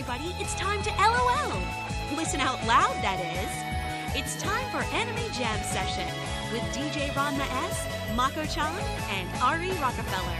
[0.00, 0.34] everybody.
[0.42, 2.16] It's time to LOL.
[2.16, 4.16] Listen out loud, that is.
[4.18, 6.08] It's time for Anime Jam Session
[6.50, 10.38] with DJ Ranma S, Mako Chan, and Ari Rockefeller.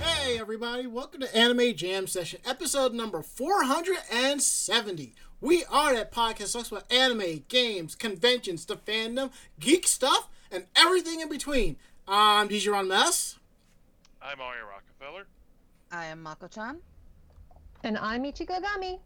[0.00, 5.14] Hey everybody, welcome to Anime Jam Session, episode number 470.
[5.40, 11.18] We are that podcast talks about anime, games, conventions, the fandom, geek stuff, and everything
[11.18, 11.76] in between.
[12.06, 13.38] I'm DJ Ranma S.
[14.24, 15.26] I'm Ari Rockefeller.
[15.92, 16.78] I am Mako-chan.
[17.82, 18.98] And I'm Ichigo Gami.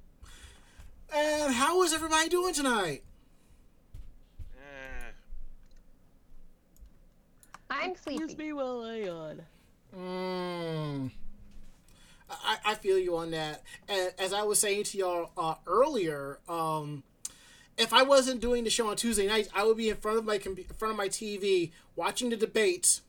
[1.13, 3.03] And how is everybody doing tonight?
[4.57, 5.11] Eh,
[7.69, 8.23] I'm sleepy.
[8.23, 9.43] Excuse me while I yawn.
[9.99, 11.11] Mm.
[12.31, 13.63] I, I feel you on that.
[13.89, 17.03] And as I was saying to y'all uh, earlier, um,
[17.77, 20.25] if I wasn't doing the show on Tuesday nights, I would be in front of
[20.25, 23.03] my com- in front of my TV watching the debates.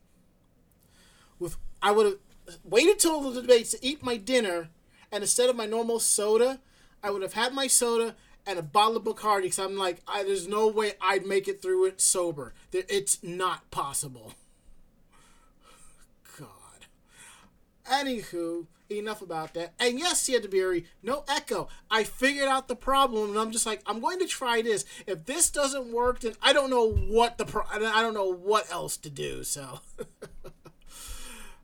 [1.40, 2.18] With I would have
[2.64, 4.70] waited till the debates to eat my dinner,
[5.12, 6.59] and instead of my normal soda,
[7.04, 8.16] I would have had my soda
[8.46, 9.44] and a bottle of Bacardi.
[9.44, 12.54] Because I'm like, I, there's no way I'd make it through it sober.
[12.72, 14.34] It's not possible.
[16.38, 16.88] God.
[17.86, 18.66] Anywho,
[18.98, 19.74] enough about that.
[19.80, 21.68] And yes, he had to Siadabiri, no echo.
[21.92, 24.86] I figured out the problem, and I'm just like, I'm going to try this.
[25.06, 28.72] If this doesn't work, then I don't know what the pro- I don't know what
[28.72, 29.44] else to do.
[29.44, 29.80] So,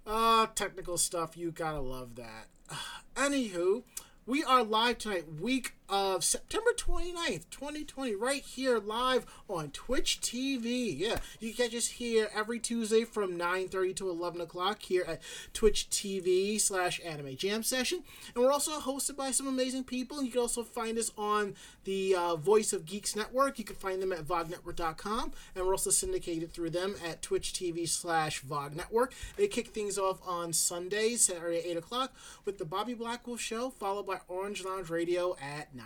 [0.05, 2.47] uh, technical stuff, you gotta love that.
[3.15, 3.83] Anywho,
[4.25, 10.97] we are live tonight, week of September 29th, 2020, right here live on Twitch TV.
[10.97, 15.21] Yeah, you can catch us here every Tuesday from 9.30 to 11 o'clock here at
[15.53, 18.03] Twitch TV slash Anime Jam Session.
[18.33, 20.23] And we're also hosted by some amazing people.
[20.23, 23.59] You can also find us on the uh, Voice of Geeks Network.
[23.59, 25.31] You can find them at vognetwork.com.
[25.55, 29.13] And we're also syndicated through them at Twitch TV slash Vog Network.
[29.37, 32.13] They kick things off on Sundays, Saturday at 8 o'clock
[32.45, 35.85] with the Bobby Blackwolf Show, followed by Orange Lounge Radio at 9.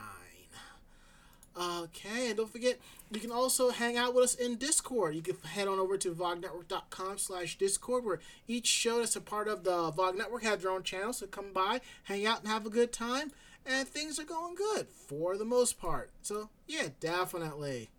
[1.59, 2.79] Okay, and don't forget,
[3.11, 5.13] you can also hang out with us in Discord.
[5.15, 9.49] You can head on over to vognetwork.com slash Discord, where each show that's a part
[9.49, 12.65] of the Vog Network have their own channel, so come by, hang out, and have
[12.65, 13.31] a good time.
[13.65, 16.11] And things are going good, for the most part.
[16.21, 17.89] So, yeah, definitely.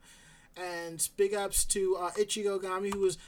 [0.57, 3.19] And big ups to uh, Ichigo Gami, who was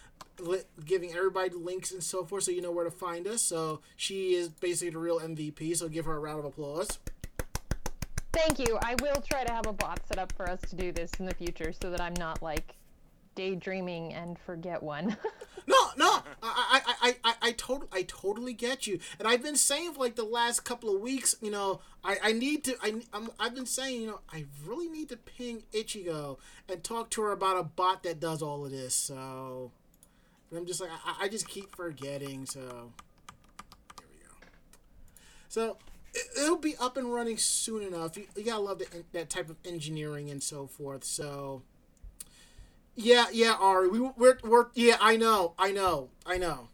[0.41, 3.42] li- giving everybody links and so forth, so you know where to find us.
[3.42, 6.98] So, she is basically the real MVP, so give her a round of applause.
[8.32, 8.78] Thank you.
[8.82, 11.26] I will try to have a bot set up for us to do this in
[11.26, 12.76] the future so that I'm not like
[13.34, 15.16] daydreaming and forget one.
[15.66, 18.98] No, no, I, I, I, I, I, totally, I totally get you.
[19.19, 22.32] And I've been saying for like the last couple of weeks, you know, I, I
[22.32, 26.38] need to, I, I'm, I've been saying, you know, I really need to ping Ichigo
[26.69, 28.94] and talk to her about a bot that does all of this.
[28.94, 29.71] So,
[30.50, 32.44] and I'm just like, I, I just keep forgetting.
[32.47, 32.60] So,
[34.00, 34.48] here we go.
[35.48, 35.76] So,
[36.14, 38.16] it'll be up and running soon enough.
[38.16, 41.04] You, you gotta love the, that type of engineering and so forth.
[41.04, 41.62] So,
[42.94, 43.88] yeah, yeah, Ari.
[43.88, 46.68] We, we're, we're, yeah, I know, I know, I know.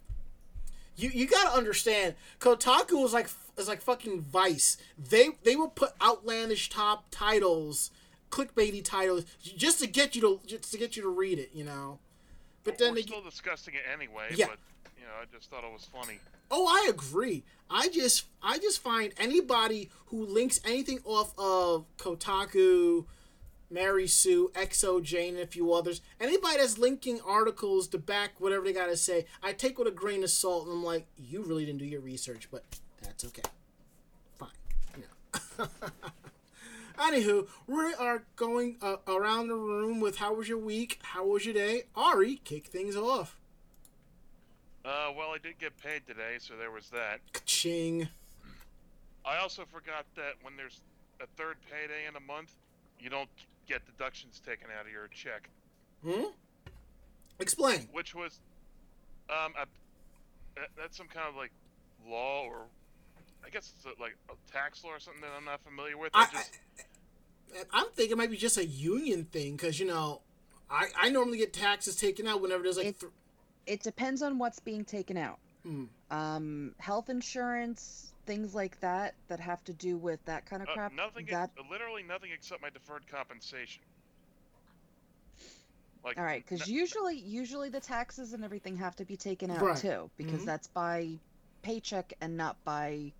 [0.97, 2.15] You, you gotta understand.
[2.41, 4.77] Kotaku is like, is like fucking Vice.
[4.99, 7.93] They, they will put outlandish top titles,
[8.31, 11.51] clickbaity titles, just to get you to, just to get you to read it.
[11.53, 12.01] You know.
[12.65, 14.29] But then we're they, still discussing it anyway.
[14.35, 14.47] Yeah.
[14.47, 14.59] But
[14.99, 16.19] you know, I just thought it was funny.
[16.51, 17.45] Oh, I agree.
[17.71, 23.05] I just I just find anybody who links anything off of Kotaku,
[23.71, 28.73] Mary Sue, xoJane, and a few others, anybody that's linking articles to back whatever they
[28.73, 31.81] gotta say, I take with a grain of salt, and I'm like, you really didn't
[31.81, 32.65] do your research, but
[33.03, 33.43] that's okay.
[34.39, 34.49] Fine.
[34.99, 35.67] Yeah.
[36.99, 40.99] Anywho, we are going uh, around the room with how was your week?
[41.03, 41.85] How was your day?
[41.95, 43.38] Ari, kick things off.
[44.89, 47.21] Uh, well, I did get paid today, so there was that.
[47.45, 48.09] Ching.
[49.23, 50.81] I also forgot that when there's
[51.21, 52.55] a third payday in a month,
[52.99, 53.29] you don't
[53.69, 55.51] get deductions taken out of your check,
[56.03, 56.31] Hmm?
[57.39, 57.87] Explain.
[57.93, 58.41] which was,
[59.29, 59.67] um, a,
[60.59, 61.53] that- that's some kind of like
[62.09, 62.63] law or,
[63.45, 66.13] I guess it's a, like a tax law or something that I'm not familiar with.
[66.15, 66.59] I, I, just,
[67.55, 70.23] I, I'm thinking it might be just a union thing because you know,
[70.71, 73.13] I I normally get taxes taken out whenever there's like It- th-
[73.69, 75.39] It depends on what's being taken out.
[75.63, 75.85] Hmm.
[76.11, 80.73] Um, health insurance, things like that, that have to do with that kind of uh,
[80.75, 80.93] crap.
[80.95, 83.83] nothing, ex- that literally nothing except my deferred compensation.
[86.05, 89.51] Like, all right, because n- usually, usually the taxes and everything have to be taken
[89.51, 89.77] out Right.
[89.77, 90.47] too, because Mhm.
[90.47, 91.19] that's by
[91.63, 93.13] paycheck and not by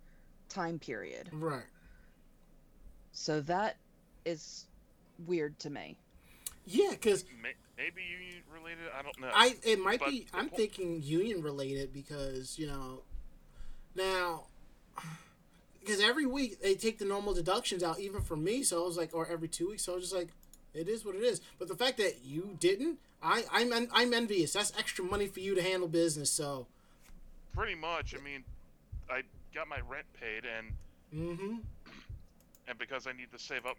[0.47, 1.29] time period.
[1.31, 1.65] right.
[3.11, 3.75] So that
[4.25, 4.65] is
[5.27, 5.97] weird to me.
[6.65, 8.83] Yeah, because may, maybe union related.
[8.97, 9.29] I don't know.
[9.33, 10.27] I it might But be.
[10.33, 13.01] I'm po- thinking union related because you know,
[13.95, 14.43] Now,
[15.79, 18.61] because every week they take the normal deductions out, even for me.
[18.63, 19.85] So I was like, or every two weeks.
[19.85, 20.29] So I was just like,
[20.73, 21.41] it is what it is.
[21.57, 24.53] But the fact that you didn't, I I'm en- I'm envious.
[24.53, 26.29] That's extra money for you to handle business.
[26.31, 26.67] So.
[27.55, 28.13] Pretty much.
[28.15, 28.43] I mean,
[29.09, 29.23] I
[29.55, 30.67] got my rent paid, and
[31.15, 31.55] Mm-hmm.
[32.67, 33.77] and because I need to save up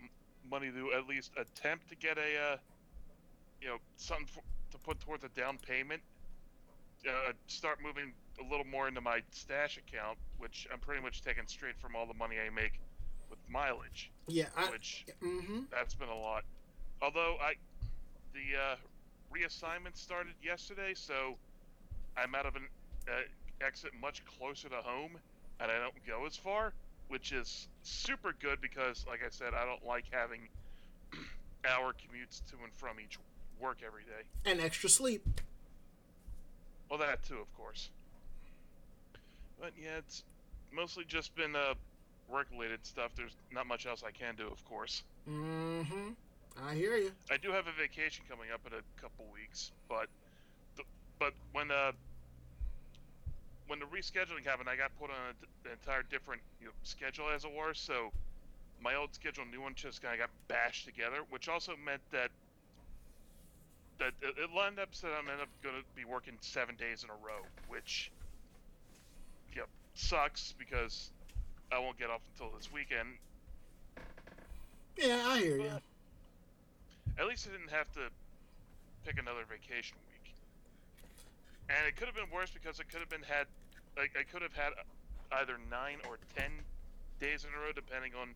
[0.51, 2.57] money to at least attempt to get a, uh,
[3.61, 4.43] you know, something f
[4.73, 6.01] to put towards a down payment,
[7.09, 11.47] uh, start moving a little more into my stash account, which I'm pretty much taking
[11.47, 12.81] straight from all the money I make
[13.29, 14.47] with mileage, Yeah.
[14.57, 15.61] I, which mm-hmm.
[15.71, 16.45] that's been a lot.
[17.03, 17.55] Although I,
[18.33, 18.77] the uh,
[19.35, 21.37] reassignment started yesterday, so
[22.17, 22.69] I'm out of an
[23.09, 25.19] uh, exit much closer to home,
[25.61, 26.73] and I don't go as far,
[27.09, 30.49] which is super good because, like I said, I don't like having
[31.69, 33.19] hour commutes to and from each
[33.61, 34.51] work every day.
[34.51, 35.41] And extra sleep.
[36.89, 37.91] Well, that too, of course.
[39.61, 40.25] But yeah, it's
[40.73, 41.75] mostly just been uh,
[42.31, 43.13] work-related stuff.
[43.17, 45.03] There's not much else I can do, of course.
[45.29, 46.11] Mm-hmm.
[46.63, 47.13] I hear you.
[47.31, 50.09] I do have a vacation coming up in a couple weeks, but
[50.77, 50.83] the,
[51.19, 51.93] but when uh
[53.69, 57.27] when the rescheduling happened, I got put on a an entire different you know, schedule,
[57.33, 57.73] as it were.
[57.73, 58.11] So
[58.83, 62.31] my old schedule, new one, just kind of got bashed together, which also meant that
[64.01, 67.11] it, lined up so that I'm end up going to be working seven days in
[67.11, 68.11] a row, which
[69.55, 71.11] yep sucks because
[71.73, 73.09] I won't get off until this weekend.
[74.97, 75.73] Yeah, I hear you.
[77.19, 78.09] At least I didn't have to
[79.05, 80.35] pick another vacation week.
[81.69, 83.47] And it could have been worse because it could have been had,
[83.97, 84.73] like I could have had
[85.33, 86.51] either nine or ten
[87.21, 88.35] days in a row, depending on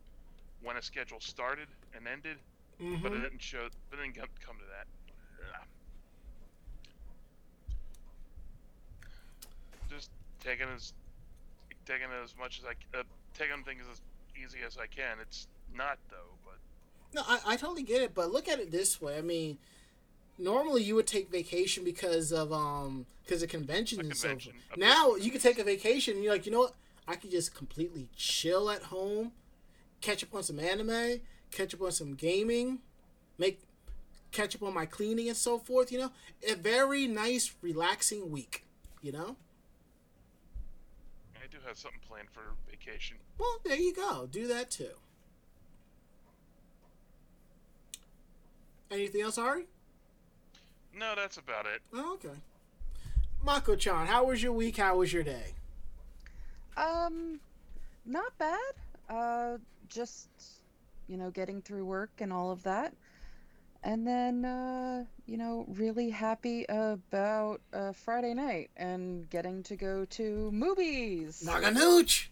[0.63, 2.37] when a schedule started and ended.
[2.81, 3.03] Mm-hmm.
[3.03, 3.67] But it didn't show.
[3.89, 4.87] But it didn't come to that.
[5.53, 5.61] Ugh.
[9.89, 10.09] Just
[10.43, 10.93] taking as
[11.85, 13.03] taking as much as I uh,
[13.37, 14.01] taking things as
[14.41, 15.17] easy as I can.
[15.21, 16.57] It's not though, but
[17.13, 19.17] No, I, I totally get it, but look at it this way.
[19.17, 19.57] I mean,
[20.37, 24.77] normally you would take vacation because of um because of conventions and so convention, forth.
[24.77, 26.75] a Now you can take a vacation and you're like, you know what?
[27.07, 29.31] I could just completely chill at home,
[30.01, 31.21] catch up on some anime,
[31.51, 32.79] catch up on some gaming,
[33.37, 33.59] make
[34.35, 35.91] catch up on my cleaning and so forth.
[35.91, 36.11] You know,
[36.47, 38.63] a very nice, relaxing week.
[39.01, 39.35] You know.
[41.35, 43.17] I do have something planned for vacation.
[43.37, 44.27] Well, there you go.
[44.29, 44.89] Do that too.
[48.91, 49.65] Anything else, Ari?
[50.97, 51.81] No, that's about it.
[51.93, 52.37] Oh, okay.
[53.43, 54.77] Mako-chan, how was your week?
[54.77, 55.53] How was your day?
[56.77, 57.39] Um,
[58.05, 58.59] not bad.
[59.09, 60.29] Uh, just
[61.07, 62.93] you know, getting through work and all of that,
[63.85, 70.03] and then uh, you know, really happy about uh, Friday night and getting to go
[70.05, 71.41] to movies.
[71.45, 72.27] Naganooch!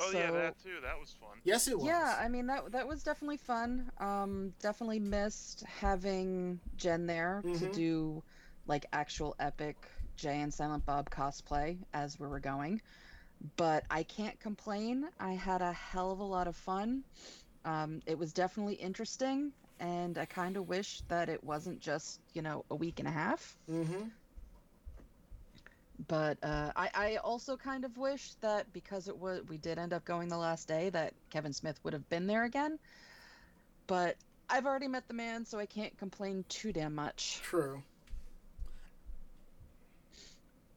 [0.00, 0.80] Oh yeah, that too.
[0.82, 1.38] That was fun.
[1.44, 1.86] Yes, it was.
[1.86, 3.90] Yeah, I mean that that was definitely fun.
[3.98, 7.72] Um, definitely missed having Jen there to Mhm.
[7.74, 8.22] do
[8.66, 9.76] like actual epic
[10.16, 12.80] Jay and Silent Bob cosplay as we were going.
[13.56, 15.08] But I can't complain.
[15.18, 17.02] I had a hell of a lot of fun.
[17.64, 22.42] Um, it was definitely interesting, and I kind of wish that it wasn't just you
[22.42, 23.56] know a week and a half.
[23.70, 24.08] Mm-hmm.
[26.08, 29.92] But uh, I, I also kind of wish that because it was we did end
[29.92, 32.78] up going the last day that Kevin Smith would have been there again.
[33.86, 34.16] But
[34.48, 37.40] I've already met the man, so I can't complain too damn much.
[37.42, 37.82] True.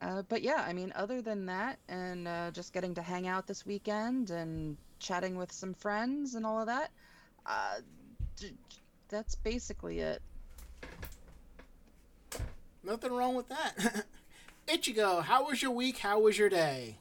[0.02, 3.48] Uh, but yeah, I mean, other than that, and uh, just getting to hang out
[3.48, 6.92] this weekend and chatting with some friends and all of that,
[7.46, 7.76] uh,
[8.38, 8.78] d- d-
[9.10, 10.22] that's basically it.
[12.84, 14.06] Nothing wrong with that.
[14.68, 16.00] Ichigo, how was your week?
[16.00, 16.98] How was your day?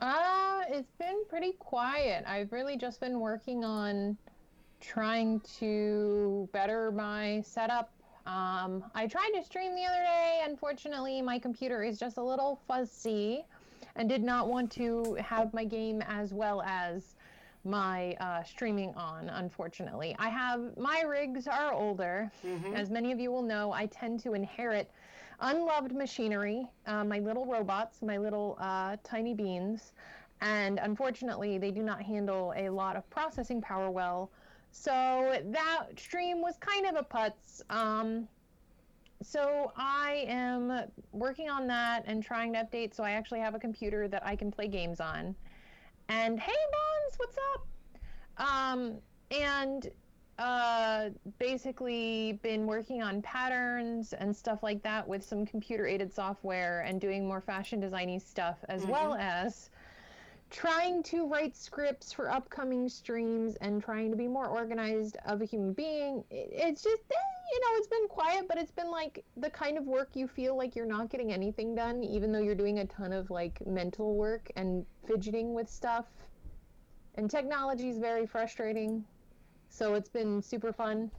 [0.00, 2.24] Uh, it's been pretty quiet.
[2.26, 4.16] I've really just been working on
[4.80, 7.90] trying to better my setup.
[8.26, 10.42] Um, I tried to stream the other day.
[10.44, 13.44] Unfortunately, my computer is just a little fuzzy
[13.96, 17.16] and did not want to have my game as well as
[17.64, 20.14] my uh, streaming on, unfortunately.
[20.18, 22.30] I have my rigs are older.
[22.44, 22.74] Mm-hmm.
[22.74, 24.90] As many of you will know, I tend to inherit
[25.40, 29.92] unloved machinery, uh, my little robots, my little uh, tiny beans,
[30.40, 34.30] and unfortunately, they do not handle a lot of processing power well.
[34.72, 37.62] So that stream was kind of a putz.
[37.70, 38.28] Um,
[39.22, 43.58] so I am working on that and trying to update so I actually have a
[43.58, 45.36] computer that I can play games on.
[46.08, 47.68] And hey, Bonds, what's up?
[48.36, 49.90] Um, and
[50.38, 56.80] uh, basically been working on patterns and stuff like that with some computer aided software
[56.82, 58.86] and doing more fashion designy stuff, as Mm-hmm.
[58.86, 59.70] well as
[60.54, 65.44] trying to write scripts for upcoming streams and trying to be more organized of a
[65.44, 66.22] human being.
[66.30, 69.76] It, it's just, eh, you know, it's been quiet, but it's been like the kind
[69.76, 72.86] of work you feel like you're not getting anything done, even though you're doing a
[72.86, 76.06] ton of like mental work and fidgeting with stuff.
[77.16, 79.04] And technology is very frustrating.
[79.70, 81.10] So it's been super fun.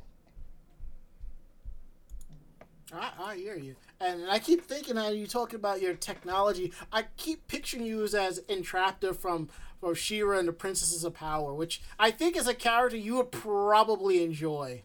[2.93, 3.75] I, I hear you.
[3.99, 6.71] And I keep thinking how you talking about your technology.
[6.91, 9.49] I keep picturing you as, as Entrapta from,
[9.79, 13.31] from She-Ra and the Princesses of Power, which I think is a character you would
[13.31, 14.83] probably enjoy.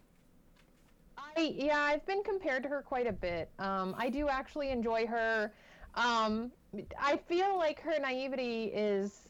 [1.37, 3.51] I yeah, I've been compared to her quite a bit.
[3.59, 5.53] Um, I do actually enjoy her.
[5.95, 6.51] Um,
[6.99, 9.29] I feel like her naivety is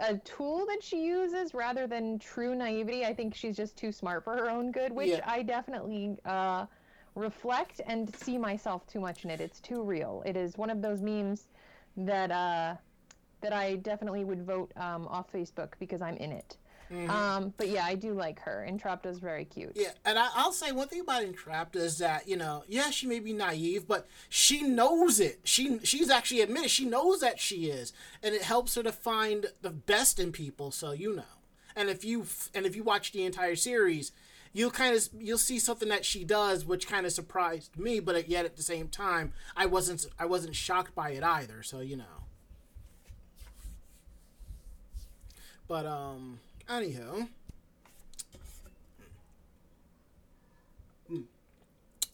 [0.00, 3.04] a tool that she uses rather than true naivety.
[3.04, 5.24] I think she's just too smart for her own good, which Yeah.
[5.26, 6.66] I definitely uh,
[7.20, 9.40] reflect and see myself too much in it.
[9.40, 10.22] It's too real.
[10.26, 11.48] It is one of those memes
[11.96, 12.74] that uh,
[13.40, 16.56] that I definitely would vote um, off Facebook because I'm in it.
[17.08, 18.66] Um, but yeah, I do like her.
[18.68, 19.72] Entrapta's very cute.
[19.76, 23.06] Yeah, and I, I'll say one thing about Entrapta is that you know, yeah, she
[23.06, 25.40] may be naive, but she knows it.
[25.44, 29.46] She she's actually admitted she knows that she is, and it helps her to find
[29.62, 30.72] the best in people.
[30.72, 31.22] So you know,
[31.76, 34.10] and if you and if you watch the entire series,
[34.52, 38.28] you'll kind of you'll see something that she does, which kind of surprised me, but
[38.28, 41.62] yet at the same time, I wasn't I wasn't shocked by it either.
[41.62, 42.24] So you know,
[45.68, 47.28] but um, anyhow.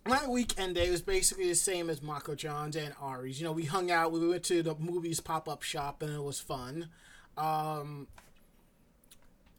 [0.09, 3.40] my weekend day was basically the same as Mako-chan's and Ari's.
[3.40, 6.23] You know, we hung out, we went to the movies pop up shop, and it
[6.23, 6.88] was fun.
[7.37, 8.07] Um,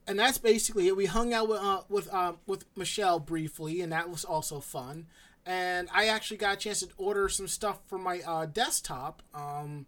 [0.07, 0.95] and that's basically it.
[0.95, 5.07] We hung out with uh, with uh, with Michelle briefly, and that was also fun.
[5.45, 9.21] And I actually got a chance to order some stuff for my uh, desktop.
[9.33, 9.85] Um,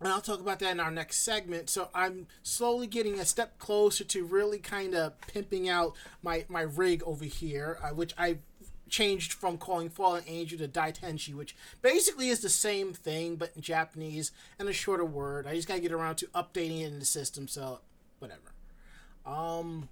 [0.00, 1.70] and I'll talk about that in our next segment.
[1.70, 6.62] So I'm slowly getting a step closer to really kind of pimping out my my
[6.62, 8.38] rig over here, uh, which I
[8.90, 13.62] changed from calling Fallen Angel to Daitenshi, which basically is the same thing but in
[13.62, 15.46] Japanese and a shorter word.
[15.46, 17.80] I just gotta get around to updating it in the system, so
[18.18, 18.52] whatever.
[19.26, 19.88] Um,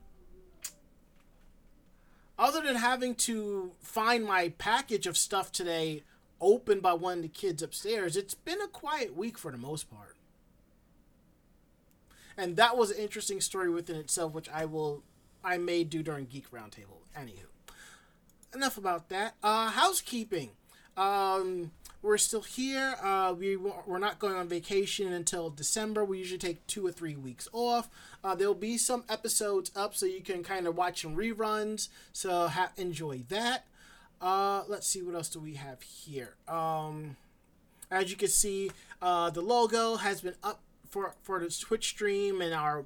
[2.38, 6.02] other than having to find my package of stuff today
[6.40, 9.90] opened by one of the kids upstairs, it's been a quiet week for the most
[9.90, 10.16] part.
[12.36, 15.02] And that was an interesting story within itself, which I will,
[15.44, 17.02] I may do during Geek Roundtable.
[17.16, 17.46] Anywho,
[18.54, 19.34] enough about that.
[19.42, 20.50] Uh, housekeeping.
[20.96, 21.72] Um,
[22.02, 22.96] we're still here.
[23.00, 26.04] Uh, we we're not going on vacation until December.
[26.04, 27.88] We usually take two or three weeks off.
[28.24, 31.88] Uh, there'll be some episodes up, so you can kind of watch some reruns.
[32.12, 33.66] So ha- enjoy that.
[34.20, 36.34] Uh, let's see what else do we have here.
[36.48, 37.16] Um,
[37.90, 42.40] as you can see, uh, the logo has been up for for the Twitch stream
[42.40, 42.84] and our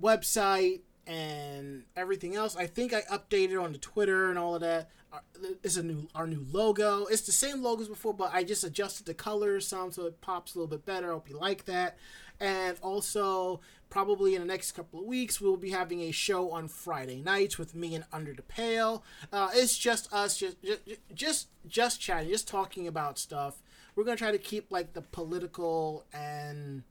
[0.00, 2.54] website and everything else.
[2.54, 4.90] I think I updated on the Twitter and all of that.
[5.12, 5.18] Uh,
[5.64, 7.06] It's a new our new logo.
[7.06, 10.20] It's the same logo as before, but I just adjusted the colors some so it
[10.20, 11.08] pops a little bit better.
[11.08, 11.96] I hope you like that.
[12.40, 13.60] And also,
[13.90, 17.58] probably in the next couple of weeks, we'll be having a show on Friday nights
[17.58, 19.02] with me and Under the Pale.
[19.32, 20.80] Uh, it's just us, just just
[21.14, 23.62] just just chatting, just talking about stuff.
[23.96, 26.82] We're gonna try to keep like the political and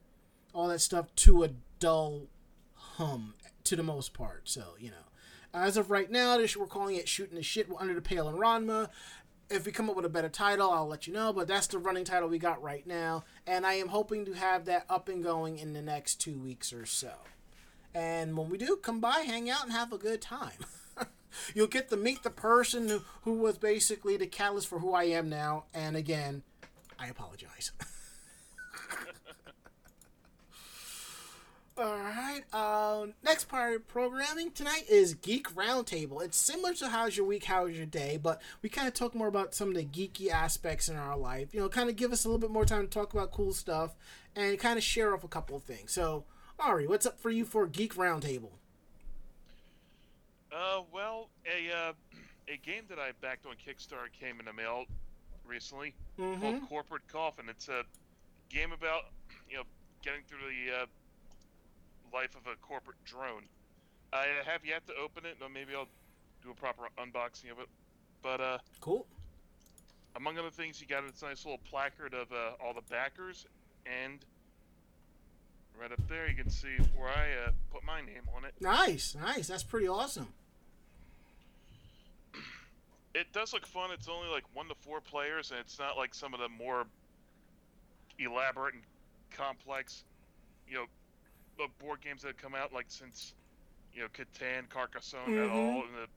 [0.52, 2.26] all that stuff to a dull
[2.74, 3.34] hum
[3.68, 4.48] to the most part.
[4.48, 4.96] So, you know,
[5.52, 8.88] as of right now, we're calling it Shooting the Shit Under the Pale and Ranma.
[9.50, 11.78] If we come up with a better title, I'll let you know, but that's the
[11.78, 13.24] running title we got right now.
[13.46, 16.72] And I am hoping to have that up and going in the next two weeks
[16.72, 17.12] or so.
[17.94, 20.64] And when we do, come by, hang out, and have a good time.
[21.54, 25.04] You'll get to meet the person who, who was basically the catalyst for who I
[25.04, 25.64] am now.
[25.72, 26.42] And again,
[26.98, 27.72] I apologize.
[31.78, 32.42] All right.
[32.52, 36.24] Um, next part of programming tonight is Geek Roundtable.
[36.24, 39.28] It's similar to How's Your Week, How's Your Day, but we kind of talk more
[39.28, 41.54] about some of the geeky aspects in our life.
[41.54, 43.52] You know, kind of give us a little bit more time to talk about cool
[43.52, 43.94] stuff
[44.34, 45.92] and kind of share off a couple of things.
[45.92, 46.24] So,
[46.58, 48.50] Ari, what's up for you for Geek Roundtable?
[50.52, 51.92] Uh, well, a uh,
[52.52, 54.84] a game that I backed on Kickstarter came in the mail
[55.46, 56.40] recently Mm-hmm.
[56.40, 57.44] called Corporate Coffin.
[57.48, 57.82] It's a
[58.50, 59.02] game about
[59.48, 59.62] you know
[60.02, 60.86] getting through the uh,
[62.12, 63.44] life of a corporate drone.
[64.12, 65.88] I have yet to open it, or maybe I'll
[66.42, 67.68] do a proper unboxing of it.
[68.22, 69.06] But uh, Cool.
[70.16, 73.46] among other things, you got this nice little placard of uh, all the backers,
[73.86, 74.18] and
[75.80, 78.54] right up there you can see where I uh, put my name on it.
[78.60, 79.46] Nice, nice.
[79.48, 80.28] That's pretty awesome.
[83.14, 83.90] it does look fun.
[83.92, 86.86] It's only like one to four players, and it's not like some of the more
[88.18, 88.82] elaborate and
[89.30, 90.04] complex,
[90.68, 90.84] you know,
[91.58, 93.34] the board games that have come out like since,
[93.92, 95.52] you know, Catan, Carcassonne, and Mhm.
[95.52, 96.08] all in the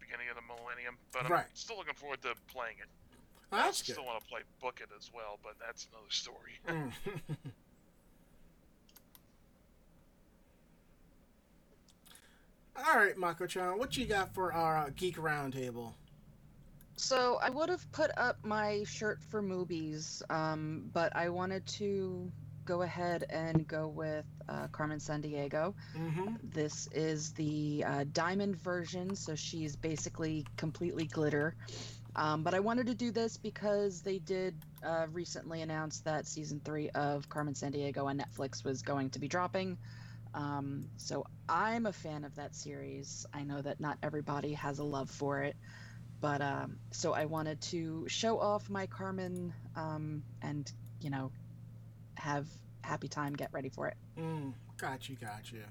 [0.00, 0.98] beginning of the millennium.
[1.12, 1.56] But I'm Right.
[1.56, 2.88] still looking forward to playing it.
[3.52, 3.92] Oh, I that's good.
[3.92, 6.58] still want to play Book It as well, but that's another story.
[6.66, 6.92] Mm.
[12.76, 15.94] All right, Mako-chan, what you got for our uh, geek roundtable?
[16.96, 22.30] So I would have put up my shirt for movies, um, but I wanted to
[22.66, 25.72] go ahead and go with uh, Carmen Sandiego.
[25.96, 26.34] Mm-hmm.
[26.42, 31.54] This is the uh, diamond version, so she's basically completely glitter.
[32.16, 36.60] Um, but I wanted to do this because they did uh, recently announce that season
[36.64, 39.78] three of Carmen Sandiego on Netflix was going to be dropping.
[40.34, 43.26] Um, so I'm a fan of that series.
[43.32, 45.56] I know that not everybody has a love for it,
[46.20, 50.70] but um, so I wanted to show off my Carmen um, and
[51.00, 51.30] you know
[52.16, 52.46] have
[52.82, 53.34] happy time.
[53.34, 53.96] Get ready for it.
[54.18, 55.62] Mm, got you, got you.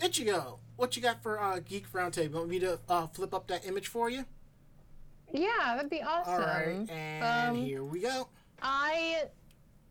[0.00, 2.34] Ichigo, what you got for uh, geek roundtable?
[2.34, 4.24] Want me to uh, flip up that image for you?
[5.32, 6.34] Yeah, that'd be awesome.
[6.34, 8.28] All right, and Um, here we go.
[8.62, 9.24] I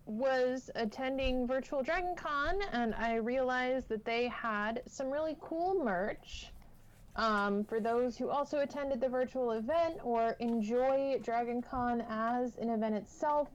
[0.06, 6.48] was attending Virtual Dragon Con and I realized that they had some really cool merch.
[7.18, 12.70] Um, for those who also attended the virtual event or enjoy Dragon Con as an
[12.70, 13.50] event itself,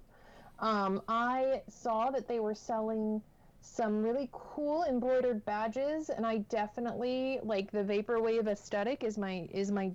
[0.59, 3.23] um, I saw that they were selling
[3.61, 9.71] some really cool embroidered badges, and I definitely like the vaporwave aesthetic is my is
[9.71, 9.93] my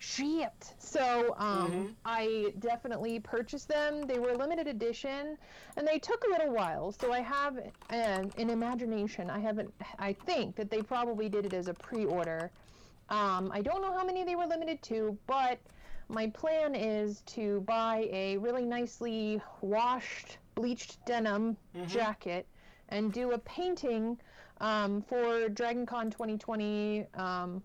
[0.00, 0.74] shit.
[0.78, 1.94] So um, Mhm.
[2.04, 4.02] I definitely purchased them.
[4.08, 5.38] They were limited edition,
[5.76, 6.90] and they took a little while.
[6.90, 7.58] So I have
[7.90, 9.30] an, an imagination.
[9.30, 9.72] I haven't.
[10.00, 12.50] I think that they probably did it as a pre-order.
[13.08, 15.58] Um, I don't know how many they were limited to, but
[16.08, 21.88] my plan is to buy a really nicely washed, bleached denim Mhm.
[21.88, 22.46] jacket
[22.88, 24.18] and do a painting
[24.60, 27.62] um, for Dragon Con 2020 um,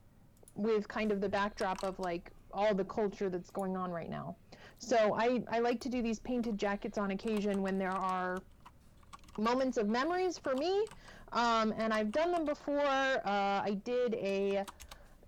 [0.55, 4.35] with kind of the backdrop of like all the culture that's going on right now.
[4.77, 8.43] So I, I like to do these painted jackets on occasion when there are
[9.37, 10.87] moments of memories for me.
[11.31, 12.77] Um, and I've done them before.
[12.79, 14.65] Uh, I did a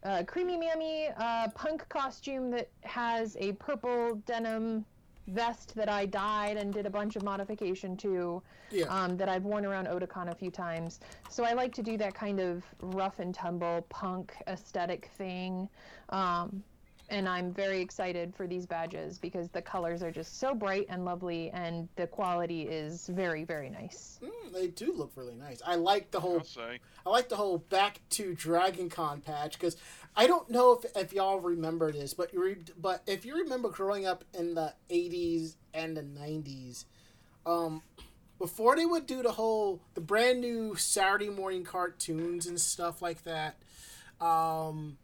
[0.05, 4.85] uh, Creamy Mami uh, punk costume that has a purple denim
[5.29, 8.85] vest that I dyed and did a bunch of modification to Yeah.
[8.85, 10.99] um, that I've worn around Otakon a few times.
[11.29, 15.67] So I like to do that kind of rough and tumble punk aesthetic thing.
[16.09, 16.63] Um,
[17.09, 21.05] and I'm very excited for these badges because the colors are just so bright and
[21.05, 24.19] lovely, and the quality is very, very nice.
[24.23, 25.61] Mm, they do look really nice.
[25.65, 26.79] I like the whole I'll say.
[27.05, 29.77] I like the whole back to Dragon Con patch because
[30.15, 33.69] I don't know if, if y'all remember this, but you re- but if you remember
[33.69, 36.85] growing up in the '80s and the '90s,
[37.45, 37.83] um,
[38.39, 43.23] before they would do the whole the brand new Saturday morning cartoons and stuff like
[43.23, 43.57] that,
[44.19, 44.97] um,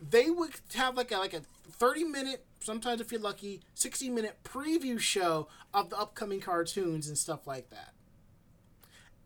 [0.00, 4.38] they would have like a like a 30 minute sometimes if you're lucky 60 minute
[4.44, 7.92] preview show of the upcoming cartoons and stuff like that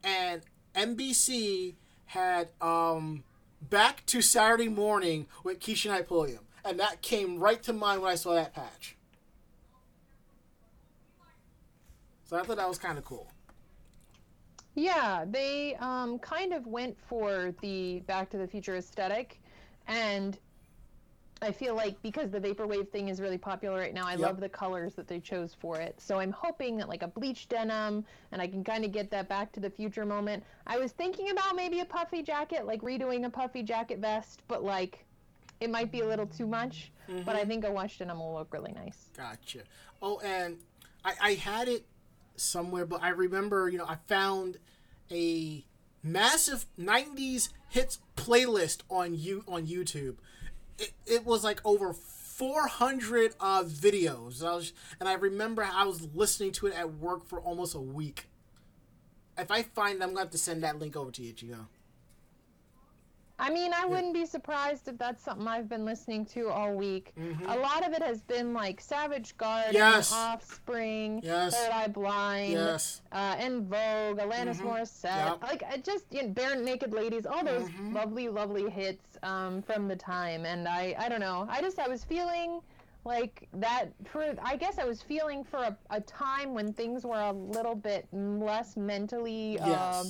[0.04, 0.42] and
[0.74, 1.74] NBC
[2.06, 3.24] had um,
[3.60, 8.10] Back to Saturday Morning with Keshia Knight Pulliam, and that came right to mind when
[8.10, 8.96] I saw that patch.
[12.24, 13.30] So I thought that was kind of cool.
[14.74, 19.40] Yeah, they um, kind of went for the Back to the Future aesthetic,
[19.87, 20.37] and
[21.44, 24.20] I feel like because the vaporwave thing is really popular right now, I Yep.
[24.20, 26.00] love the colors that they chose for it.
[26.00, 29.28] So I'm hoping that like a bleached denim, and I can kind of get that
[29.28, 30.44] Back to the Future moment.
[30.66, 34.64] I was thinking about maybe a puffy jacket, like redoing a puffy jacket vest, but
[34.64, 35.04] like
[35.61, 36.92] it might be a little too much.
[37.07, 37.48] But I mm-hmm.
[37.48, 39.11] think a washed denim will look really nice.
[39.16, 39.61] Gotcha.
[40.00, 40.59] Oh, and
[41.04, 41.85] I, I had it
[42.37, 44.59] somewhere, but I remember, you know, I found
[45.11, 45.64] a
[46.02, 50.16] massive '90s hits playlist on you on YouTube.
[50.78, 54.44] It, it was like over 400 uh, videos.
[54.44, 57.80] I was, and I remember I was listening to it at work for almost a
[57.80, 58.26] week.
[59.38, 61.66] If I find, I'm going to have to send that link over to you, Chico.
[63.37, 67.12] I mean, I wouldn't be surprised if that's something I've been listening to all week.
[67.18, 67.53] Mhm.
[67.53, 70.12] A lot of it has been like Savage Garden, Yes.
[70.12, 71.53] Offspring, Yes.
[71.57, 73.03] Third Eye Blind, Yes.
[73.11, 74.66] uh, En Vogue, Alanis Mhm.
[74.66, 75.42] Morissette, Yep.
[75.42, 77.92] like I just you know, Barenaked Ladies, all those Mhm.
[77.92, 80.47] lovely, lovely hits um, from the time.
[80.47, 82.61] And I, I don't know, I just I was feeling
[83.05, 87.20] like that for I guess I was feeling for a, a time when things were
[87.20, 90.05] a little bit less mentally uh,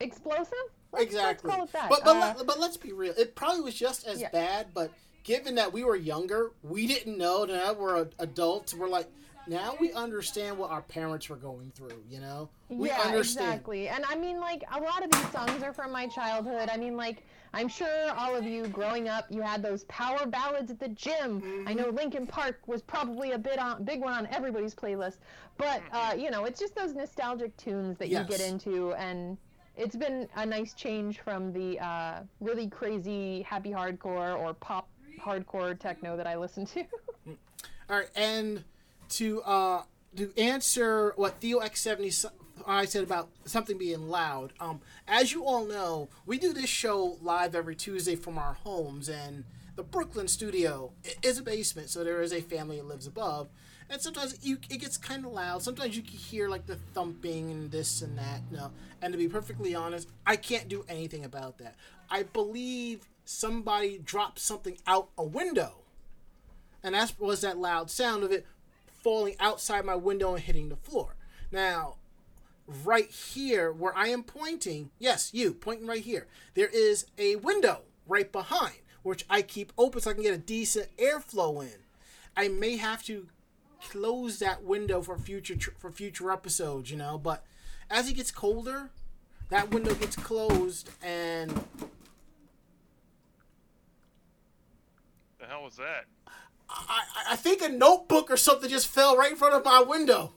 [0.00, 0.54] explosive.
[0.92, 1.50] Let's, exactly.
[1.50, 1.90] Let's call it that.
[1.90, 3.14] But but, Uh, let, but let's be real.
[3.16, 4.30] It probably was just as Yeah.
[4.30, 4.68] bad.
[4.74, 4.90] But
[5.24, 7.44] given that we were younger, we didn't know.
[7.44, 8.74] Now we're adults.
[8.74, 9.08] We're like,
[9.46, 12.02] now we understand what our parents were going through.
[12.08, 13.48] You know, we yeah, understand.
[13.48, 13.88] exactly.
[13.88, 16.68] And I mean, like, a lot of these songs are from my childhood.
[16.70, 17.24] I mean, like,
[17.54, 21.64] I'm sure all of you growing up, you had those power ballads at the gym.
[21.66, 25.16] I know Linkin Park was probably a bit on, big one on everybody's playlist.
[25.56, 28.92] But, uh, you know, it's just those nostalgic tunes that you get into.
[28.94, 29.38] And
[29.78, 34.88] it's been a nice change from the uh, really crazy happy hardcore or pop
[35.20, 36.84] hardcore techno that I listen to.
[37.90, 38.64] All right, and
[39.10, 39.82] to uh
[40.16, 42.10] to answer what Theo X seventy
[42.66, 44.52] I said about something being loud.
[44.60, 49.08] Um, as you all know, we do this show live every Tuesday from our homes,
[49.08, 49.44] and
[49.76, 53.48] the Brooklyn studio is a basement, so there is a family that lives above.
[53.90, 55.62] And sometimes you, it gets kind of loud.
[55.62, 58.42] Sometimes you can hear like the thumping and this and that.
[58.50, 58.70] No,
[59.00, 61.74] and to be perfectly honest, I can't do anything about that.
[62.10, 65.82] I believe somebody dropped something out a window
[66.82, 68.46] and that was that loud sound of it
[68.86, 71.16] falling outside my window and hitting the floor.
[71.50, 71.96] Now,
[72.84, 77.82] right here where I am pointing, yes, you pointing right here, there is a window
[78.06, 81.78] right behind which I keep open so I can get a decent airflow in.
[82.36, 83.28] I may have to
[83.90, 87.44] close that window for future tr- for future episodes, you know, but
[87.90, 88.90] as it gets colder,
[89.50, 91.50] that window gets closed and
[95.40, 96.04] The hell was that?
[96.68, 99.80] I, I- I think a notebook or something just fell right in front of my
[99.80, 100.32] window.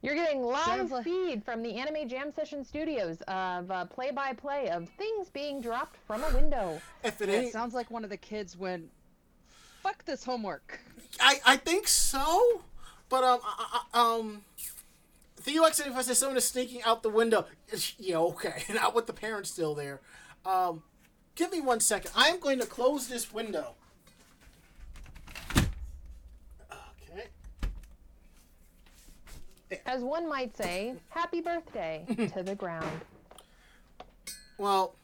[0.00, 4.88] You're getting live Sounds feed from the Anime Jam Session Studios of uh, play-by-play of
[4.90, 6.80] things being dropped from a window.
[7.02, 8.84] If it ain't, it sounds like one of the kids went,
[9.88, 10.80] "Fuck this homework."
[11.18, 12.62] I, I think so,
[13.08, 14.42] but um I, I, um
[15.38, 17.46] Theo X if I say someone is sneaking out the window,
[17.98, 20.00] yeah okay, not with the parents still there.
[20.44, 20.82] Um,
[21.36, 22.10] give me one second.
[22.14, 23.74] I am going to close this window.
[27.10, 27.28] Okay.
[29.86, 33.00] As one might say, happy birthday to the ground.
[34.60, 34.96] Well,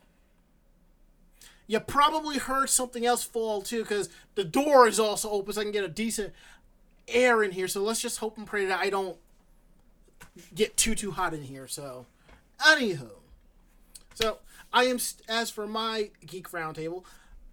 [1.66, 5.64] you probably heard something else fall too, because the door is also open, so I
[5.64, 6.32] can get a decent
[7.08, 7.68] air in here.
[7.68, 9.16] So let's just hope and pray that I don't
[10.54, 11.66] get too too hot in here.
[11.66, 12.06] So,
[12.60, 13.10] anywho,
[14.14, 14.38] so
[14.72, 14.98] I am
[15.28, 17.04] as for my geek roundtable,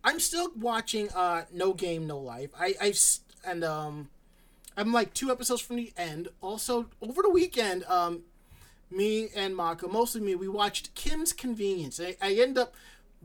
[0.04, 2.52] I'm still watching uh No Game No Life.
[2.60, 2.94] I I
[3.46, 4.10] and um.
[4.78, 6.30] I'm like two episodes from the end.
[6.40, 8.22] Also, over the weekend, um,
[8.90, 12.00] me and Mako, mostly me, we watched Kim's Convenience.
[12.00, 12.74] I, I end up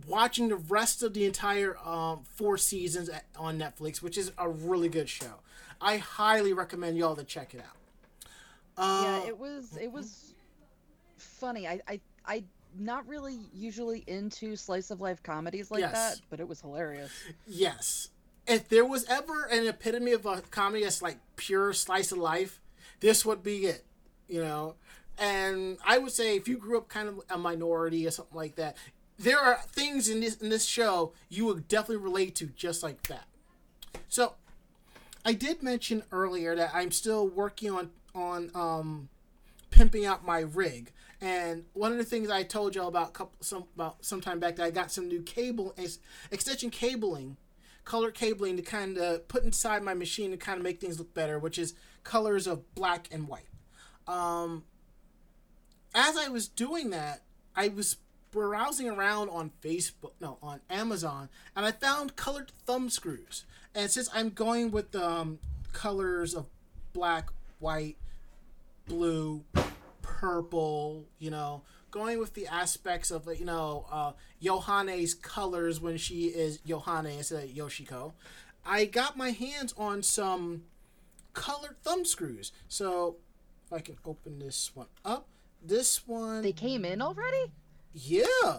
[0.06, 4.48] watching the rest of the entire um, four seasons at, on Netflix, which is a
[4.48, 5.40] really good show.
[5.80, 8.28] I highly recommend y'all to check it out.
[8.76, 10.34] Uh, yeah, it was it was
[11.16, 11.66] funny.
[11.66, 12.44] I I I
[12.78, 15.92] not really usually into slice of life comedies like Yes.
[15.92, 17.10] that, but it was hilarious.
[17.46, 18.10] Yes.
[18.46, 22.60] If there was ever an epitome of a comedy that's like pure slice of life,
[23.00, 23.84] this would be it.
[24.28, 24.74] You know?
[25.18, 28.56] And I would say if you grew up kind of a minority or something like
[28.56, 28.76] that,
[29.18, 33.02] there are things in this in this show you would definitely relate to just like
[33.04, 33.24] that.
[34.08, 34.34] So
[35.24, 39.08] I did mention earlier that I'm still working on on um
[39.70, 40.92] pimping out my rig.
[41.20, 44.56] And one of the things I told y'all about couple some about some time back
[44.56, 45.98] that I got some new cable ex-
[46.30, 47.38] extension cabling,
[47.84, 51.14] color cabling to kind of put inside my machine to kind of make things look
[51.14, 51.74] better, which is
[52.04, 53.48] colors of black and white.
[54.06, 54.64] Um,
[55.94, 57.22] as I was doing that,
[57.56, 57.96] I was
[58.36, 63.46] browsing around on Facebook, no, on Amazon, and I found colored thumb screws.
[63.74, 65.38] And since I'm going with um,
[65.72, 66.44] colors of
[66.92, 67.96] black, white,
[68.86, 69.42] blue,
[70.02, 76.26] purple, you know, going with the aspects of, you know, uh, Yohane's colors when she
[76.26, 78.12] is Yohane instead of Yoshiko,
[78.66, 80.64] I got my hands on some
[81.32, 82.52] colored thumb screws.
[82.68, 83.16] So
[83.66, 85.26] if I can open this one up,
[85.62, 86.42] this one.
[86.42, 87.50] They came in already?
[87.96, 88.58] Yeah.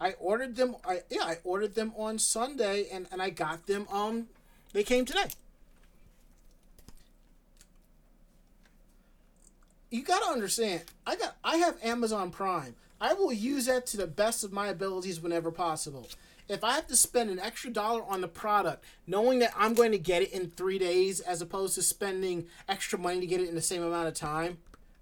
[0.00, 0.74] I ordered them.
[0.84, 3.86] I yeah, I ordered them on Sunday, and and I got them.
[3.90, 4.26] Um,
[4.72, 5.28] they came today.
[9.90, 10.82] You gotta understand.
[11.06, 11.36] I got.
[11.44, 12.74] I have Amazon Prime.
[13.00, 16.08] I will use that to the best of my abilities whenever possible.
[16.48, 19.92] If I have to spend an extra dollar on the product, knowing that I'm going
[19.92, 23.48] to get it in three days, as opposed to spending extra money to get it
[23.48, 24.58] in the same amount of time,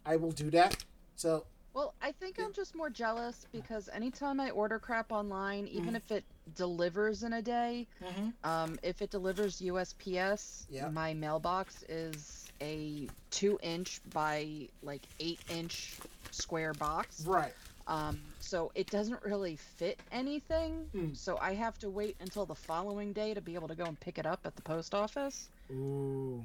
[0.07, 0.77] I will do that.
[1.17, 1.45] So
[1.75, 6.11] Well, I think I'm just more jealous because anytime I order crap online, even if
[6.13, 8.33] it delivers in a day, Mhm.
[8.45, 10.89] um, if it delivers USPS, Yeah.
[10.91, 15.99] my mailbox is a two inch by like eight inch
[16.31, 17.25] square box.
[17.25, 17.55] Right.
[17.87, 20.89] Um, so it doesn't really fit anything.
[20.93, 21.15] Hmm.
[21.15, 23.99] So I have to wait until the following day to be able to go and
[23.99, 25.49] pick it up at the post office.
[25.71, 26.45] Ooh.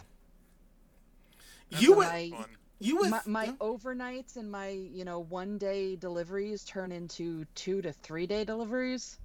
[1.69, 2.07] That's You a would.
[2.07, 2.57] I- fun.
[2.79, 3.09] You would.
[3.09, 8.27] My, my overnights and my you know one day deliveries turn into two to three
[8.27, 9.17] day deliveries.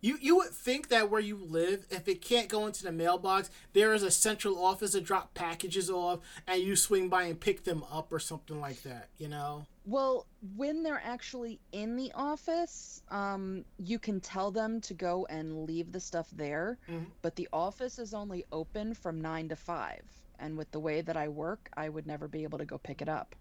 [0.00, 3.50] You you would think that where you live, if it can't go into the mailbox,
[3.72, 7.62] there is a central office to drop packages off, and you swing by and pick
[7.62, 9.08] them up or something like that.
[9.18, 9.66] You know.
[9.84, 15.66] Well, when they're actually in the office, um, you can tell them to go and
[15.66, 17.06] leave the stuff there, Mhm.
[17.20, 20.04] but the office is only open from nine to five.
[20.42, 23.00] And with the way that I work, I would never be able to go pick
[23.00, 23.36] it up.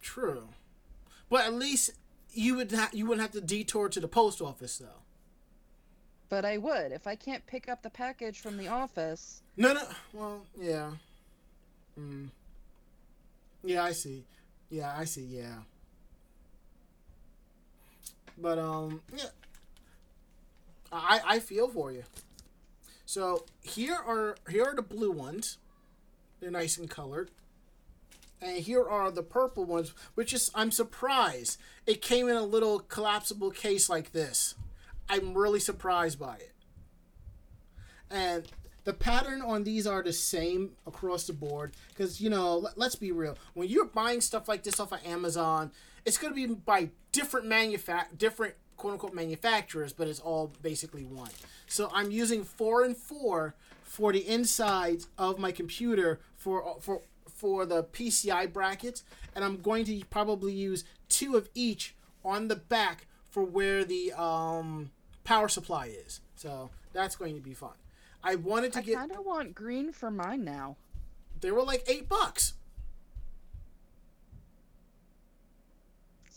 [0.00, 0.48] True.
[1.30, 1.92] But at least
[2.32, 5.02] you would ha- you wouldn't have to detour to the post office though.
[6.28, 9.42] But I would if I can't pick up the package from the office.
[9.56, 9.82] No, no.
[10.12, 10.90] Well, yeah.
[11.96, 12.30] Mm.
[13.62, 14.24] Yeah, I see.
[14.70, 15.22] Yeah, I see.
[15.22, 15.58] Yeah.
[18.36, 19.26] But um, yeah.
[20.90, 22.02] I I feel for you.
[23.12, 25.58] So here are here are the blue ones.
[26.40, 27.30] They're nice and colored.
[28.40, 32.78] And here are the purple ones, which is I'm surprised it came in a little
[32.78, 34.54] collapsible case like this.
[35.10, 36.54] I'm really surprised by it.
[38.10, 38.48] And
[38.84, 42.94] the pattern on these are the same across the board because you know let, let's
[42.94, 45.70] be real when you're buying stuff like this off of amazon
[46.04, 51.04] it's going to be by different manufac different quote unquote manufacturers but it's all basically
[51.04, 51.30] one
[51.68, 57.64] so i'm using four and four for the insides of my computer for for for
[57.64, 59.04] the pci brackets
[59.36, 64.12] and i'm going to probably use two of each on the back for where the
[64.12, 64.90] um,
[65.22, 67.74] power supply is so that's going to be fun
[68.24, 68.96] I wanted to I get.
[68.96, 70.76] I kind of want green for mine now.
[71.40, 72.54] They were like eight bucks.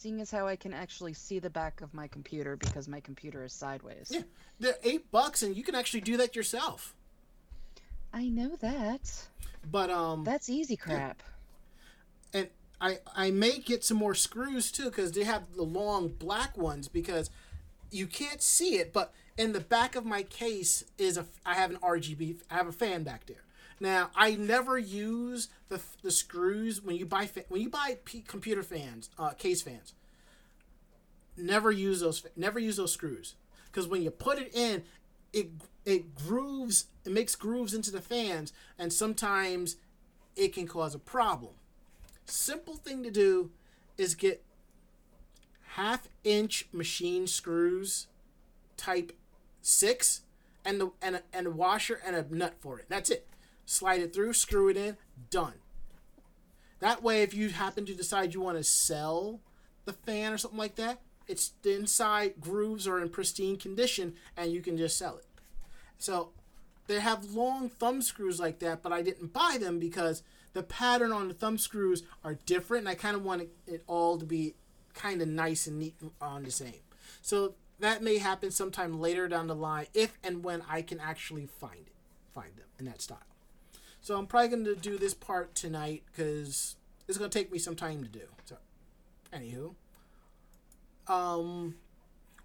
[0.05, 3.43] Seeing as how I can actually see the back of my computer because my computer
[3.43, 4.11] is sideways.
[4.11, 4.21] Yeah,
[4.59, 6.93] they're eight bucks, and you can actually do that yourself.
[8.13, 9.25] I know that.
[9.71, 11.23] But um, That's easy crap.
[12.35, 16.55] and I I may get some more screws too because they have the long black
[16.55, 17.31] ones because
[17.89, 21.71] you can't see it, but in the back of my case is a I have
[21.71, 23.44] an RGB I have a fan back there.
[23.79, 28.63] Now I never use the the screws when you buy when you buy P- computer
[28.63, 29.93] fans uh, case fans.
[31.37, 33.35] Never use those never use those screws.
[33.65, 34.83] Because when you put it in,
[35.33, 35.49] it
[35.85, 39.75] it grooves it makes grooves into the fans and sometimes
[40.35, 41.53] it can cause a problem.
[42.25, 43.51] Simple thing to do
[43.97, 44.41] is get
[45.73, 48.07] half inch machine screws
[48.77, 49.11] type
[49.61, 50.21] six
[50.63, 52.85] and the and a, and a washer and a nut for it.
[52.87, 53.27] That's it
[53.65, 54.97] slide it through screw it in
[55.29, 55.55] done
[56.79, 59.39] that way if you happen to decide you want to sell
[59.85, 64.51] the fan or something like that it's the inside grooves are in pristine condition and
[64.51, 65.25] you can just sell it
[65.97, 66.31] so
[66.87, 70.23] they have long thumb screws like that, but I didn't buy them because
[70.53, 74.17] the pattern on the thumb screws are different, and I kind of want it, all
[74.17, 74.55] to be
[74.93, 76.81] kind of nice and neat on the same.
[77.21, 81.47] So that may happen sometime later down the line, if and when I can actually
[81.47, 81.93] find it,
[82.33, 83.19] find them in that style.
[84.05, 86.75] So I'm probably going to do this part tonight because
[87.07, 88.27] it's going to take me some time to do.
[88.43, 88.57] So,
[89.33, 89.73] anywho,
[91.11, 91.73] um,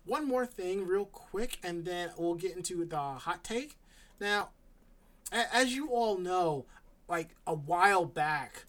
[0.06, 3.76] one more thing real quick and then we'll get into the hot take.
[4.18, 4.48] Now
[5.30, 6.64] as you all know
[7.08, 8.64] like a while back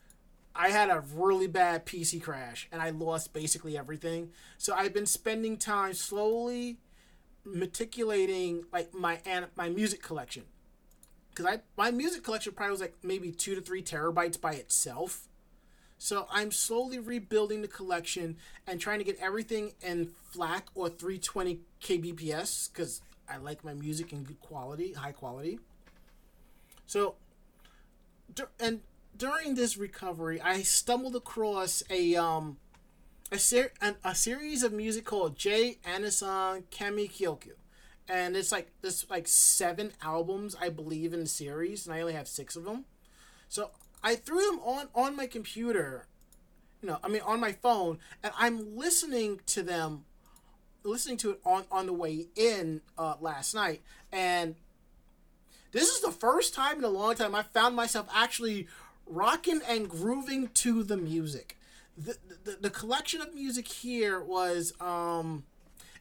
[0.54, 4.32] i had a really bad pc crash and i lost basically everything.
[4.58, 6.77] So i've been spending time slowly
[7.45, 10.43] meticulating like my an- my music collection
[11.32, 15.28] because i my music collection probably was like maybe two to three terabytes by itself
[16.04, 21.60] so I'm slowly rebuilding the collection and trying to get everything in FLAC or 320
[21.80, 25.60] kbps because I like my music in good quality, high quality.
[26.88, 27.17] So,
[28.60, 28.82] and
[29.15, 32.58] during this recovery, I stumbled across a um
[33.32, 37.52] a ser- an, a series of music called J Anasan Kami Kyoku.
[38.12, 42.28] And it's like this like seven albums I believe in series, and I only have
[42.28, 42.84] six of them.
[43.47, 43.71] So
[44.04, 46.08] I threw them on on my computer,
[46.82, 50.04] you know, I mean on my phone, and I'm listening to them,
[50.84, 54.56] listening to it on on the way in uh, last night, and
[55.71, 58.67] this is the first time in a long time I found myself actually
[59.06, 61.58] rocking and grooving to the music.
[61.97, 65.45] The, the, the collection of music here was um,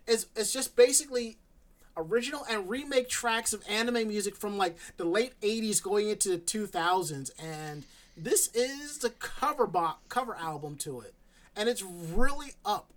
[0.08, 1.38] is it's just basically
[1.96, 6.38] original and remake tracks of anime music from like the late 80s going into the
[6.38, 7.84] 2000s and
[8.16, 11.14] this is the cover box cover album to it.
[11.56, 12.92] And it's really up.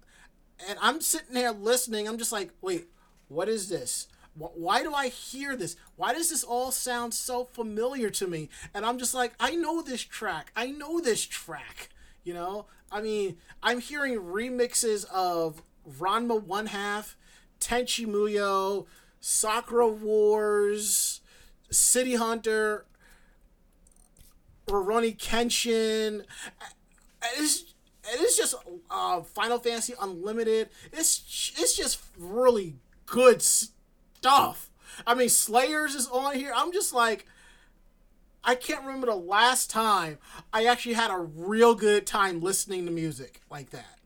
[0.68, 2.08] And i'm sitting there listening.
[2.08, 2.88] I'm just like wait
[3.28, 4.08] what is this?
[4.36, 5.76] Why do i hear this?
[5.96, 8.50] Why does this all sound so familiar to me?
[8.74, 10.52] And i'm just like i know this track.
[10.56, 11.90] I know this track
[12.24, 12.66] you know?
[12.92, 15.64] I mean i'm hearing remixes of
[16.00, 17.18] ranma one half
[17.64, 18.86] Tenchi Muyo,
[19.20, 21.22] Sakura Wars,
[21.72, 22.86] City Hunter,
[24.68, 26.26] Rurouni Kenshin.
[27.38, 27.74] It's,
[28.14, 28.56] it is just
[28.92, 30.70] uh, Final Fantasy Unlimited.
[30.92, 34.70] It's it's just really good stuff.
[35.08, 36.52] I mean, Slayers is on here.
[36.56, 37.26] I'm just like,
[38.44, 40.18] I can't remember the last time
[40.52, 44.00] I actually had a real good time listening to music like that.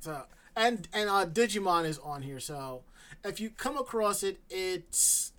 [0.00, 0.22] So
[0.60, 2.38] and and uh, Digimon is on here.
[2.38, 2.82] So
[3.24, 5.32] if you come across it, it's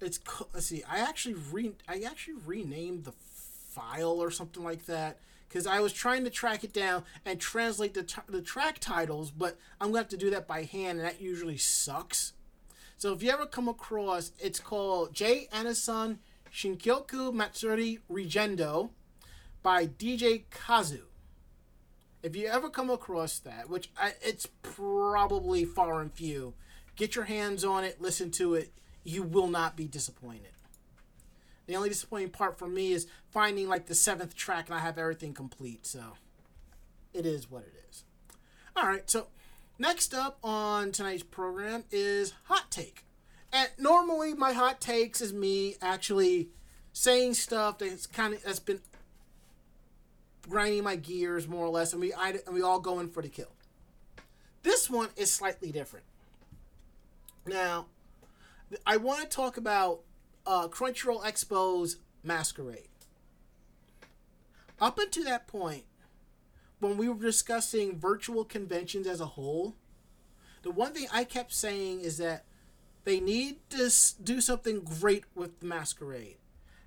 [0.00, 0.20] it's
[0.52, 0.84] let's see.
[0.88, 5.94] I actually re I actually renamed the file or something like that because I was
[5.94, 10.00] trying to track it down and translate the, t- the track titles, but I'm gonna
[10.00, 12.34] have to do that by hand, and that usually sucks.
[12.98, 16.18] So if you ever come across, it's called J Anasan
[16.52, 18.90] Shinkyoku Matsuri Regendo
[19.62, 21.04] by DJ Kazu.
[22.22, 26.54] If you ever come across that, which I, it's probably far and few,
[26.96, 28.72] get your hands on it, listen to it.
[29.04, 30.50] You will not be disappointed.
[31.66, 34.98] The only disappointing part for me is finding like the seventh track and I have
[34.98, 35.86] everything complete.
[35.86, 36.14] So
[37.12, 38.04] it is what it is.
[38.74, 39.08] All right.
[39.08, 39.28] So
[39.78, 43.04] next up on tonight's program is hot take.
[43.52, 46.48] And normally my hot takes is me actually
[46.92, 48.80] saying stuff that's kind of that's been
[50.48, 53.22] grinding my gears more or less, and we I, and we all go in for
[53.22, 53.52] the kill.
[54.62, 56.04] This one is slightly different.
[57.46, 57.86] Now,
[58.86, 60.00] I want to talk about
[60.46, 62.88] uh, Crunchyroll Expo's Masquerade.
[64.80, 65.84] Up until that point,
[66.80, 69.74] when we were discussing virtual conventions as a whole,
[70.62, 72.44] the one thing I kept saying is that
[73.04, 73.90] they need to
[74.22, 76.36] do something great with the Masquerade.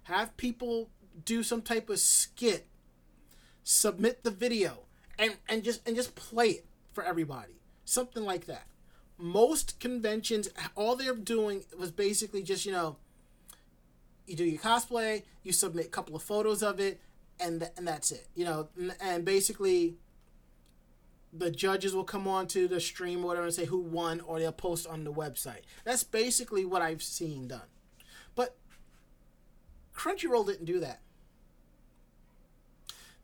[0.03, 0.89] Have people
[1.25, 2.67] do some type of skit
[3.63, 4.79] submit the video
[5.17, 7.53] and and just and just play it for everybody.
[7.85, 8.67] Something like that.
[9.17, 12.97] Most conventions all they're doing was basically just you know
[14.25, 17.01] you do your cosplay you submit a couple of photos of it
[17.39, 19.95] and th- and that's it you know and, and basically
[21.33, 24.39] the judges will come on to the stream or whatever and say who won or
[24.39, 25.61] they'll post on the website.
[25.85, 27.61] That's basically what i've seen done.
[28.35, 28.55] But
[29.95, 30.99] crunchyroll didn't do that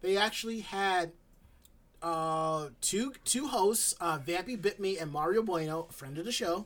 [0.02, 1.12] they actually had
[2.02, 6.66] uh, two two hosts, uh, Vampy Bitme and Mario Bueno, friend of the show,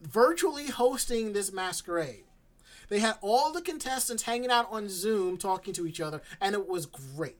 [0.00, 2.24] virtually hosting this masquerade.
[2.88, 6.68] They had all the contestants hanging out on Zoom talking to each other, and it
[6.68, 7.36] was great.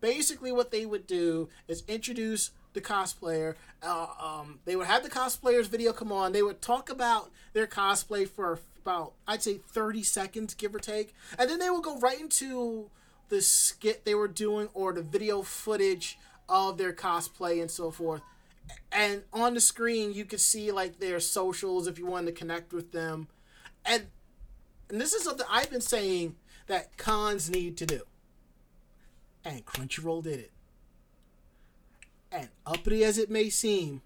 [0.00, 3.56] Basically, what they would do is introduce the cosplayer.
[3.82, 6.32] Uh, um, they would have the cosplayer's video come on.
[6.32, 11.14] They would talk about their cosplay for about, I'd say, 30 seconds, give or take.
[11.36, 12.90] And then they would go right into
[13.28, 18.22] the skit they were doing or the video footage of their cosplay and so forth.
[18.90, 22.72] And on the screen, you could see like their socials if you wanted to connect
[22.72, 23.28] with them.
[23.84, 24.06] And,
[24.88, 26.36] and this is something I've been saying
[26.66, 28.00] that cons need to do.
[29.44, 30.50] And Crunchyroll did it.
[32.30, 34.02] And uppity as it may seem,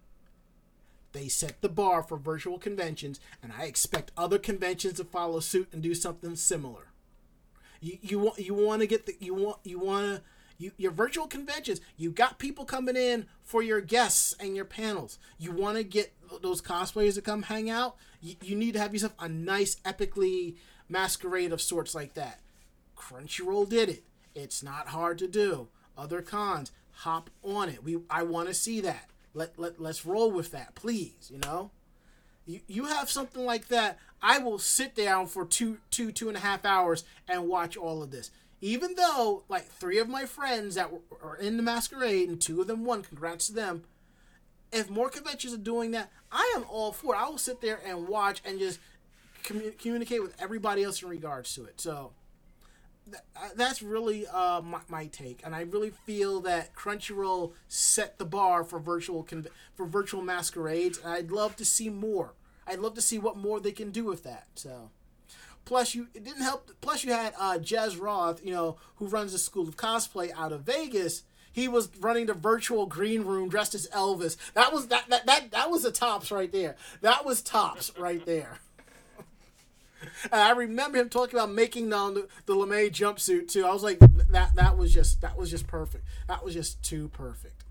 [1.13, 5.69] they set the bar for virtual conventions, and I expect other conventions to follow suit
[5.73, 6.92] and do something similar.
[7.83, 10.23] You you want you want to get the you want you want to
[10.59, 15.19] you, your virtual conventions, you got people coming in for your guests and your panels.
[15.37, 17.97] You want to get those cosplayers to come hang out.
[18.21, 20.55] You, you need to have yourself a nice, epically
[20.89, 22.39] masquerade of sorts like that.
[22.97, 24.05] Crunchyroll did it.
[24.35, 25.69] It's not hard to do.
[25.99, 27.83] Other cons, hop on it.
[27.83, 29.11] We I want to see that.
[29.35, 31.29] Let, let let's roll with that, please.
[31.31, 31.73] You know
[32.47, 36.37] you, you have something like that, I will sit down for two, two, two and
[36.37, 38.31] a half hours and watch all of this.
[38.61, 42.61] Even though, like, three of my friends that were, are in the masquerade and two
[42.61, 43.85] of them won, congrats to them.
[44.73, 47.19] If more conventions are doing that, I am all for it.
[47.19, 48.79] I will sit there and watch and just
[49.43, 51.81] commu- communicate with everybody else in regards to it.
[51.81, 52.13] So,
[53.57, 58.65] that's really uh, my, my, take, and I really feel that Crunchyroll set the bar
[58.65, 62.33] for virtual con- for virtual masquerades, and I'd love to see more.
[62.67, 64.47] I'd love to see what more they can do with that.
[64.55, 64.91] So,
[65.65, 66.71] plus you it didn't help.
[66.81, 70.53] Plus you had uh, Jez Roth, you know, who runs the School of Cosplay out
[70.53, 71.25] of Vegas.
[71.53, 74.37] he was running the virtual green room dressed as Elvis.
[74.55, 76.77] That was that that that, that was the tops right there.
[77.01, 78.59] That was tops right there.
[80.25, 83.65] And I remember him talking about making the, the LeMay jumpsuit too.
[83.65, 86.05] I was like, that that was just that was just perfect.
[86.29, 87.65] That was just too perfect.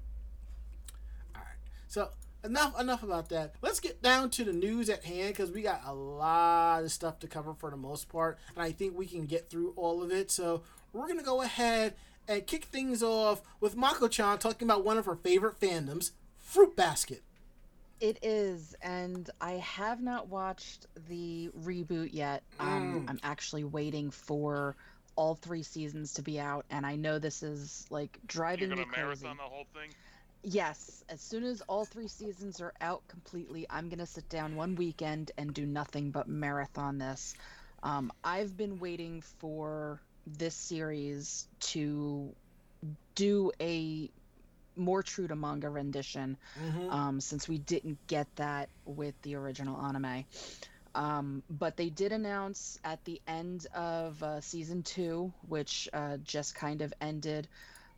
[1.35, 1.57] All right,
[1.87, 2.09] so
[2.43, 3.55] enough enough about that.
[3.61, 7.19] Let's get down to the news at hand because we got a lot of stuff
[7.19, 10.11] to cover for the most part, and I think we can get through all of
[10.11, 10.31] it.
[10.31, 10.63] So
[10.93, 11.95] we're gonna go ahead
[12.27, 17.23] and kick things off with Mako-chan talking about one of her favorite fandoms, Fruit Basket.
[18.01, 22.43] It is, and I have not watched the reboot yet.
[22.59, 23.07] Um, Mm.
[23.07, 24.75] I'm actually waiting for
[25.15, 28.19] all three seasons to be out, and I know this is like
[28.55, 29.25] You're driving gonna me crazy.
[29.25, 29.95] marathon the whole thing.
[30.43, 34.75] Yes, as soon as all three seasons are out completely, I'm gonna sit down one
[34.75, 37.35] weekend and do nothing but marathon this.
[37.83, 42.35] Um, I've been waiting for this series to
[43.15, 44.11] do a
[44.75, 46.89] more true to manga rendition Mm-hmm.
[46.89, 50.25] um, since we didn't get that with the original anime.
[50.93, 56.55] Um, but they did announce at the end of uh, season two, which uh, just
[56.55, 57.47] kind of ended,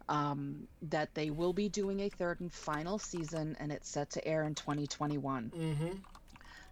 [0.08, 4.28] um, that they will be doing a third and final season, and it's set to
[4.28, 5.52] air in 2021.
[5.56, 5.90] Mm-hmm.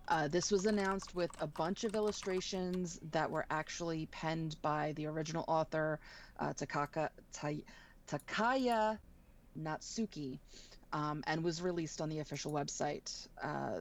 [0.08, 5.08] Uh, this was announced with a bunch of illustrations that were actually penned by the
[5.08, 6.00] original author,
[6.40, 7.64] uh, Takaka, Ta-
[8.08, 9.00] Takaya
[9.60, 10.40] Natsuki,
[10.94, 13.28] um, and was released on the official website.
[13.42, 13.80] Uh,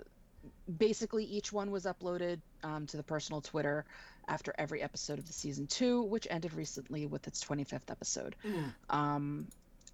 [0.78, 3.84] basically, each one was uploaded um, to the personal Twitter
[4.28, 8.36] after every episode of the season two, which ended recently with its 25th episode.
[8.44, 8.72] Mm.
[8.88, 9.48] Um,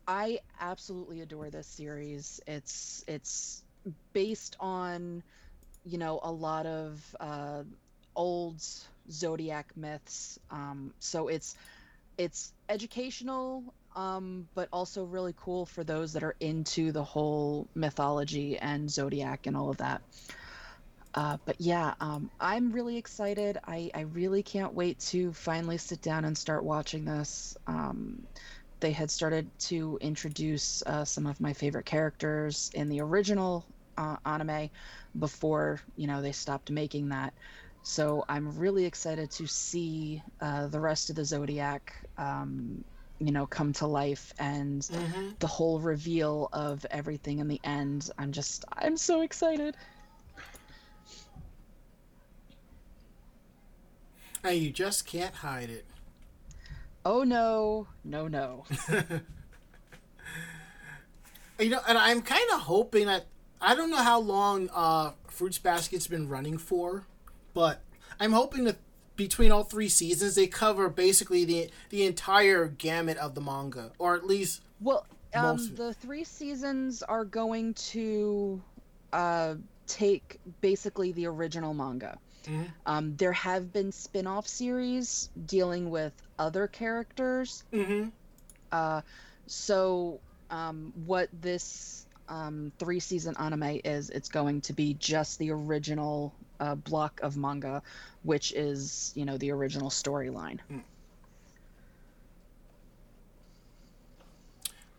[0.06, 2.40] I absolutely adore this series.
[2.46, 3.62] It's it's
[4.12, 5.22] based on,
[5.84, 7.62] you know, a lot of uh,
[8.14, 8.62] old
[9.10, 10.38] zodiac myths.
[10.50, 11.56] Um, so it's
[12.18, 18.58] it's educational, um, but also really cool for those that are into the whole mythology
[18.58, 20.02] and zodiac and all of that.
[21.14, 23.58] Uh, but yeah, um, I'm really excited.
[23.66, 27.56] I, I really can't wait to finally sit down and start watching this.
[27.66, 28.28] Um,
[28.80, 33.66] they had started to introduce uh, some of my favorite characters in the original
[33.96, 34.70] uh, anime
[35.18, 37.32] before you know they stopped making that.
[37.82, 42.84] So I'm really excited to see uh, the rest of the Zodiac, um,
[43.18, 45.30] you know, come to life and Mm-hmm.
[45.38, 48.10] the whole reveal of everything in the end.
[48.18, 49.76] I'm just I'm so excited.
[54.44, 55.84] And you just can't hide it.
[57.04, 58.64] Oh no, no, no.
[61.58, 63.24] You know, and I'm kind of hoping that
[63.62, 67.06] I don't know how long uh, Fruits Basket's been running for,
[67.54, 67.80] but
[68.20, 68.76] I'm hoping that
[69.16, 74.14] between all three seasons they cover basically the the entire gamut of the manga, or
[74.14, 75.76] at least Well, um, Most of it.
[75.76, 78.60] the three seasons are going to
[79.12, 79.54] uh,
[79.86, 82.18] take basically the original manga.
[82.44, 82.66] Mhm.
[82.86, 87.64] Um, there have been spin off series dealing with other characters.
[87.72, 88.08] mm-hmm.
[88.72, 89.00] Uh,
[89.46, 95.50] so, um, what this um, three season anime is, it's going to be just the
[95.50, 97.82] original uh, block of manga,
[98.22, 100.58] which is, you know, the original storyline.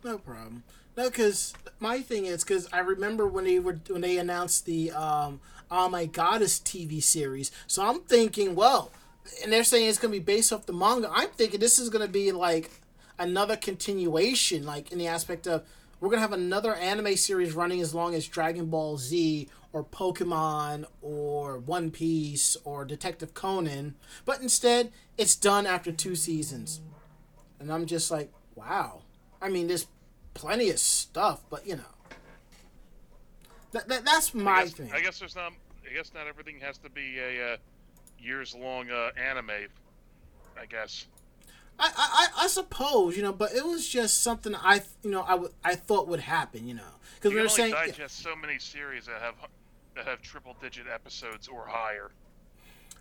[0.03, 0.63] No problem.
[0.95, 4.91] No, because my thing is because I remember when they were when they announced the
[4.91, 5.39] um,
[5.69, 7.51] "Oh My Goddess" TV series.
[7.67, 8.91] So I'm thinking, well,
[9.43, 11.11] and they're saying it's gonna be based off the manga.
[11.13, 12.71] I'm thinking this is gonna be like
[13.19, 15.63] another continuation, like in the aspect of
[15.99, 20.85] we're gonna have another anime series running as long as Dragon Ball Z or Pokemon
[21.01, 23.95] or One Piece or Detective Conan,
[24.25, 26.81] but instead it's done after two seasons,
[27.59, 29.01] and I'm just like, wow.
[29.41, 29.87] I mean, there's
[30.33, 31.83] plenty of stuff, but you know,
[33.71, 34.91] that, that that's I my guess, thing.
[34.93, 35.53] I guess there's not.
[35.89, 37.57] I guess not everything has to be a uh,
[38.19, 39.51] years long uh, anime.
[40.59, 41.07] I guess.
[41.79, 45.71] I, I, I suppose you know, but it was just something I you know I
[45.71, 46.83] I thought would happen, you know,
[47.15, 49.35] because we were saying digest so many series that have
[49.95, 52.11] that have triple digit episodes or higher.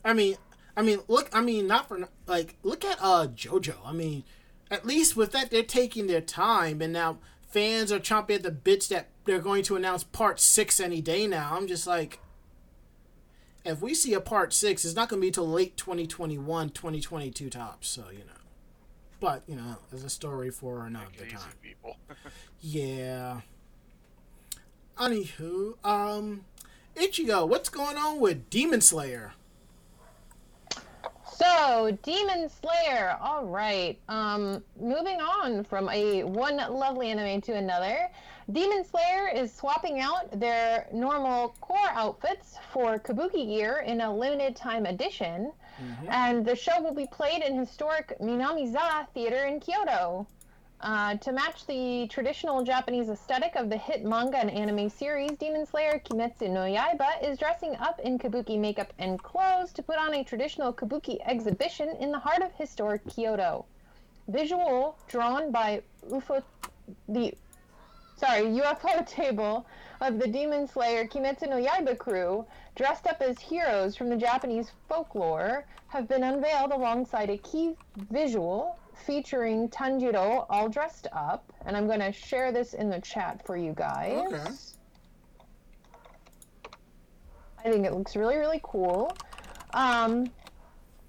[0.04, 0.36] I mean,
[0.76, 3.76] I mean, look, I mean, not for like, look at uh JoJo.
[3.84, 4.24] I mean,
[4.70, 7.18] at least with that, they're taking their time, and now
[7.48, 11.26] fans are chomping at the bits that they're going to announce part six any day
[11.26, 11.54] now.
[11.54, 12.20] I'm just like,
[13.64, 17.50] if we see a part six, it's not going to be till late 2021, 2022
[17.50, 17.88] tops.
[17.88, 18.35] So you know,
[19.20, 21.40] but you know, there's a story for another Take time.
[21.62, 21.96] people.
[22.60, 23.42] Yeah.
[24.96, 26.44] Anywho, um,
[26.96, 29.34] Ichigo, what's going on with Demon Slayer?
[31.30, 33.18] So, Demon Slayer.
[33.20, 33.98] All right.
[34.08, 38.08] Um, moving on from a one lovely anime to another.
[38.52, 44.56] Demon Slayer is swapping out their normal core outfits for kabuki gear in a limited
[44.56, 45.52] time edition.
[45.82, 46.08] Mm-hmm.
[46.10, 50.26] And the show will be played in historic Minamiza Theater in Kyoto.
[50.80, 55.64] Uh, to match the traditional Japanese aesthetic of the hit manga and anime series, Demon
[55.64, 60.12] Slayer Kimetsu no Yaiba is dressing up in kabuki makeup and clothes to put on
[60.14, 63.64] a traditional kabuki exhibition in the heart of historic Kyoto.
[64.28, 66.42] Visual drawn by UFO,
[67.08, 67.32] the
[68.16, 69.64] sorry Ufotable
[70.00, 72.44] of the Demon Slayer Kimetsu no Yaiba crew,
[72.74, 77.74] dressed up as heroes from the Japanese folklore, have been unveiled alongside a key
[78.10, 83.44] visual featuring Tanjiro all dressed up, and I'm going to share this in the chat
[83.46, 84.26] for you guys.
[84.26, 84.44] Okay.
[87.64, 89.16] I think it looks really, really cool.
[89.74, 90.30] Um,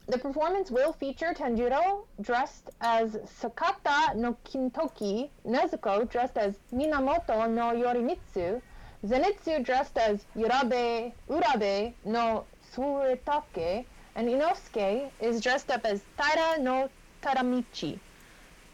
[0.09, 7.73] the performance will feature Tanjiro dressed as Sakata no Kintoki, Nezuko dressed as Minamoto no
[7.73, 8.61] Yorimitsu,
[9.05, 13.85] Zenitsu dressed as Yurabe Urabe no Suetake,
[14.15, 16.89] and Inosuke is dressed up as Taira no
[17.21, 17.99] Taramichi.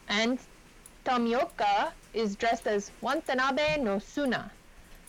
[0.10, 0.38] And
[1.04, 4.52] Tomioka is dressed as Watanabe no Tsuna.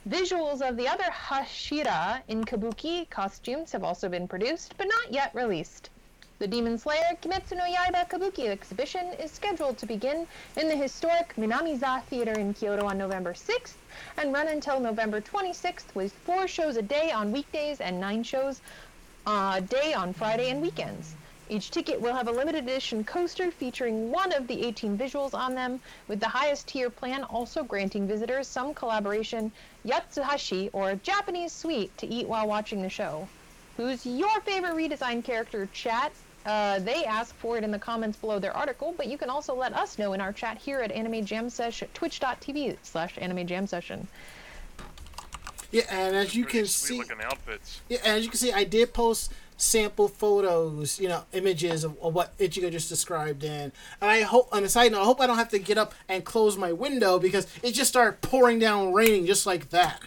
[0.09, 5.35] Visuals of the other Hashira in kabuki costumes have also been produced, but not yet
[5.35, 5.91] released.
[6.41, 10.27] The Demon Slayer Kimetsu no Yaiba Kabuki exhibition is scheduled to begin
[10.57, 13.77] in the historic Minamiza Theater in Kyoto on November 6th
[14.19, 18.61] and run until November 26th with four shows a day on weekdays and nine shows
[19.27, 21.15] a day on Friday and weekends.
[21.49, 25.55] Each ticket will have a limited edition coaster featuring one of the 18 visuals on
[25.55, 29.53] them, with the highest tier plan also granting visitors some collaboration
[29.87, 33.29] yatsuhashi or Japanese sweet to eat while watching the show.
[33.77, 36.13] Who's your favorite redesigned character, chat?
[36.45, 39.55] Uh, they ask for it in the comments below their article, but you can also
[39.55, 43.67] let us know in our chat here at Anime Jam Session, twitch.tv slash Anime Jam
[43.67, 44.07] Session.
[45.71, 47.03] Yeah, and as you can see,
[47.89, 51.97] yeah, and as you can see, I did post sample photos, you know, images of,
[52.01, 53.73] of, what Ichigo just described in.
[54.01, 55.95] And I hope, on a side note, I hope I don't have to get up
[56.09, 60.03] and close my window because it just started pouring down raining just like that.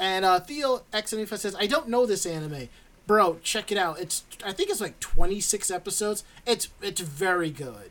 [0.00, 2.70] And uh, Theo X says, I don't know this anime.
[3.06, 4.00] Bro, check it out.
[4.00, 6.24] It's I think it's like 26 episodes.
[6.46, 7.90] It's it's very good.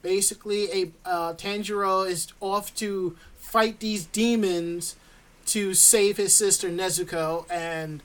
[0.00, 4.94] Basically, a uh, Tanjiro is off to fight these demons
[5.46, 8.02] to save his sister Nezuko, and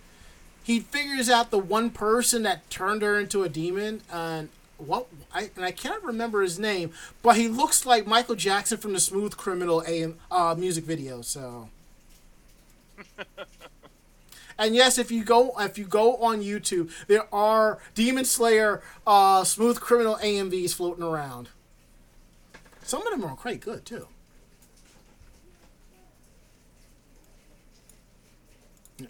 [0.63, 4.01] he figures out the one person that turned her into a demon.
[4.11, 6.91] And what I and I cannot remember his name,
[7.21, 9.83] but he looks like Michael Jackson from the Smooth Criminal
[10.31, 11.21] uh, music video.
[11.21, 11.69] So.
[14.57, 19.43] And yes, if you go if you go on YouTube, there are Demon Slayer, uh,
[19.43, 21.49] Smooth Criminal AMVs floating around.
[22.83, 24.07] Some of them are quite good too.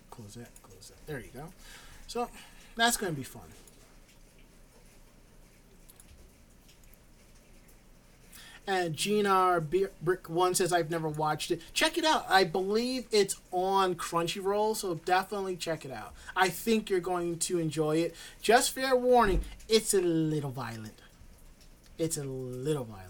[0.09, 1.07] close that, close that.
[1.07, 1.45] There you go.
[2.07, 2.29] So
[2.75, 3.52] that's going to be fun.
[8.65, 9.61] And Gina
[10.01, 11.61] Brick One says I've never watched it.
[11.73, 12.25] Check it out.
[12.29, 16.13] I believe it's on Crunchyroll, so definitely check it out.
[16.35, 18.15] I think you're going to enjoy it.
[18.41, 21.01] Just fair warning, it's a little violent.
[21.97, 23.09] It's a little violent.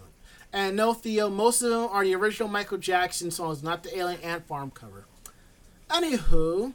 [0.52, 4.20] And no, Theo, most of them are the original Michael Jackson songs, not the Alien
[4.22, 5.04] Ant Farm cover.
[5.88, 6.74] Anywho,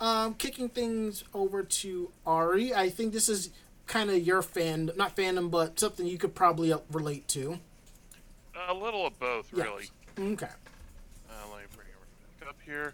[0.00, 3.50] um, kicking things over to Ari, I think this is
[3.86, 7.58] kind of your fan, not fandom, but something you could probably relate to.
[8.66, 9.66] A little of both, yes.
[9.66, 9.88] really.
[10.32, 10.46] Okay.
[10.46, 12.92] Uh, let me bring it back up here.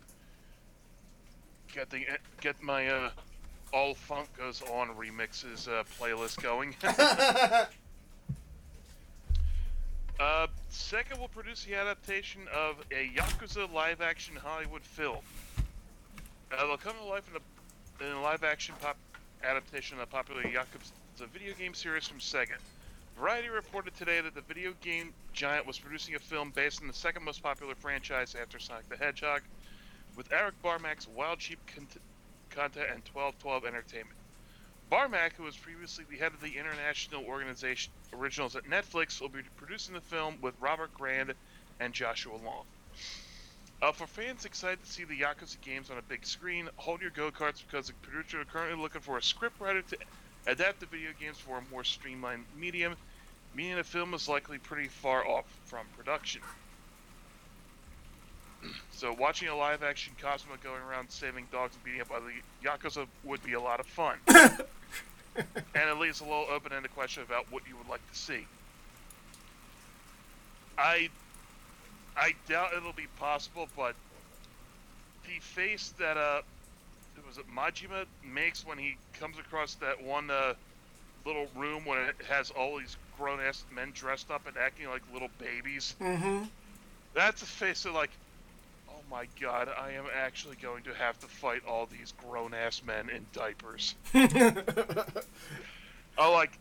[1.72, 2.06] Get the
[2.40, 3.10] get my uh,
[3.72, 6.76] all funk goes on remixes uh, playlist going.
[10.20, 15.18] uh, Sega will produce the adaptation of a Yakuza live-action Hollywood film.
[16.52, 18.96] Uh, they'll come to life in a, in a live-action pop
[19.42, 22.58] adaptation of the popular Yakuza video game series from Sega.
[23.16, 26.94] Variety reported today that the video game giant was producing a film based on the
[26.94, 29.42] second most popular franchise after Sonic the Hedgehog,
[30.16, 32.02] with Erik Barmack's Wild Sheep content
[32.90, 34.18] and 1212 Entertainment.
[34.90, 39.42] Barmack, who was previously the head of the international organization Originals at Netflix, will be
[39.56, 41.34] producing the film with Robert Grand
[41.78, 42.64] and Joshua Long.
[43.80, 47.10] Uh, for fans excited to see the Yakuza games on a big screen, hold your
[47.10, 49.96] go karts because the producers are currently looking for a scriptwriter to
[50.46, 52.96] adapt the video games for a more streamlined medium,
[53.54, 56.42] meaning the film is likely pretty far off from production.
[58.92, 62.32] so watching a live action Kazuma going around saving dogs and beating up other
[62.64, 64.16] Yakuza would be a lot of fun.
[64.28, 68.46] and it leaves a little open ended question about what you would like to see.
[70.76, 71.08] I
[72.16, 73.94] I doubt it'll be possible, but
[75.24, 76.42] the face that uh
[77.34, 80.54] was it Majima makes when he comes across that one uh,
[81.24, 85.02] little room when it has all these grown ass men dressed up and acting like
[85.12, 85.94] little babies.
[86.00, 86.44] Mm-hmm.
[87.14, 88.10] That's a face of like,
[88.88, 92.82] oh my god, I am actually going to have to fight all these grown ass
[92.86, 93.94] men in diapers.
[94.14, 96.52] oh, like,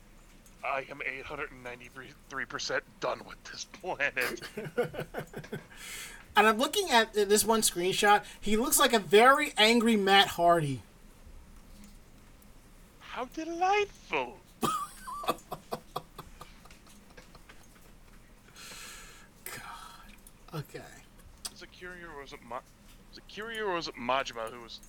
[0.63, 4.41] I am 893% done with this planet.
[6.35, 8.23] and I'm looking at this one screenshot.
[8.39, 10.81] He looks like a very angry Matt Hardy.
[12.99, 14.37] How delightful!
[14.61, 14.71] God.
[20.55, 20.79] Okay.
[21.51, 22.59] Was it Kiryu or was it Ma-
[23.09, 24.79] was it Kiryu or was it Majima who was?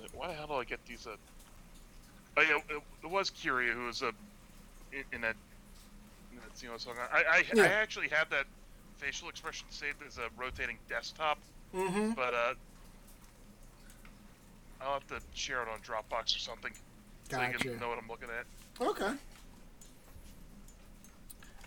[0.00, 1.06] Wait, why the hell do I get these?
[1.06, 1.16] Uh...
[2.36, 4.12] Oh yeah, it, it was Kiryu who was uh,
[4.92, 5.36] in, in that
[6.32, 7.12] in that scene I was talking about.
[7.12, 7.64] I I, Yeah.
[7.64, 8.46] I actually have that
[9.02, 11.38] facial expression saved as a rotating desktop,
[11.74, 12.10] Mm-hmm.
[12.10, 12.52] but uh,
[14.82, 16.72] I'll have to share it on Dropbox or something
[17.30, 18.86] so you can know what I'm looking at.
[18.86, 19.12] Okay.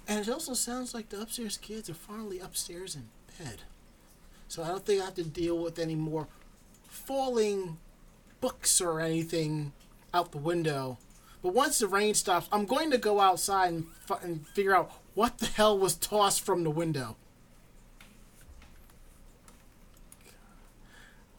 [0.07, 3.07] And it also sounds like the upstairs kids are finally upstairs in
[3.43, 3.61] bed.
[4.47, 6.27] So I don't think I have to deal with any more
[6.87, 7.77] falling
[8.41, 9.73] books or anything
[10.13, 10.99] out the window.
[11.41, 14.91] But once the rain stops, I'm going to go outside and, f- and figure out
[15.15, 17.15] what the hell was tossed from the window.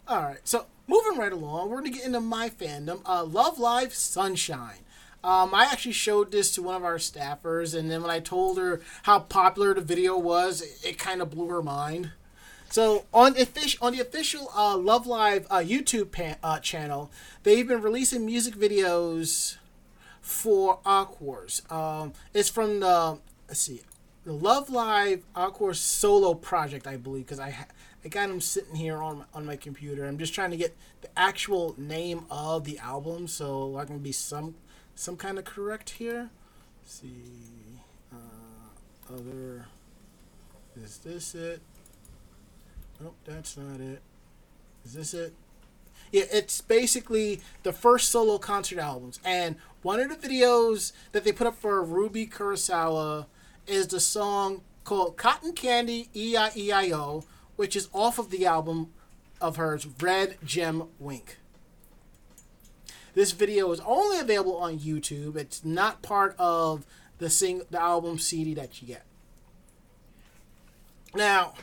[0.09, 3.01] All right, so moving right along, we're gonna get into my fandom.
[3.05, 4.79] Uh, Love Live Sunshine.
[5.21, 8.57] Um, I actually showed this to one of our staffers, and then when I told
[8.57, 12.11] her how popular the video was, it, it kind of blew her mind.
[12.69, 17.11] So on the official on the official uh, Love Live uh, YouTube uh, channel,
[17.43, 19.57] they've been releasing music videos
[20.21, 21.69] for Aqours.
[21.69, 23.81] Um, it's from the let's see,
[24.23, 27.65] the Love Live Aqours solo project, I believe, because I ha-
[28.05, 30.05] I got them sitting here on my, on my computer.
[30.05, 34.11] I'm just trying to get the actual name of the album, so I can be
[34.11, 34.55] some
[34.95, 36.29] some kind of correct here.
[36.81, 37.81] Let's see,
[38.13, 39.65] uh, other.
[40.81, 41.61] Is this it?
[42.99, 44.01] Nope, that's not it.
[44.85, 45.33] Is this it?
[46.11, 49.19] Yeah, it's basically the first solo concert albums.
[49.25, 53.25] And one of the videos that they put up for Ruby Kurosawa
[53.65, 57.25] is the song called Cotton Candy E-I-E-I-O,
[57.57, 58.93] which is off of the album
[59.41, 61.37] of hers, Red Gem Wink.
[63.13, 65.35] This video is only available on YouTube.
[65.35, 66.85] It's not part of
[67.17, 69.03] the sing the album CD that you get.
[71.15, 71.55] Now,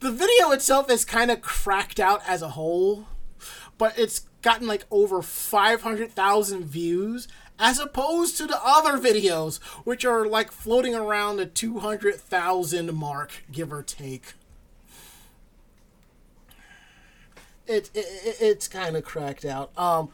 [0.00, 3.06] the video itself is kind of cracked out as a whole,
[3.78, 7.28] but it's gotten like over 500,000 views
[7.58, 13.72] as opposed to the other videos, which are like floating around the 200,000 mark, give
[13.72, 14.34] or take.
[17.72, 19.76] It, it, it- it's kind of cracked out.
[19.78, 20.10] Um,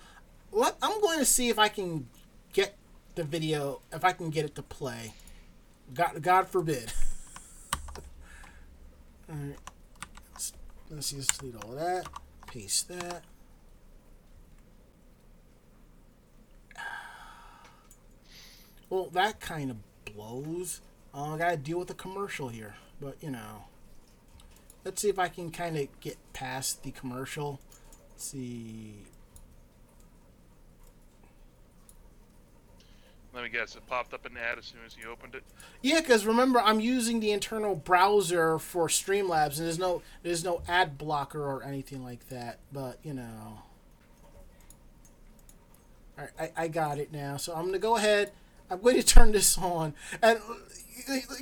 [0.55, 2.09] I'm going to see if I can
[2.53, 2.77] get
[3.17, 5.15] the video, if I can get it to play.
[5.93, 6.93] God, God forbid.
[9.31, 9.57] Alright.
[10.33, 10.53] Let's,
[10.91, 12.07] let's just delete all that.
[12.47, 13.23] Paste that.
[18.91, 20.81] Well, that kind of blows.
[21.15, 22.75] Uh, I gotta deal with the commercial here.
[23.01, 23.65] But, you know.
[24.85, 27.61] Let's see if I can kind of get past the commercial.
[28.13, 28.95] Let's see.
[33.35, 35.45] Let me guess, it popped up an ad as soon as you opened it.
[35.83, 40.63] Yeah, because remember, I'm using the internal browser for Streamlabs, and there's no there's no
[40.67, 42.59] ad blocker or anything like that.
[42.73, 43.63] But you know,
[46.19, 47.37] all right, I, I got it now.
[47.37, 48.33] So I'm gonna go ahead.
[48.71, 50.39] I'm going to turn this on and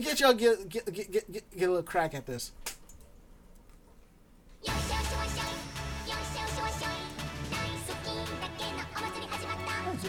[0.01, 2.53] get y'all get get get get, get, get a little crack at this.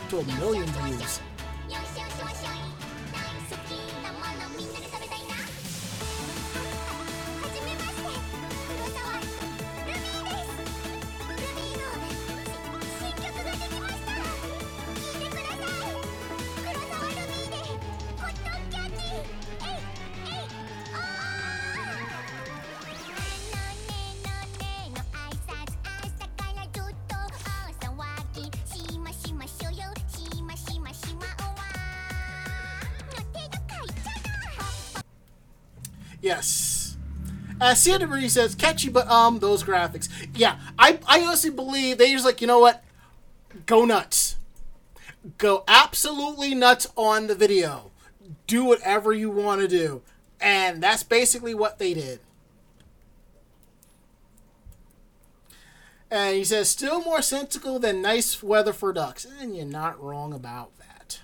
[0.09, 1.19] To a million views.
[36.27, 36.97] Yes.
[37.61, 40.09] Uh, Santa Marie says, catchy, but um, those graphics.
[40.35, 42.83] Yeah, I, I honestly believe they just like, you know what?
[43.65, 44.35] Go nuts.
[45.37, 47.91] Go absolutely nuts on the video.
[48.45, 50.01] Do whatever you want to do.
[50.41, 52.19] And that's basically what they did.
[56.11, 59.25] And he says, still more sensical than nice weather for ducks.
[59.39, 61.21] And you're not wrong about that.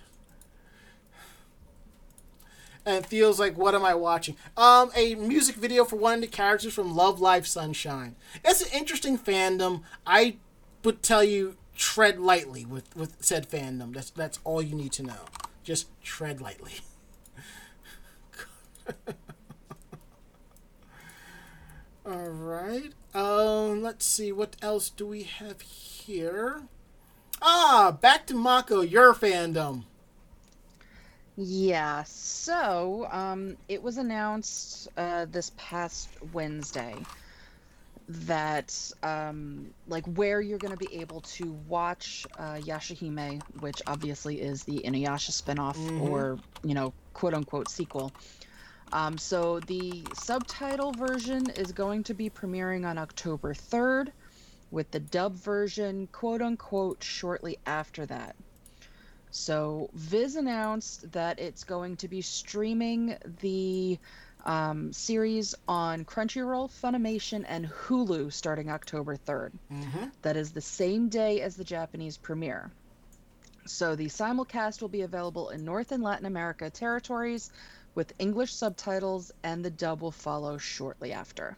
[2.86, 4.36] And feels like, what am I watching?
[4.57, 8.15] Um, a music video for one of the characters from Love Live Sunshine.
[8.43, 9.84] It's an interesting fandom.
[10.05, 10.36] I
[10.84, 13.93] would tell you, tread lightly with, with said fandom.
[13.93, 15.25] That's that's all you need to know.
[15.63, 16.73] Just tread lightly.
[22.05, 22.91] all right.
[23.13, 24.31] Um, let's see.
[24.31, 26.63] What else do we have here?
[27.41, 29.84] Ah, back to Mako, your fandom.
[31.36, 36.95] Yeah, so um, it was announced uh, this past Wednesday
[38.07, 44.41] that um, like where you're going to be able to watch uh, Yashahime, which obviously
[44.41, 46.01] is the Inuyasha spinoff Mhm.
[46.01, 48.11] or you know quote unquote sequel.
[48.91, 54.11] Um, so the subtitle version is going to be premiering on October 3rd,
[54.69, 58.36] with the dub version quote unquote shortly after that.
[59.34, 63.97] So Viz announced that it's going to be streaming the
[64.45, 69.53] um, series on Crunchyroll, Funimation, and Hulu starting October 3rd.
[69.71, 70.05] Mm-hmm.
[70.21, 72.69] That is the same day as the Japanese premiere.
[73.65, 77.49] So the simulcast will be available in North and Latin America territories
[77.95, 81.57] with English subtitles, and the dub will follow shortly after.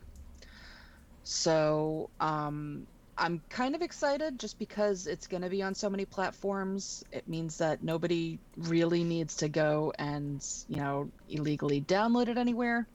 [1.23, 2.87] So um,
[3.17, 7.03] I'm kind of excited just because it's going to be on so many platforms.
[7.11, 12.87] It means that nobody really needs to go and, you know, illegally download it anywhere.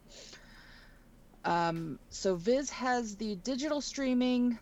[1.44, 4.58] Um, so Viz has the digital streaming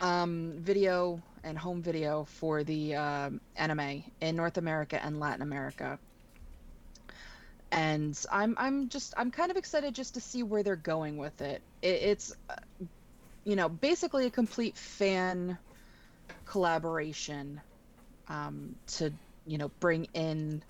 [0.00, 5.98] um, video and home video for the um anime in North America and Latin America.
[7.72, 11.40] And I'm I'm just I'm kind of excited just to see where they're going with
[11.40, 11.62] it.
[11.82, 12.56] it it's uh,
[13.44, 15.58] you know basically a complete fan
[16.44, 17.62] collaboration
[18.28, 19.12] um, to
[19.44, 20.62] you know bring in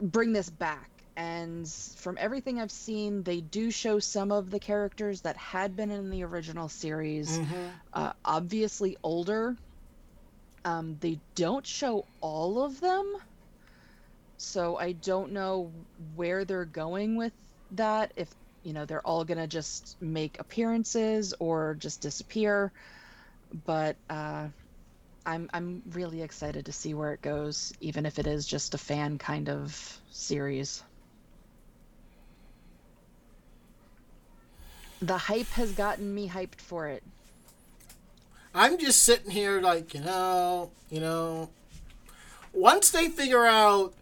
[0.00, 0.90] bring this back.
[1.16, 5.90] And from everything i've seen they do show some of the characters that had been
[5.90, 7.76] in the original series Mm-hmm.
[7.92, 9.56] uh, obviously older.
[10.64, 13.04] Um, they don't show all of them.
[14.38, 17.34] So i don't know where they're going with
[17.70, 18.32] that if
[18.62, 22.72] you know they're all gonna just make appearances or just disappear
[23.64, 24.48] but uh,
[25.26, 28.78] I'm I'm really excited to see where it goes, even if it is just a
[28.78, 30.82] fan kind of series.
[35.00, 37.02] The hype has gotten me hyped for it.
[38.54, 41.50] I'm just sitting here like, you know, you know,
[42.52, 43.94] once they figure out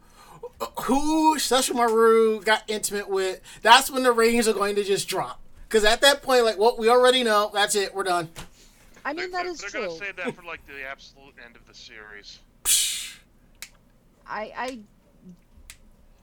[0.84, 5.40] who Sesshomaru got intimate with, that's when the ratings are going to just drop.
[5.68, 7.50] Because at that point, like, well, we already know.
[7.52, 7.94] That's it.
[7.94, 8.28] We're done.
[9.04, 9.80] I mean, they're, that is they're true.
[9.86, 12.38] gonna save that for like the absolute end of the series.
[14.28, 14.78] I I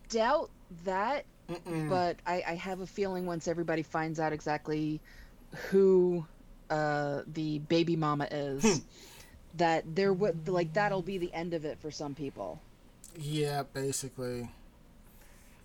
[0.10, 0.50] doubt
[0.84, 1.90] that, Mm-mm.
[1.90, 5.00] but I, I have a feeling once everybody finds out exactly
[5.70, 6.26] who
[6.70, 8.84] uh, the baby mama is, Hmm.
[9.56, 12.62] that there would like that'll be the end of it for some people.
[13.18, 14.50] Yeah, basically.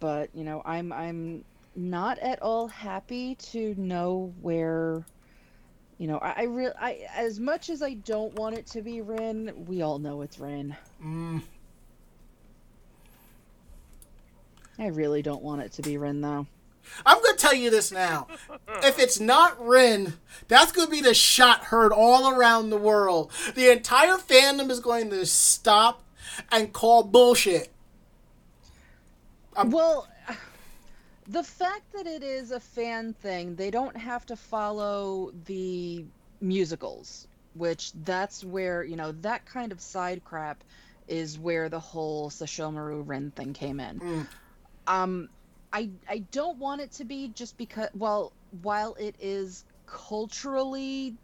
[0.01, 1.45] but you know i'm i'm
[1.75, 5.05] not at all happy to know where
[5.99, 9.01] you know i, I real i as much as i don't want it to be
[9.01, 11.43] rin we all know it's rin Mm,
[14.79, 16.47] i really don't want it to be rin though
[17.05, 18.29] I'm going to tell you this now.
[18.83, 20.15] If it's not Rin,
[20.49, 23.31] that's going to be the shot heard all around the world.
[23.55, 26.03] The entire fandom is going to stop
[26.51, 27.70] and call bullshit.
[29.57, 30.09] Um, well
[31.26, 36.05] the fact that it is a fan thing they don't have to follow the
[36.41, 40.62] musicals which that's where you know that kind of side crap
[41.09, 43.99] is where the whole Sesshomaru Rin thing came in.
[43.99, 44.26] Mm.
[44.87, 45.29] Um,
[45.72, 51.14] I I don't want it to be just because well while it is culturally,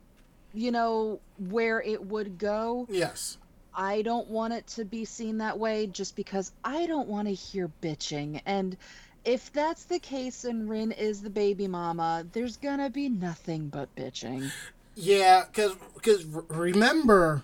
[0.53, 2.87] you know where it would go.
[2.91, 3.39] Yes.
[3.75, 7.35] I don't want it to be seen that way just because I don't want to
[7.35, 8.41] hear bitching.
[8.47, 8.77] And
[9.25, 13.95] if that's the case and Rin is the baby mama, there's gonna be nothing but
[13.97, 14.51] bitching.
[14.95, 17.43] Yeah, because remember,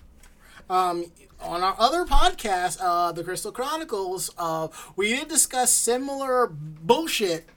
[0.69, 1.05] um,
[1.41, 7.49] on our other podcast, uh, the Crystal Chronicles, uh, we did discuss similar bullshit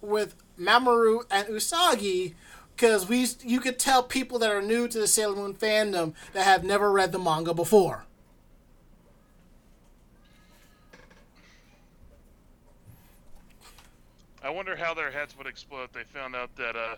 [0.00, 2.34] with Mamoru and Usagi
[2.74, 6.44] because we you could tell people that are new to the Sailor Moon fandom that
[6.44, 8.06] have never read the manga before.
[14.42, 16.96] I wonder how their heads would explode if they found out that uh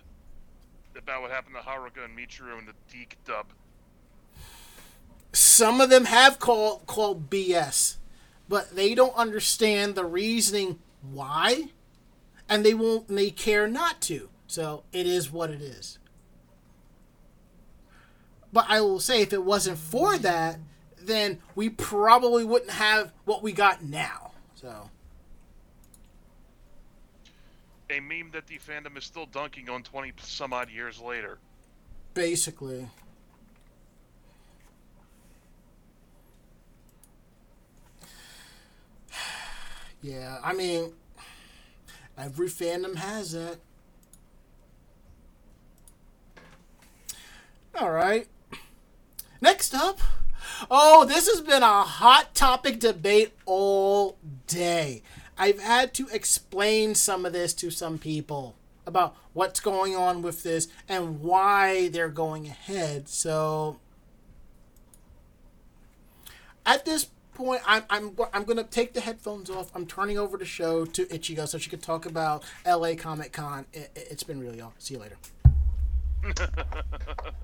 [0.97, 3.47] about what happened to Haruka and Michiru in the DiC dub.
[5.32, 7.97] Some of them have called called BS,
[8.49, 11.70] but they don't understand the reasoning why,
[12.49, 13.09] and they won't.
[13.09, 14.28] And they care not to.
[14.47, 15.99] So it is what it is.
[18.53, 20.61] But I will say, if it wasn't for that,
[20.97, 24.30] then we probably wouldn't have what we got now.
[24.55, 24.90] So.
[27.95, 31.38] A meme that the fandom is still dunking on 20 some odd years later.
[32.14, 32.88] Basically.
[40.03, 40.92] Yeah, I mean,
[42.18, 43.57] every fandom has that.
[47.74, 48.26] All right.
[49.40, 50.01] Next up.
[50.70, 55.03] Oh, this has been a hot topic debate all day.
[55.37, 58.55] I've had to explain some of this to some people
[58.87, 63.09] about what's going on with this and why they're going ahead.
[63.09, 63.78] So
[66.64, 69.70] at this point, I'm I'm I'm gonna take the headphones off.
[69.74, 72.97] I'm turning over the show to Ichigo so she can talk about L.A.
[72.97, 73.66] Comic Con.
[73.72, 74.74] It, it's been really all.
[74.78, 75.16] See you later.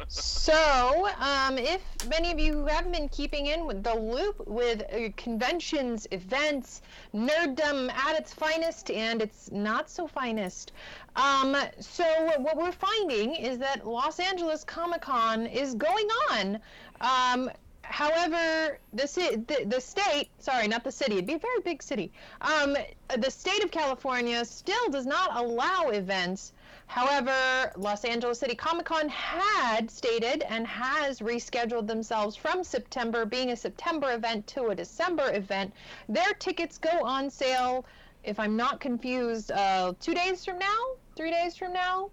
[0.09, 4.83] So, um, if many of you who haven't been keeping in with the loop with
[4.93, 6.83] uh, conventions, events,
[7.15, 10.73] nerddom at its finest and its not so finest,
[11.17, 12.05] um, so
[12.39, 16.59] what we're finding is that Los Angeles Comic Con is going on.
[17.01, 17.51] Um,
[17.83, 22.13] however, the, the, the state, sorry, not the city, it'd be a very big city.
[22.41, 22.77] Um,
[23.19, 26.53] the state of California still does not allow events
[26.91, 33.53] However, Los Angeles City Comic Con had stated and has rescheduled themselves from September, being
[33.53, 35.73] a September event, to a December event.
[36.09, 37.85] Their tickets go on sale,
[38.25, 42.11] if I'm not confused, uh, two days from now, three days from now.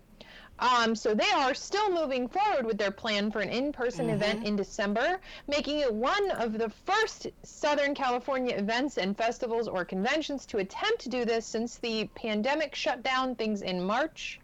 [0.59, 4.15] Um, so they are still moving forward with their plan for an in-person mm-hmm.
[4.15, 9.83] event in December, making it one of the first Southern California events and festivals or
[9.83, 14.39] conventions to attempt to do this since the pandemic shut down things in March.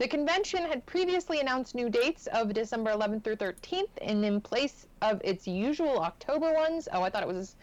[0.00, 4.86] The convention had previously announced new dates of December 11th through 13th, and in place
[5.02, 6.88] of its usual October ones.
[6.90, 7.54] Oh, I thought it was.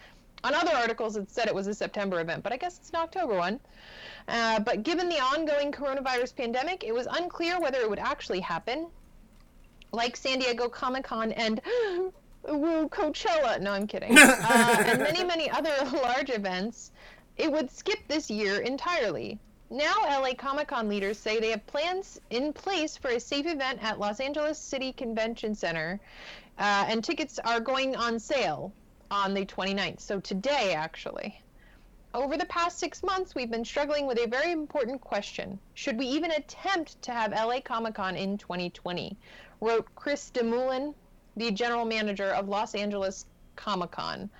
[0.44, 2.96] On other articles, it said it was a September event, but I guess it's an
[3.00, 3.58] October one.
[4.28, 8.86] Uh, but given the ongoing coronavirus pandemic, it was unclear whether it would actually happen.
[9.90, 11.60] Like San Diego Comic Con and
[12.48, 13.60] Woo Coachella.
[13.60, 14.16] No, I'm kidding.
[14.16, 15.74] Uh, and many, many other
[16.04, 16.92] large events,
[17.36, 19.40] it would skip this year entirely.
[19.70, 23.82] Now, LA Comic Con leaders say they have plans in place for a safe event
[23.82, 26.00] at Los Angeles City Convention Center,
[26.58, 28.72] uh, and tickets are going on sale
[29.10, 30.00] on the 29th.
[30.00, 31.42] So, today, actually.
[32.14, 35.58] Over the past six months, we've been struggling with a very important question.
[35.74, 39.18] Should we even attempt to have LA Comic Con in 2020?
[39.60, 40.94] Wrote Chris DeMoulin,
[41.36, 44.30] the general manager of Los Angeles Comic Con.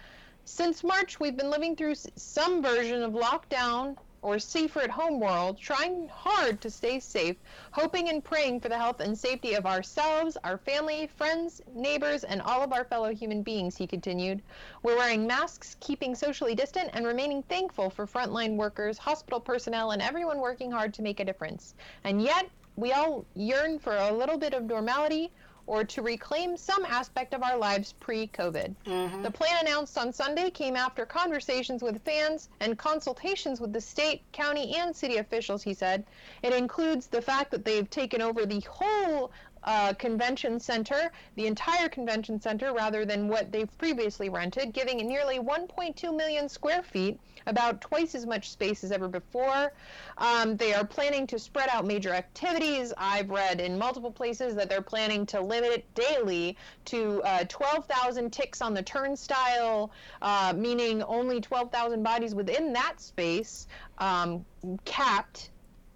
[0.47, 5.59] Since March, we've been living through some version of lockdown or safer at home world,
[5.59, 7.37] trying hard to stay safe,
[7.71, 12.43] hoping and praying for the health and safety of ourselves, our family, friends, neighbors, and
[12.43, 14.43] all of our fellow human beings, he continued.
[14.83, 20.03] We're wearing masks, keeping socially distant, and remaining thankful for frontline workers, hospital personnel, and
[20.03, 21.75] everyone working hard to make a difference.
[22.05, 25.33] And yet, we all yearn for a little bit of normality
[25.69, 28.75] or to reclaim some aspect of our lives pre COVID.
[28.87, 29.23] Mm-hmm.
[29.23, 34.23] The plan announced on Sunday came after conversations with fans and consultations with the state,
[34.33, 36.05] county, and city officials, he said.
[36.43, 39.31] It includes the fact that they've taken over the whole
[39.69, 45.05] uh, convention center, the entire convention center, rather than what they've previously rented, giving it
[45.05, 49.71] nearly 1.2 million square feet, about twice as much space as ever before.
[50.17, 52.95] Um, they are planning to spread out major activities.
[52.97, 56.57] I've read in multiple places that they're planning to limit it daily
[56.87, 59.91] to uh, 12,000 ticks on the turnstile,
[60.23, 63.67] uh, meaning only 12,000 bodies within that space,
[63.99, 64.47] um,
[64.87, 65.51] capped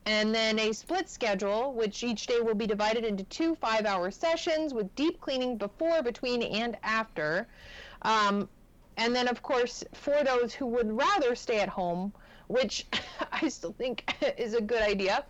[0.06, 4.10] and then a split schedule, which each day will be divided into two five hour
[4.10, 7.46] sessions with deep cleaning before, between, and after.
[8.02, 8.48] Um,
[8.96, 12.12] and then, of course, for those who would rather stay at home,
[12.48, 12.86] which
[13.32, 15.24] I still think is a good idea,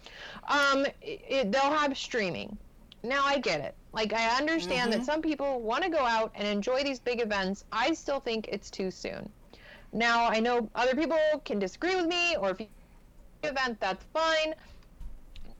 [0.48, 2.56] um, it, they'll have streaming.
[3.04, 3.74] Now, I get it.
[3.92, 5.00] Like, I understand mm-hmm.
[5.00, 7.64] that some people want to go out and enjoy these big events.
[7.72, 9.28] I still think it's too soon.
[9.92, 12.68] Now, I know other people can disagree with me, or if you
[13.42, 14.54] event, that's fine.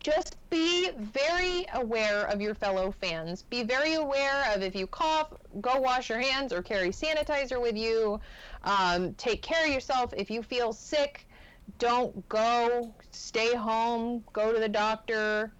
[0.03, 3.43] just be very aware of your fellow fans.
[3.43, 7.77] Be very aware of if you cough, go wash your hands or carry sanitizer with
[7.77, 8.21] you.
[8.65, 10.13] Um, take care of yourself.
[10.17, 11.27] If you feel sick,
[11.79, 12.93] don't go.
[13.13, 14.25] Stay home.
[14.33, 15.53] Go to the doctor.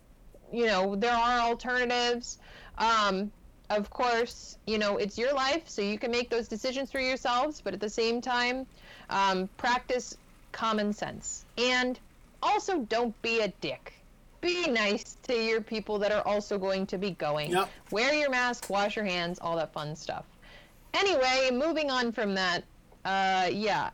[0.53, 2.39] You know, there are alternatives.
[2.79, 3.31] Um,
[3.71, 7.63] of course, you know, it's your life, so you can make those decisions for yourselves,
[7.63, 8.67] but at the same time,
[9.09, 10.17] um, practice
[10.51, 11.47] common sense.
[11.57, 11.99] And
[12.43, 13.95] also, don't be a dick
[14.43, 17.53] be nice to your people that are also going to be going.
[17.53, 17.71] Yep.
[17.91, 20.25] Wear your mask, wash your hands, all that fun stuff.
[20.93, 22.65] Anyway, moving on from that,
[23.07, 23.91] uh, yeah.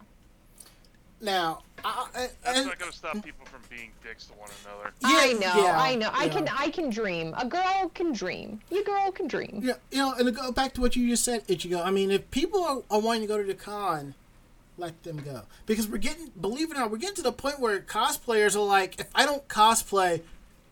[1.20, 4.92] Now, I, I, That's not gonna stop people from being dicks to one another.
[5.04, 6.10] I know, yeah, I know.
[6.12, 6.32] I yeah.
[6.32, 7.34] can, I can dream.
[7.36, 8.60] A girl can dream.
[8.70, 9.60] You girl can dream.
[9.62, 11.84] Yeah, you know, and to go back to what you just said, Ichigo.
[11.84, 14.14] I mean, if people are, are wanting to go to the con,
[14.78, 17.60] let them go because we're getting, believe it or not, we're getting to the point
[17.60, 20.22] where cosplayers are like, if I don't cosplay,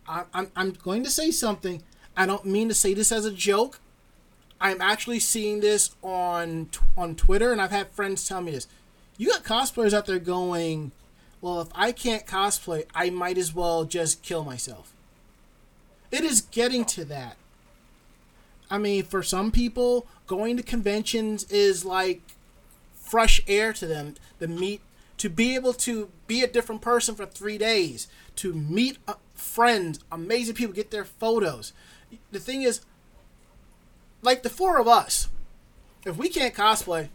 [0.08, 1.82] I, I'm I'm going to say something.
[2.16, 3.80] I don't mean to say this as a joke.
[4.60, 8.68] I'm actually seeing this on on Twitter, and I've had friends tell me this.
[9.18, 10.92] You got cosplayers out there going,
[11.40, 14.92] well, if I can't cosplay, I might as well just kill myself.
[16.10, 17.36] It is getting to that.
[18.70, 22.20] I mean, for some people, going to conventions is like
[23.06, 24.14] fresh air to them.
[24.38, 24.80] the meet,
[25.18, 30.00] to be able to be a different person for three days, to meet uh, friends,
[30.12, 31.72] amazing people, get their photos.
[32.30, 32.80] The thing is,
[34.22, 35.28] like the four of us,
[36.04, 37.08] if we can't cosplay,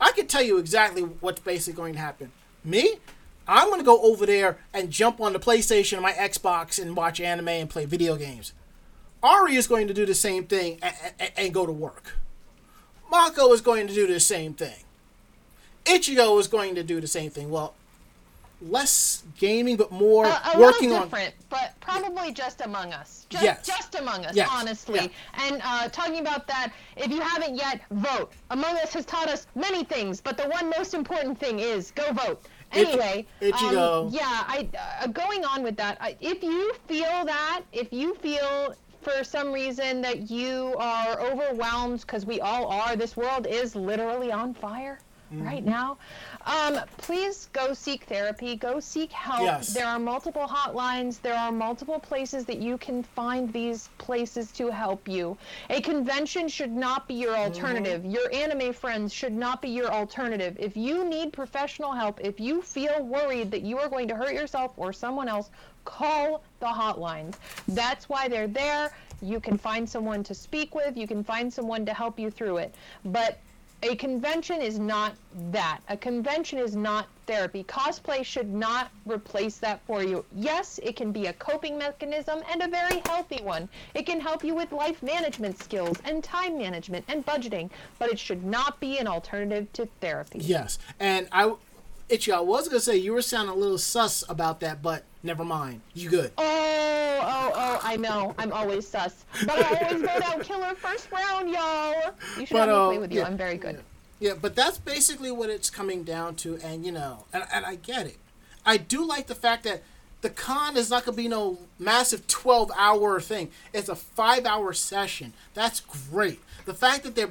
[0.00, 2.32] I can tell you exactly what's basically going to happen.
[2.64, 2.96] Me,
[3.46, 6.96] I'm going to go over there and jump on the PlayStation or my Xbox and
[6.96, 8.52] watch anime and play video games.
[9.22, 12.14] Ari is going to do the same thing and, and, and go to work.
[13.14, 14.74] Mako is going to do the same thing.
[15.84, 17.48] Ichigo is going to do the same thing.
[17.48, 17.74] Well,
[18.60, 21.02] less gaming, but more a working little on.
[21.04, 23.26] different, but probably just among us.
[23.28, 23.64] Just, Yes.
[23.66, 24.48] just among us, Yes.
[24.50, 25.00] honestly.
[25.02, 25.44] Yeah.
[25.46, 28.32] And uh, talking about that, if you haven't yet, vote.
[28.50, 32.10] Among Us has taught us many things, but the one most important thing is go
[32.12, 32.42] vote.
[32.72, 34.06] Anyway, Ichigo.
[34.06, 34.68] um, yeah, I
[35.02, 35.96] uh, going on with that.
[36.00, 38.74] I, if you feel that, if you feel
[39.04, 44.32] for some reason that you are overwhelmed, because we all are, this world is literally
[44.32, 44.98] on fire
[45.32, 45.46] Mm-hmm.
[45.46, 45.96] right now.
[46.44, 48.56] Um, please go seek therapy.
[48.56, 49.40] Go seek help.
[49.40, 49.72] Yes.
[49.72, 51.20] There are multiple hotlines.
[51.22, 55.36] There are multiple places that you can find these places to help you.
[55.70, 58.04] A convention should not be your alternative.
[58.04, 60.56] Your anime friends should not be your alternative.
[60.60, 64.34] If you need professional help, if you feel worried that you are going to hurt
[64.34, 65.50] yourself or someone else,
[65.84, 67.34] call the hotlines.
[67.68, 68.92] That's why they're there.
[69.22, 70.96] You can find someone to speak with.
[70.96, 72.74] You can find someone to help you through it.
[73.04, 73.38] But
[73.84, 75.14] a convention is not
[75.50, 75.80] that.
[75.88, 77.64] A convention is not therapy.
[77.64, 80.24] Cosplay should not replace that for you.
[80.34, 83.68] Yes, it can be a coping mechanism and a very healthy one.
[83.94, 87.68] It can help you with life management skills and time management and budgeting,
[87.98, 90.38] but it should not be an alternative to therapy.
[90.40, 91.52] Yes, and I,
[92.10, 95.44] Ichigo, I was gonna say you were sounding a little sus about that, but never
[95.44, 95.80] mind.
[95.94, 96.32] You good?
[96.36, 96.44] Oh,
[97.22, 98.34] oh, oh, I know.
[98.38, 99.24] I'm always sus.
[99.46, 101.94] But I always vote out killer first round, y'all.
[102.38, 103.20] You should But, uh, play with you.
[103.20, 103.80] yeah, I'm very good.
[104.20, 107.76] Yeah, but that's basically what it's coming down to, and you know, and, and I
[107.76, 108.18] get it.
[108.66, 109.82] I do like the fact that
[110.20, 113.50] the con is not gonna be no massive twelve hour thing.
[113.72, 115.32] It's a five hour session.
[115.54, 116.40] That's great.
[116.64, 117.30] The fact that they're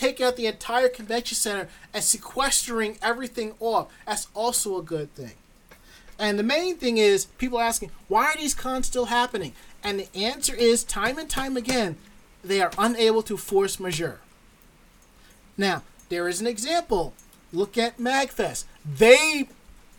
[0.00, 5.34] taking out the entire convention center and sequestering everything off, that's also a good thing.
[6.18, 9.52] And the main thing is people asking, why are these cons still happening?
[9.84, 11.96] And the answer is time and time again,
[12.42, 14.20] they are unable to force majeure.
[15.58, 17.12] Now, there is an example.
[17.52, 18.64] Look at MagFest.
[18.84, 19.48] They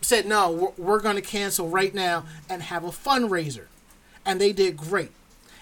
[0.00, 3.66] said, no, we're, we're going to cancel right now and have a fundraiser.
[4.26, 5.12] And they did great.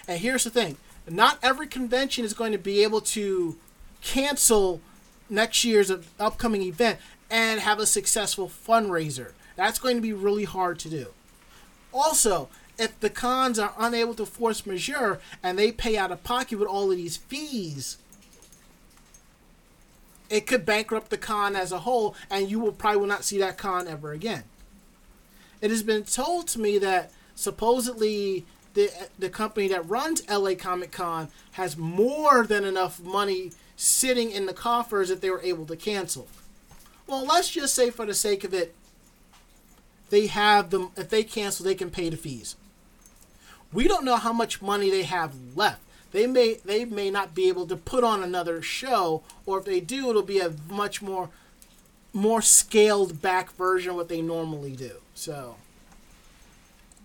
[0.07, 0.77] And here's the thing
[1.07, 3.57] not every convention is going to be able to
[4.01, 4.81] cancel
[5.29, 6.99] next year's upcoming event
[7.29, 9.31] and have a successful fundraiser.
[9.55, 11.07] That's going to be really hard to do.
[11.93, 16.57] Also, if the cons are unable to force majeure and they pay out of pocket
[16.57, 17.97] with all of these fees,
[20.29, 23.37] it could bankrupt the con as a whole, and you will probably will not see
[23.39, 24.43] that con ever again.
[25.61, 28.89] It has been told to me that supposedly the
[29.19, 34.53] the company that runs LA Comic Con has more than enough money sitting in the
[34.53, 36.27] coffers that they were able to cancel.
[37.07, 38.75] Well, let's just say for the sake of it,
[40.11, 40.91] they have them.
[40.95, 42.55] If they cancel, they can pay the fees.
[43.73, 45.81] We don't know how much money they have left.
[46.11, 49.79] They may they may not be able to put on another show, or if they
[49.79, 51.29] do, it'll be a much more
[52.13, 54.97] more scaled back version of what they normally do.
[55.15, 55.55] So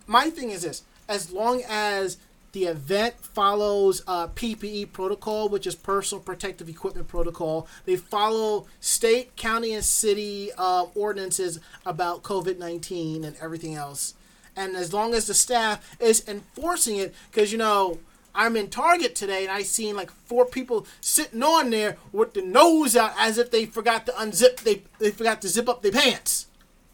[0.06, 2.18] my thing is this: as long as
[2.56, 7.68] the event follows uh, PPE protocol, which is personal protective equipment protocol.
[7.84, 14.14] They follow state, county, and city uh, ordinances about COVID 19 and everything else.
[14.56, 17.98] And as long as the staff is enforcing it, because, you know,
[18.34, 22.40] I'm in Target today and I seen like four people sitting on there with the
[22.40, 25.92] nose out as if they forgot to unzip, they, they forgot to zip up their
[25.92, 26.46] pants.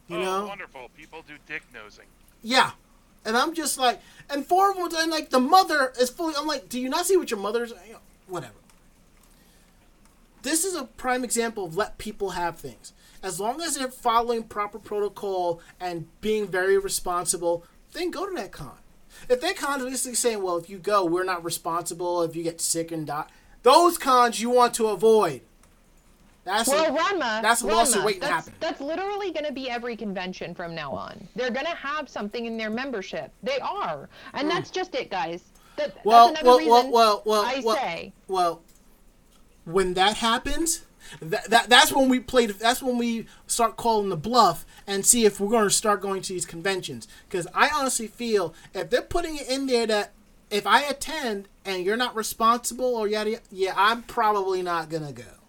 [0.09, 0.47] You oh, know?
[0.49, 0.91] wonderful.
[0.97, 2.07] People do dick nosing.
[2.43, 2.73] Yeah.
[3.25, 6.35] And I'm just like, and four of them, and like the mother is fully.
[6.37, 7.71] I'm like, do you not see what your mother's?
[7.87, 8.55] You know, whatever.
[10.43, 12.93] This is a prime example of let people have things.
[13.23, 18.51] As long as they're following proper protocol and being very responsible, then go to that
[18.51, 18.73] con.
[19.29, 22.91] If they're constantly saying, well, if you go, we're not responsible if you get sick
[22.91, 23.27] and die,
[23.63, 25.43] those cons you want to avoid.
[26.45, 28.53] That's well, a, Ranma, that's a lawsuit waiting to happen.
[28.59, 31.29] That's literally going to be every convention from now on.
[31.37, 33.33] They're going to have something in their membership.
[33.43, 34.53] They are, and mm.
[34.53, 35.45] that's just it, guys.
[35.77, 38.13] That, well, that's well, reason well, well, well, I well, say.
[38.27, 38.63] Well,
[39.65, 40.85] when that happens,
[41.21, 42.47] that, that that's when we play.
[42.47, 46.23] That's when we start calling the bluff and see if we're going to start going
[46.23, 47.07] to these conventions.
[47.29, 50.13] Because I honestly feel if they're putting it in there that
[50.51, 55.13] if I attend and you're not responsible or yada, yada yeah, I'm probably not gonna
[55.13, 55.42] go.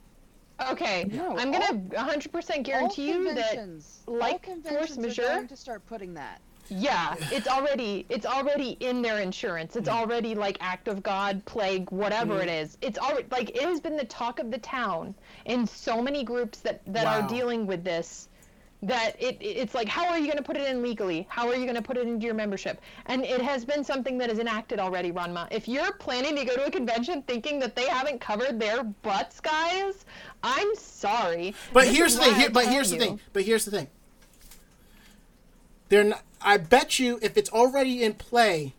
[0.72, 3.68] Okay, no, I'm gonna 100% guarantee you that,
[4.08, 6.42] like force majeure, are going to start putting that.
[6.70, 9.76] Yeah, it's already it's already in their insurance.
[9.76, 9.94] It's mm.
[9.94, 12.44] already like act of God, plague, whatever mm.
[12.44, 12.78] it is.
[12.82, 15.14] It's already like it has been the talk of the town
[15.46, 17.20] in so many groups that that wow.
[17.20, 18.30] are dealing with this
[18.84, 21.26] that it it's like how are you going to put it in legally?
[21.30, 22.82] How are you going to put it into your membership?
[23.06, 25.48] And it has been something that is enacted already ranma.
[25.52, 29.40] If you're planning to go to a convention thinking that they haven't covered their butts
[29.40, 30.06] guys
[30.44, 31.56] i'm sorry.
[31.72, 32.36] But this here's the thing.
[32.36, 33.00] here, but here's you.
[33.00, 33.20] the thing.
[33.32, 33.88] But here's the thing.
[35.90, 38.74] They're not, i bet you if it's already in play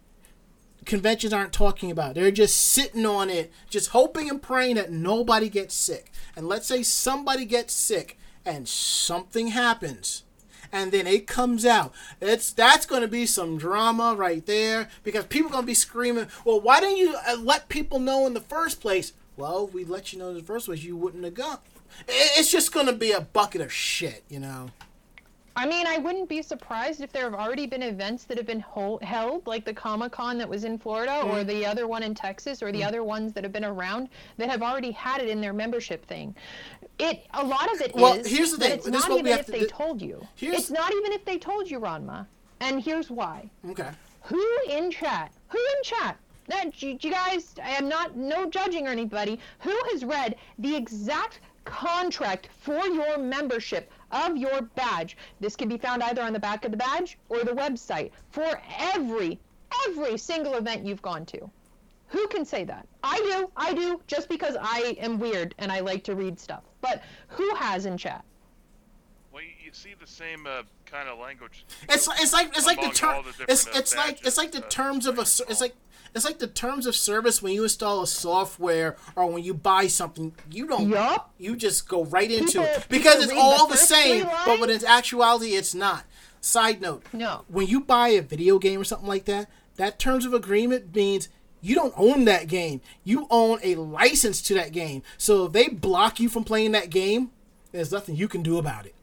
[0.84, 5.48] conventions aren't talking about they're just sitting on it just hoping and praying that nobody
[5.48, 6.12] gets sick.
[6.36, 10.24] And let's say somebody gets sick and something happens
[10.72, 11.94] and then it comes out.
[12.20, 15.74] It's that's going to be some drama right there because people are going to be
[15.74, 19.84] screaming, "Well, why didn't you uh, let people know in the first place?" Well, we
[19.84, 21.58] let you know in the first place, you wouldn't have gone.
[22.08, 24.70] It's just going to be a bucket of shit, you know.
[25.56, 28.64] I mean, I wouldn't be surprised if there have already been events that have been
[29.02, 31.32] held, like the Comic Con that was in Florida, mm.
[31.32, 32.86] or the other one in Texas, or the mm.
[32.86, 36.34] other ones that have been around that have already had it in their membership thing.
[36.98, 38.72] It a lot of it well, is here's the thing.
[38.72, 40.26] It's this not even if to, they told you.
[40.38, 42.26] It's not even if they told you, Ranma.
[42.60, 43.50] And here's why.
[43.68, 43.90] Okay.
[44.22, 45.32] Who in chat?
[45.48, 46.16] Who in chat?
[46.46, 49.40] That you, you guys, I am not no judging or anybody.
[49.60, 55.16] Who has read the exact contract for your membership of your badge.
[55.40, 58.60] This can be found either on the back of the badge or the website for
[58.78, 59.38] every,
[59.86, 61.50] every single event you've gone to.
[62.08, 62.86] Who can say that?
[63.02, 63.50] I do.
[63.56, 66.62] I do just because I am weird and I like to read stuff.
[66.84, 68.24] But who has in chat?
[69.32, 71.64] Well, you see the same uh, kind of language.
[71.88, 73.24] It's it's like it's like the term.
[73.48, 75.22] It's it's like it's like the terms of a.
[75.22, 75.74] It's like
[76.14, 79.88] it's like the terms of service when you install a software or when you buy
[79.88, 80.34] something.
[80.50, 80.90] You don't.
[80.90, 81.26] Yep.
[81.38, 84.28] You just go right into people, it because it's all the, the same.
[84.46, 86.04] But when it's actuality, it's not.
[86.40, 87.04] Side note.
[87.12, 87.44] No.
[87.48, 91.28] When you buy a video game or something like that, that terms of agreement means
[91.64, 92.80] you don't own that game.
[93.02, 95.02] You own a license to that game.
[95.18, 97.30] So if they block you from playing that game,
[97.72, 98.94] there's nothing you can do about it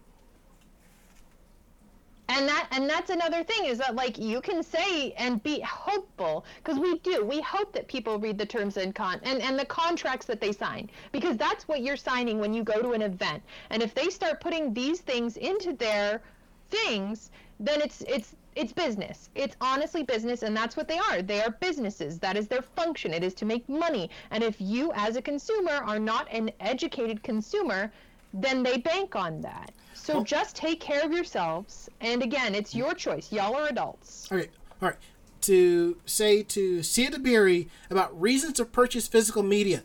[2.31, 6.45] and that and that's another thing is that like you can say and be hopeful
[6.63, 9.65] because we do we hope that people read the terms and con and and the
[9.65, 13.41] contracts that they sign because that's what you're signing when you go to an event
[13.69, 16.21] and if they start putting these things into their
[16.69, 19.29] things then it's it's it's business.
[19.35, 21.21] It's honestly business, and that's what they are.
[21.21, 22.19] They are businesses.
[22.19, 23.13] That is their function.
[23.13, 24.09] It is to make money.
[24.31, 27.91] And if you, as a consumer, are not an educated consumer,
[28.33, 29.71] then they bank on that.
[29.93, 31.89] So well, just take care of yourselves.
[32.01, 33.31] And again, it's your choice.
[33.31, 34.27] Y'all are adults.
[34.31, 34.49] All right.
[34.81, 34.97] All right.
[35.41, 39.83] To say to Sia Dabiri about reasons to purchase physical media,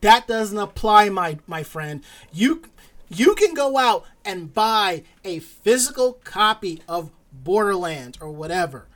[0.00, 2.02] that doesn't apply, my my friend.
[2.32, 2.62] You
[3.08, 7.10] you can go out and buy a physical copy of
[7.42, 8.86] Borderlands or whatever.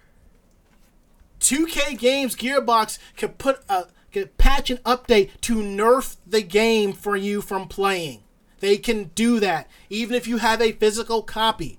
[1.40, 7.16] 2K Games Gearbox can put a can patch an update to nerf the game for
[7.16, 8.22] you from playing.
[8.60, 11.78] They can do that even if you have a physical copy.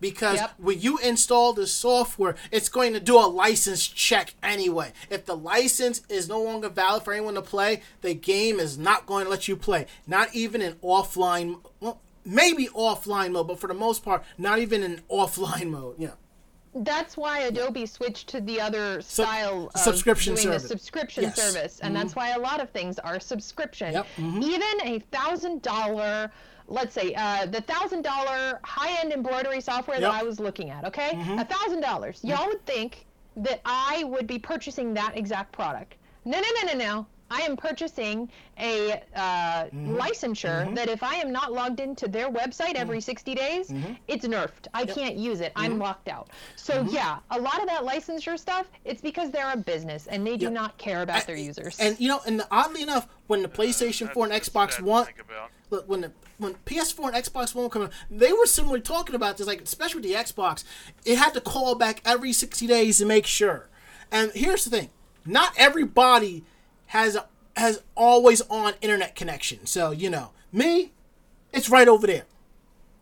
[0.00, 0.54] Because yep.
[0.56, 4.92] when you install the software, it's going to do a license check anyway.
[5.10, 9.06] If the license is no longer valid for anyone to play, the game is not
[9.06, 9.86] going to let you play.
[10.06, 14.82] Not even in offline, well, maybe offline mode, but for the most part, not even
[14.82, 15.96] in offline mode.
[15.98, 16.10] Yeah.
[16.74, 20.66] that's why Adobe switched to the other Sub- style of subscription service.
[20.66, 21.36] subscription Yes.
[21.36, 23.92] service, and that's why a lot of things are subscription.
[23.92, 24.42] Yep, mhm.
[24.42, 26.32] Even a thousand dollar,
[26.68, 30.10] let's say, uh, the thousand dollar high end embroidery software Yep.
[30.12, 30.86] that I was looking at.
[30.86, 32.20] Okay, a thousand dollars.
[32.22, 33.04] Y'all would think
[33.36, 35.96] that I would be purchasing that exact product.
[36.24, 37.06] No, no, no, no, no.
[37.32, 38.28] I am purchasing
[38.58, 39.96] a uh, mm-hmm.
[39.96, 40.74] licensure mm-hmm.
[40.74, 43.04] that if I am not logged into their website every mm-hmm.
[43.04, 43.72] 60 days,
[44.06, 44.68] it's nerfed.
[44.74, 45.52] I can't use it.
[45.56, 46.28] I'm locked out.
[46.56, 50.36] So yeah, a lot of that licensure stuff, it's because they're a business and they
[50.36, 50.52] do Yep.
[50.52, 51.78] not care about their users.
[51.78, 55.06] And you know, and oddly enough, when the PlayStation That's- 4 and Xbox One,
[55.70, 59.14] look, when the when PS4 and Xbox One were coming, out, they were similarly talking
[59.14, 59.46] about this.
[59.46, 60.64] Like especially with the Xbox,
[61.04, 63.68] it had to call back every 60 days to make sure.
[64.10, 64.90] And here's the thing:
[65.24, 66.44] not everybody
[66.92, 67.16] has
[67.56, 69.64] has always on internet connection.
[69.64, 70.92] So you know, me,
[71.50, 72.24] it's right over there.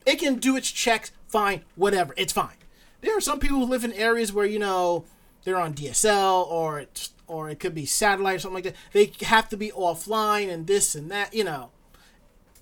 [0.07, 2.55] It can do its checks, fine, whatever, it's fine.
[3.01, 5.07] There are some people who live in areas where you know
[5.43, 8.77] they're on DSL or it's, or it could be satellite or something like that.
[8.93, 11.35] They have to be offline and this and that.
[11.35, 11.71] You know,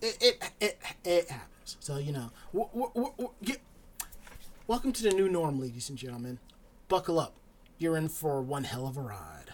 [0.00, 1.76] it it it, it happens.
[1.78, 3.60] So you know, get,
[4.66, 6.38] welcome to the new norm, ladies and gentlemen.
[6.88, 7.34] Buckle up.
[7.76, 9.52] You're in for one hell of a ride.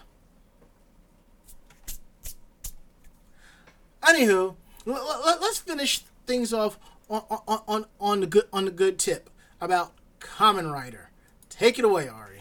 [4.04, 4.54] Anywho,
[4.86, 6.78] l- l- let's finish things off
[7.08, 11.10] on, on, on, on the good on the good tip about Kamen Rider.
[11.48, 12.38] Take it away, Ari.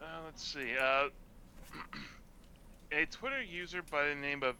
[0.00, 0.74] Uh, let's see.
[0.80, 1.08] Uh,
[2.92, 4.56] a Twitter user by the name of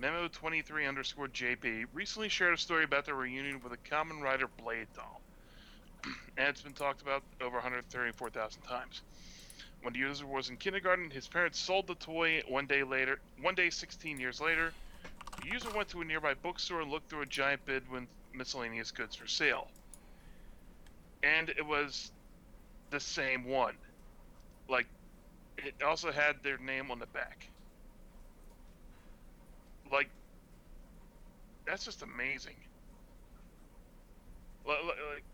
[0.00, 4.88] Memo23 underscore JP recently shared a story about their reunion with a Kamen Rider Blade
[4.94, 5.20] doll.
[6.36, 9.02] and it's been talked about over 134,000 times.
[9.84, 13.20] When the user was in kindergarten, his parents sold the toy one day later.
[13.40, 14.74] One day, 16 years later,
[15.38, 18.92] the user went to a nearby bookstore and looked through a giant bid with miscellaneous
[18.92, 19.72] goods for sale.
[21.24, 22.12] And it was
[22.90, 23.78] the same one.
[24.68, 24.88] Like,
[25.58, 27.52] it also had their name on the back.
[29.90, 30.10] Like,
[31.66, 32.56] that's just amazing.
[34.66, 35.24] Li- li- Like,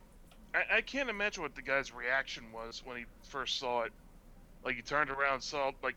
[0.71, 3.93] I can't imagine what the guy's reaction was when he first saw it.
[4.65, 5.97] Like, he turned around, saw like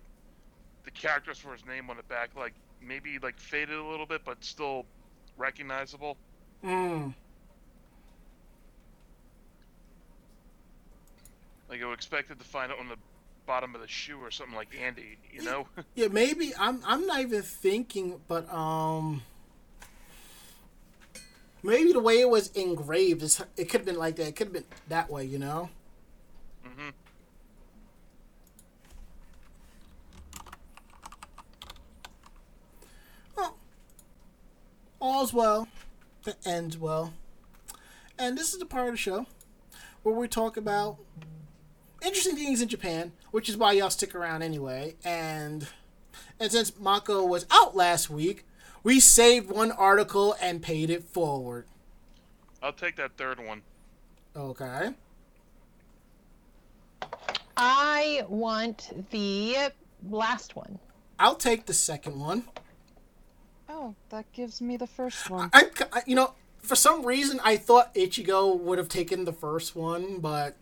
[0.85, 4.21] the characters for his name on the back, like maybe like faded a little bit,
[4.25, 4.85] but still
[5.37, 6.17] recognizable.
[6.63, 7.13] Mm.
[11.69, 12.97] Like, I expected to find it on the
[13.45, 15.67] bottom of the shoe or something like Andy, you know?
[15.95, 19.21] Yeah, maybe I'm I'm not even thinking, but um,
[21.61, 23.23] maybe the way it was engraved,
[23.57, 24.27] it could have been like that.
[24.27, 25.69] It could have been that way, you know.
[26.63, 26.89] hmm
[33.35, 33.57] Well,
[35.03, 35.67] all's well
[36.23, 37.13] that ends well,
[38.17, 39.27] and this is the part of the show
[40.01, 40.97] where we talk about
[42.01, 44.95] interesting things in Japan, which is why y'all stick around anyway.
[45.03, 45.67] And
[46.39, 48.45] and since Mako was out last week,
[48.81, 51.65] we saved one article and paid it forward.
[52.61, 53.61] I'll take that third one.
[54.35, 54.91] Okay.
[57.57, 59.69] I want the
[60.09, 60.79] last one.
[61.19, 62.43] I'll take the second one.
[63.69, 65.49] Oh, that gives me the first one.
[65.53, 69.75] I, I you know, for some reason I thought Ichigo would have taken the first
[69.75, 70.55] one, but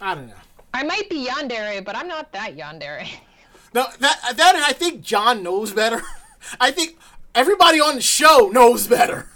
[0.00, 0.34] I don't know.
[0.72, 3.06] I might be yandere, but I'm not that yandere.
[3.72, 6.02] No, that that and I think John knows better.
[6.60, 6.98] I think
[7.34, 9.28] everybody on the show knows better.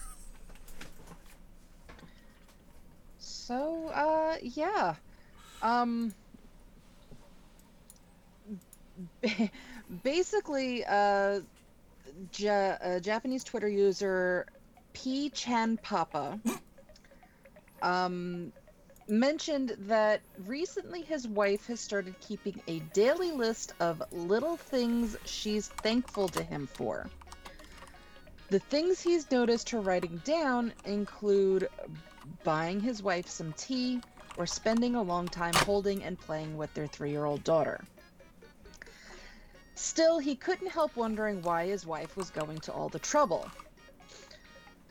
[3.18, 4.94] So, uh, yeah.
[5.62, 6.12] Um,
[10.02, 11.40] basically, uh,
[12.36, 14.46] ja- uh, Japanese Twitter user
[14.92, 16.40] P Chan Papa
[17.82, 18.52] um,
[19.08, 25.68] mentioned that recently his wife has started keeping a daily list of little things she's
[25.68, 27.08] thankful to him for.
[28.50, 31.68] The things he's noticed her writing down include
[32.44, 34.00] buying his wife some tea
[34.36, 37.84] or spending a long time holding and playing with their three year old daughter.
[39.78, 43.48] Still, he couldn't help wondering why his wife was going to all the trouble.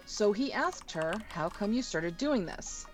[0.05, 2.87] So he asked her, How come you started doing this?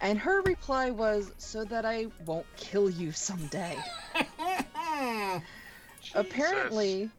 [0.00, 3.76] And her reply was, So that I won't kill you someday.
[6.14, 7.10] Apparently,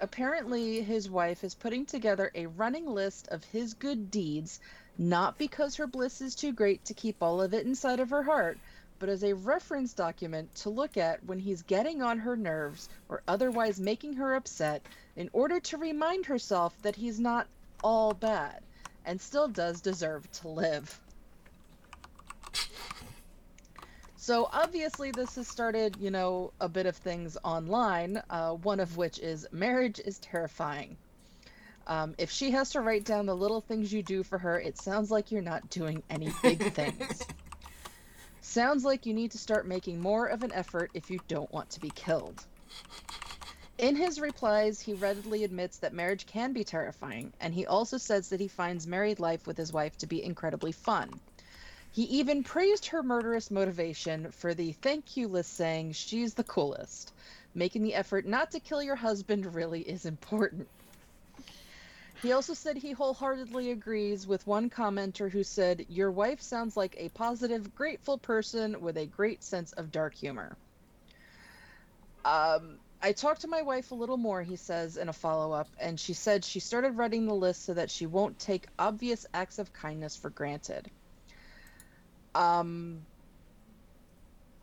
[0.00, 4.58] apparently his wife is putting together a running list of his good deeds,
[4.96, 8.22] not because her bliss is too great to keep all of it inside of her
[8.22, 8.58] heart,
[8.98, 13.22] but as a reference document to look at when he's getting on her nerves or
[13.28, 14.82] otherwise making her upset
[15.16, 17.46] in order to remind herself that he's not
[17.82, 18.62] all bad
[19.04, 21.00] and still does deserve to live.
[24.16, 28.20] So obviously, this has started, you know, a bit of things online.
[28.28, 30.98] Uh, one of which is marriage is terrifying.
[31.86, 34.76] Um, if she has to write down the little things you do for her, it
[34.76, 37.22] sounds like you're not doing any big things.
[38.48, 41.70] Sounds like you need to start making more of an effort if you don't want
[41.70, 42.46] to be killed.
[43.76, 48.30] In his replies, he readily admits that marriage can be terrifying, and he also says
[48.30, 51.20] that he finds married life with his wife to be incredibly fun.
[51.92, 57.12] He even praised her murderous motivation for the thank you list, saying she's the coolest.
[57.54, 60.68] Making the effort not to kill your husband really is important.
[62.20, 66.96] He also said he wholeheartedly agrees with one commenter who said, Your wife sounds like
[66.98, 70.56] a positive, grateful person with a great sense of dark humor.
[72.24, 75.68] Um, I talked to my wife a little more, he says in a follow up,
[75.78, 79.60] and she said she started writing the list so that she won't take obvious acts
[79.60, 80.90] of kindness for granted.
[82.34, 83.06] Um,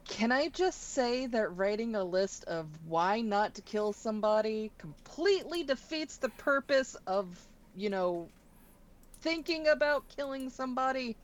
[0.07, 5.64] can I just say that writing a list of why not to kill somebody completely
[5.64, 7.27] defeats the purpose of,
[7.76, 8.27] you know,
[9.22, 11.18] thinking about killing somebody?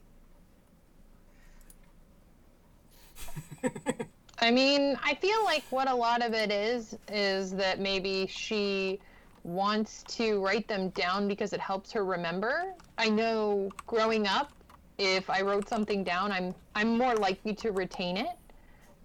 [4.40, 8.98] I mean, I feel like what a lot of it is is that maybe she
[9.44, 12.74] wants to write them down because it helps her remember.
[12.98, 14.52] I know growing up,
[14.98, 18.36] if I wrote something down, I'm I'm more likely to retain it.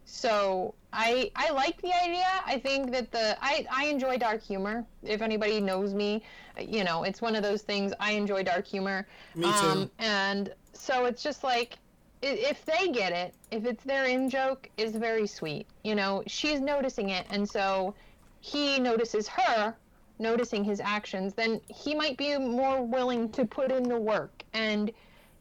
[0.09, 2.25] So I I like the idea.
[2.45, 4.85] I think that the I I enjoy dark humor.
[5.03, 6.23] If anybody knows me,
[6.59, 9.05] you know, it's one of those things I enjoy dark humor.
[9.35, 9.49] Me too.
[9.49, 11.77] Um, and so it's just like
[12.21, 15.67] if they get it, if it's their in joke, is very sweet.
[15.84, 17.93] You know, she's noticing it, and so
[18.39, 19.75] he notices her
[20.19, 24.43] noticing his actions, then he might be more willing to put in the work.
[24.53, 24.91] And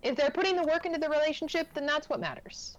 [0.02, 2.76] if they're putting the work into the relationship, then that's what matters.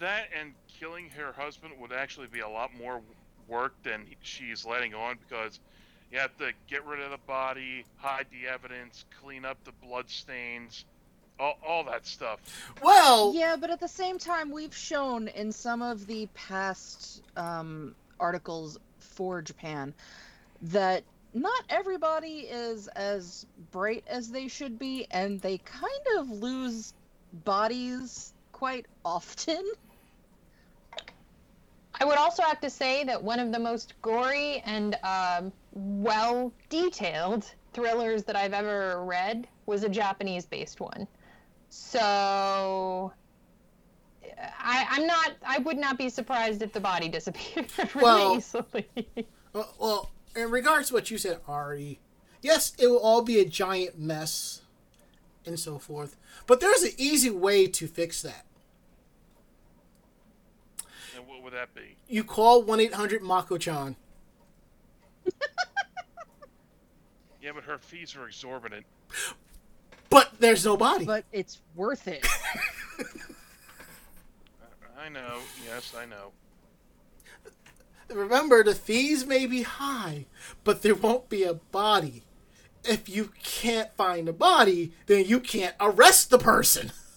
[0.00, 3.02] That and killing her husband would actually be a lot more
[3.48, 5.60] work than she's letting on because
[6.10, 10.08] you have to get rid of the body, hide the evidence, clean up the blood
[10.08, 10.84] stains,
[11.38, 12.40] all, all that stuff.
[12.82, 17.94] Well, Yeah, but at the same time, we've shown in some of the past um,
[18.18, 19.94] articles for Japan
[20.62, 26.92] that not everybody is as bright as they should be, and they kind of lose
[27.44, 29.62] bodies quite often.
[32.00, 36.52] I would also have to say that one of the most gory and um, well
[36.70, 41.06] detailed thrillers that I've ever read was a Japanese based one.
[41.68, 43.12] So.
[44.58, 45.32] I, I'm not.
[45.46, 48.88] I would not be surprised if the body disappeared really Well- easily.
[49.54, 51.98] Uh, well, in regards to what you said, Ari,
[52.40, 54.62] yes, it will all be a giant mess
[55.44, 56.16] and so forth.
[56.46, 58.46] But there's an easy way to fix that.
[61.40, 61.96] And what would that be?
[62.06, 63.96] You call 1 800 Mako chan.
[67.42, 68.84] Yeah, but her fees are exorbitant.
[70.10, 71.06] But there's no body.
[71.06, 72.26] But it's worth it.
[74.98, 75.38] I know.
[75.64, 76.32] Yes, I know.
[78.10, 80.26] Remember, the fees may be high,
[80.64, 82.24] but there won't be a body.
[82.84, 86.92] If you can't find a body, then you can't arrest the person.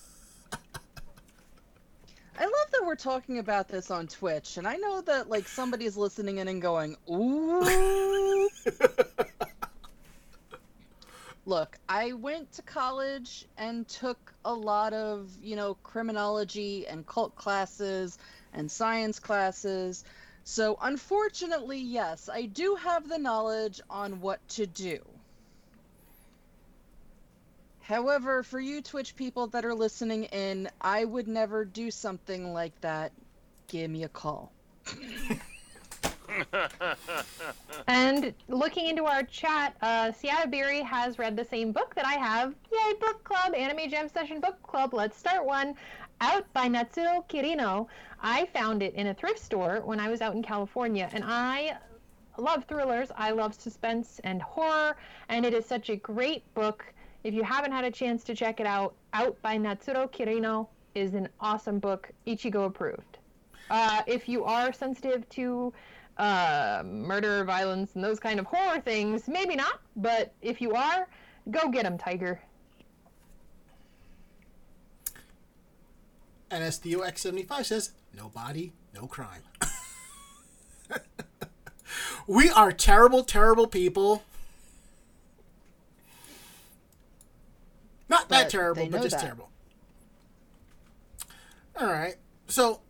[2.44, 5.96] I love that we're talking about this on Twitch, and I know that like somebody's
[5.96, 8.50] listening in and going, "Ooh."
[11.46, 17.34] Look, I went to college and took a lot of, you know, criminology and cult
[17.38, 18.18] classes
[18.52, 20.04] and science classes.
[20.44, 25.00] So, unfortunately, yes, I do have the knowledge on what to do.
[27.84, 32.80] However, for you Twitch people that are listening in, I would never do something like
[32.82, 33.12] that.
[33.68, 34.52] Give me a call.
[37.88, 42.14] And looking into our chat, uh, Sienna Beery has read the same book that I
[42.14, 42.56] have.
[42.72, 44.94] Yay, book club, Anime Jam Session Book Club.
[44.94, 45.76] Let's start one.
[46.22, 47.88] Out by Natsuo Kirino.
[48.22, 51.78] I found it in a thrift store when I was out in California, and I
[52.38, 53.12] love thrillers.
[53.16, 54.96] I love suspense and horror,
[55.30, 56.86] and it is such a great book.
[57.24, 61.14] If you haven't had a chance to check it out, Out by Natsuo Kirino is
[61.14, 63.18] an awesome book, Ichigo approved.
[63.70, 65.74] Uh, if you are sensitive to
[66.18, 71.08] uh, murder, violence, and those kind of horror things, maybe not, but if you are,
[71.50, 72.42] go get them, Tiger.
[76.52, 79.42] And as Theo X75 says, no body, no crime.
[82.28, 84.24] we are terrible, terrible people.
[88.10, 89.22] Not But terrible, but just that.
[89.22, 89.50] terrible.
[91.80, 92.16] All right.
[92.48, 92.82] So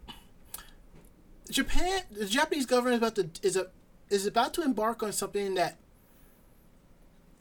[1.49, 3.68] Japan, the Japanese government is about to is a
[4.10, 5.77] is about to embark on something that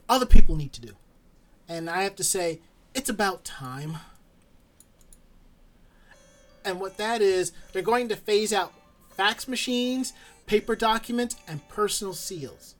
[0.08, 0.94] other people need to do,
[1.68, 2.60] and I have to say
[2.94, 3.96] it's about time.
[6.64, 8.72] And what that is, they're going to phase out
[9.16, 10.12] fax machines,
[10.46, 12.76] paper documents, and personal seals.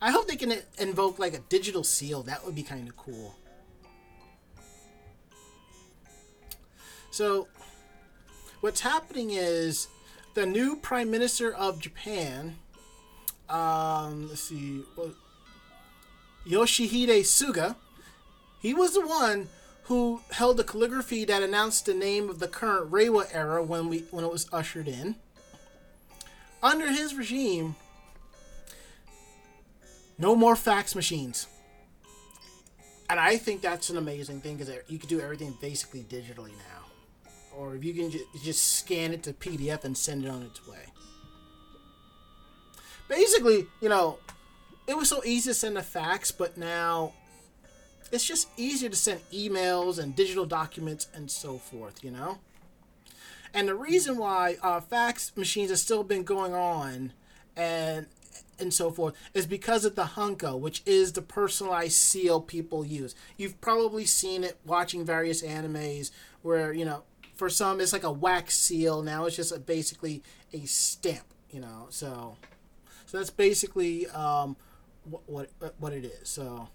[0.00, 2.22] I hope they can invoke like a digital seal.
[2.22, 3.34] That would be kind of cool.
[7.10, 7.48] So,
[8.60, 9.88] what's happening is
[10.34, 12.56] the new prime minister of Japan,
[13.48, 15.14] um, let's see, what,
[16.46, 17.76] Yoshihide Suga,
[18.60, 19.48] he was the one
[19.84, 24.00] who held the calligraphy that announced the name of the current Reiwa era when we
[24.10, 25.16] when it was ushered in.
[26.62, 27.76] Under his regime,
[30.18, 31.46] no more fax machines.
[33.08, 36.87] And I think that's an amazing thing because you can do everything basically digitally now.
[37.58, 40.66] Or if you can ju- just scan it to PDF and send it on its
[40.66, 40.92] way.
[43.08, 44.18] Basically, you know,
[44.86, 47.14] it was so easy to send a fax, but now
[48.12, 52.38] it's just easier to send emails and digital documents and so forth, you know?
[53.52, 57.12] And the reason why uh, fax machines have still been going on
[57.56, 58.06] and
[58.60, 63.14] and so forth is because of the Hanko, which is the personalized seal people use.
[63.36, 66.10] You've probably seen it watching various animes
[66.42, 67.04] where, you know,
[67.38, 69.00] for some it's like a wax seal.
[69.02, 71.86] Now it's just a, basically a stamp, you know.
[71.88, 72.36] So
[73.06, 74.56] so that's basically um,
[75.04, 76.28] what, what what it is.
[76.28, 76.68] So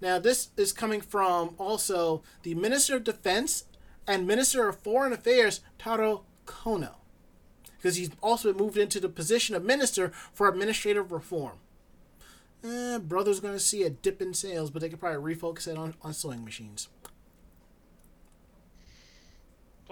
[0.00, 3.64] now this is coming from also the Minister of Defense
[4.06, 6.94] and Minister of Foreign Affairs Taro Kono
[7.76, 11.58] because he's also moved into the position of Minister for Administrative Reform.
[12.64, 15.76] Eh, brother's going to see a dip in sales, but they could probably refocus it
[15.76, 16.88] on, on sewing machines.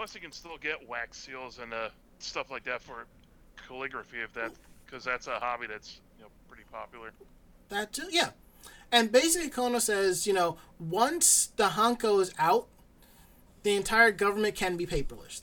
[0.02, 1.88] Plus, you can still get wax seals and uh,
[2.18, 3.06] stuff like that for
[3.68, 4.50] calligraphy if that,
[4.84, 7.12] because that's a hobby that's you know pretty popular.
[7.68, 8.30] That too, yeah.
[8.90, 12.66] And basically, Kono says, you know, once the Hanko is out,
[13.62, 15.42] the entire government can be paperless.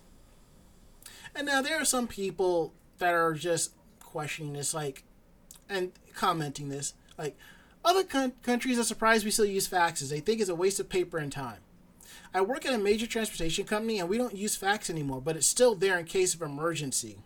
[1.34, 3.72] And now there are some people that are just
[4.02, 5.06] questioning this, like,
[5.70, 7.38] and commenting this, like,
[7.86, 10.10] other coun- countries are surprised we still use faxes.
[10.10, 11.60] They think it's a waste of paper and time.
[12.34, 15.48] I work at a major transportation company and we don't use fax anymore, but it's
[15.48, 17.18] still there in case of emergency.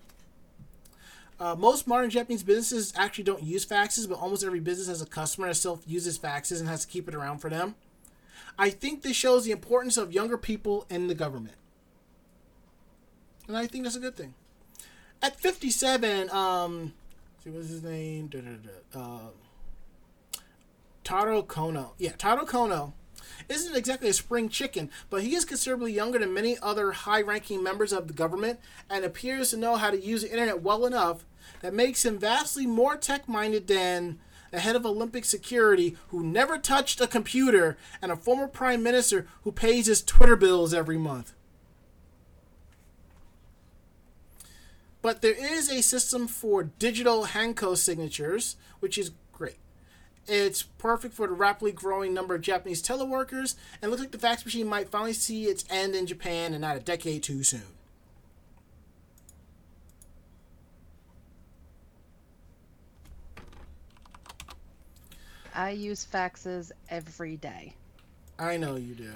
[1.40, 5.06] Uh, most modern Japanese businesses actually don't use faxes, but almost every business has a
[5.06, 7.76] customer that still uses faxes and has to keep it around for them.
[8.58, 11.56] I think this shows the importance of younger people in the government.
[13.48, 14.36] And I think that's a good thing.
[15.22, 16.94] At 57, um,
[17.44, 18.28] see what's his name?
[18.28, 18.52] Da, da,
[18.94, 19.30] da, uh,
[21.04, 21.92] Taro Kono.
[21.98, 22.94] Yeah, Taro Kono
[23.50, 27.64] isn't exactly a spring chicken, but he is considerably younger than many other high ranking
[27.64, 31.26] members of the government and appears to know how to use the internet well enough
[31.62, 34.20] that makes him vastly more tech minded than
[34.52, 39.26] the head of Olympic security who never touched a computer and a former prime minister
[39.44, 41.34] who pays his Twitter bills every month.
[45.02, 49.12] But there is a system for digital Hanko signatures, which is.
[50.28, 54.46] It's perfect for the rapidly growing number of Japanese teleworkers, and looks like the fax
[54.46, 57.64] machine might finally see its end in Japan and not a decade too soon.
[65.54, 67.74] I use faxes every day.
[68.40, 69.14] I know you do.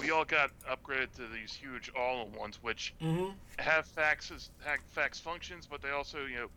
[0.00, 3.30] We all got upgraded to these huge all-in-ones, which Mm-hmm.
[3.58, 6.48] have faxes, have fax functions, but they also you know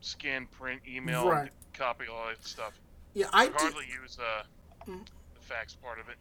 [0.00, 1.50] scan, print, email, Right.
[1.74, 2.72] copy, all that stuff.
[3.14, 3.52] Yeah, I I do.
[3.56, 4.42] hardly use uh,
[4.86, 5.04] Mm.
[5.34, 6.16] the fax part of it.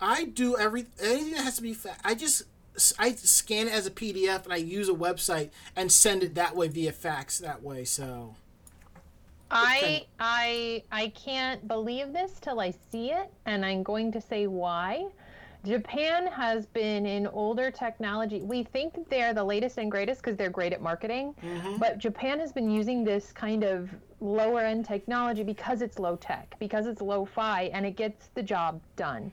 [0.00, 1.74] I do every anything that has to be.
[1.74, 2.42] Fa- I just
[2.98, 6.56] I scan it as a PDF and I use a website and send it that
[6.56, 7.84] way via fax that way.
[7.84, 8.34] So
[9.50, 14.46] I I I can't believe this till I see it, and I'm going to say
[14.46, 15.06] why.
[15.64, 18.40] Japan has been in older technology.
[18.42, 21.76] We think they're the latest and greatest because they're great at marketing, mm-hmm.
[21.76, 23.88] but Japan has been using this kind of
[24.20, 28.42] lower end technology because it's low tech, because it's low fi, and it gets the
[28.42, 29.30] job done.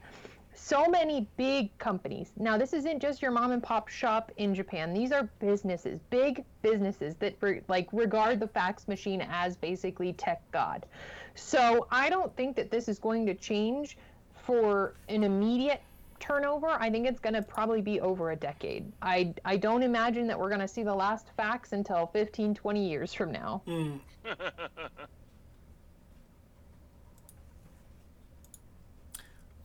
[0.53, 2.31] So many big companies.
[2.37, 4.93] Now, this isn't just your mom and pop shop in Japan.
[4.93, 10.43] These are businesses, big businesses that re- like regard the fax machine as basically tech
[10.51, 10.85] god.
[11.33, 13.97] So I don't think that this is going to change
[14.45, 15.81] for an immediate
[16.19, 16.67] turnover.
[16.69, 18.91] I think it's going to probably be over a decade.
[19.01, 22.89] I I don't imagine that we're going to see the last fax until 15, 20
[22.89, 23.61] years from now.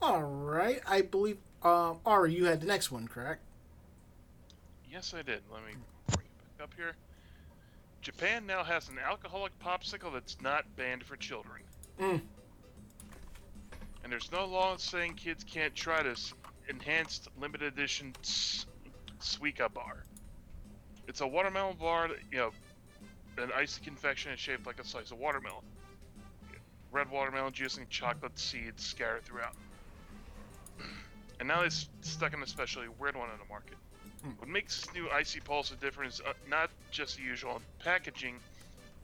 [0.01, 3.41] All right, I believe um, Ari, you had the next one, correct?
[4.91, 5.41] Yes, I did.
[5.51, 5.73] Let me
[6.07, 6.95] bring it back up here.
[8.01, 11.63] Japan now has an alcoholic popsicle that's not banned for children.
[11.99, 12.21] Mm.
[14.03, 16.35] And there's no law saying kids can't try this
[16.69, 18.65] enhanced limited edition s-
[19.19, 20.03] Suika bar.
[21.07, 22.51] It's a watermelon bar, that, you know,
[23.37, 25.63] an icy confection is shaped like a slice of watermelon.
[26.91, 29.55] Red watermelon juice and chocolate seeds scattered throughout.
[31.39, 33.75] And now it's stuck in a especially weird one on the market.
[34.37, 38.35] What makes this new icy pulse a difference is uh, not just the usual packaging,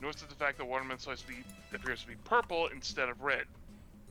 [0.00, 1.34] nor is it the fact that watermelon slice be,
[1.74, 3.44] appears to be purple instead of red.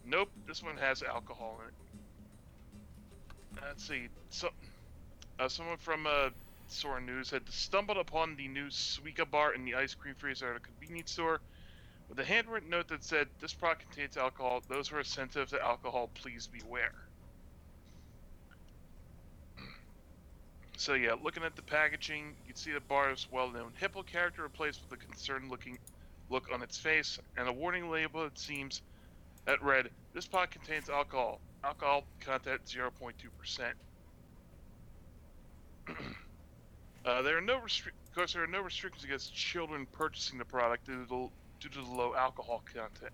[0.05, 1.80] Nope, this one has alcohol in it.
[3.59, 4.07] Let's see.
[4.29, 4.49] So,
[5.39, 6.29] uh, someone from uh,
[6.67, 10.57] Sora News had stumbled upon the new Suika bar in the ice cream freezer at
[10.57, 11.41] a convenience store
[12.09, 14.63] with a handwritten note that said, This product contains alcohol.
[14.67, 16.93] Those who are sensitive to alcohol, please beware.
[20.77, 24.81] So yeah, looking at the packaging, you can see the bar's well-known hippo character replaced
[24.81, 25.77] with a concerned-looking
[26.29, 28.81] look on its face, and a warning label that seems
[29.45, 31.41] that read, "This pot contains alcohol.
[31.63, 33.73] Alcohol content 0.2%."
[37.05, 40.85] uh, there are no of course, there are no restrictions against children purchasing the product
[40.85, 41.29] due to the,
[41.61, 43.13] due to the low alcohol content.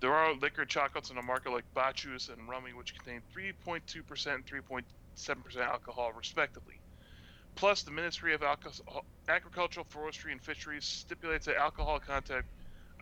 [0.00, 4.44] There are liquor chocolates on the market like Bacchus and Rummy, which contain 3.2% and
[4.44, 6.80] 3.7% alcohol, respectively.
[7.54, 12.44] Plus, the Ministry of Alco- Agricultural, Forestry, and Fisheries stipulates that alcohol content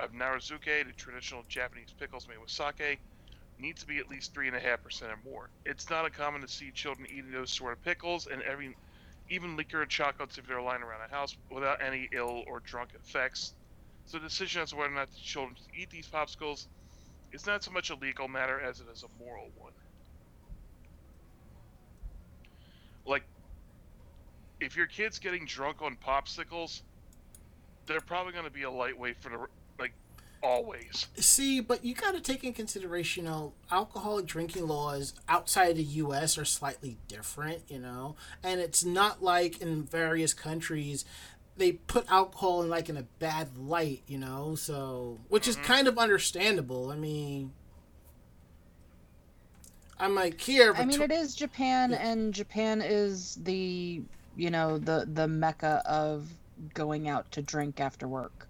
[0.03, 3.01] of Narazuke, the traditional Japanese pickles made with sake,
[3.59, 5.51] needs to be at least 3.5% or more.
[5.65, 8.77] It's not uncommon to see children eating those sort of pickles and every,
[9.29, 12.91] even liquor and chocolates if they're lying around the house without any ill or drunk
[12.95, 13.55] effects.
[14.07, 16.67] So the decision as to whether or not the children eat these popsicles
[17.33, 19.73] is not so much a legal matter as it is a moral one.
[23.07, 23.23] Like,
[24.61, 26.83] if your kid's getting drunk on popsicles,
[27.87, 29.39] they're probably going to be a lightweight for the
[30.43, 31.07] always.
[31.17, 35.83] See, but you got to take in consideration, you know, alcoholic drinking laws outside the
[35.83, 36.39] U.S.
[36.39, 41.05] are slightly different, you know, and it's not like in various countries
[41.57, 45.67] they put alcohol in like in a bad light, you know, so which is mm-hmm.
[45.67, 46.91] kind of understandable.
[46.91, 47.53] I mean,
[49.99, 54.03] I'm like here, but I mean, tw- it is Japan, and Japan is the
[54.37, 56.29] you know the the mecca of
[56.75, 58.49] going out to drink after work.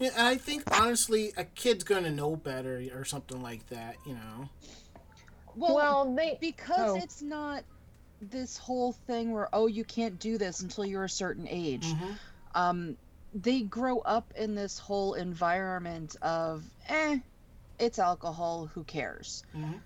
[0.00, 4.14] Yeah, and I think honestly, a kid's gonna know better or something like that, you
[4.14, 4.48] know.
[5.54, 6.96] Well, Well, they because oh.
[6.96, 7.64] it's not
[8.22, 11.86] this whole thing where oh you can't do this until you're a certain age.
[11.86, 12.18] Mhm.
[12.54, 12.96] Um,
[13.34, 17.18] they grow up in this whole environment of eh,
[17.78, 18.66] it's alcohol.
[18.74, 19.44] Who cares?
[19.54, 19.80] Mhm.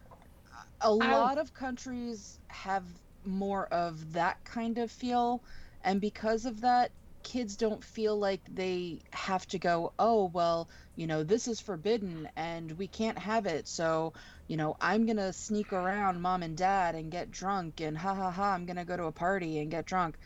[0.80, 2.84] a lot of countries have
[3.24, 5.42] more of that kind of feel
[5.82, 6.90] and because of that
[7.24, 12.28] kids don't feel like they have to go oh well you know this is forbidden
[12.36, 14.12] and we can't have it so
[14.48, 18.30] you know i'm gonna sneak around mom and dad and get drunk and ha ha
[18.30, 20.16] ha i'm gonna go to a party and get drunk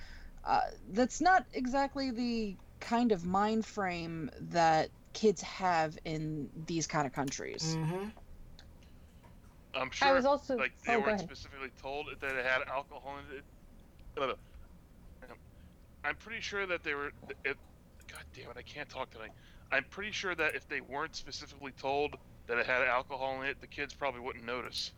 [0.44, 0.60] uh,
[0.92, 7.12] that's not exactly the kind of mind frame that kids have in these kind of
[7.12, 8.12] countries Mhm.
[9.74, 13.18] I'm sure I was also like they oh, weren't specifically told that it had alcohol
[13.18, 13.44] in it.
[16.04, 17.12] I'm pretty sure that they were.
[17.44, 17.56] It,
[18.06, 18.56] God damn it!
[18.56, 19.32] I can't talk tonight.
[19.70, 22.16] I'm pretty sure that if they weren't specifically told
[22.46, 24.92] that it had alcohol in it, the kids probably wouldn't notice.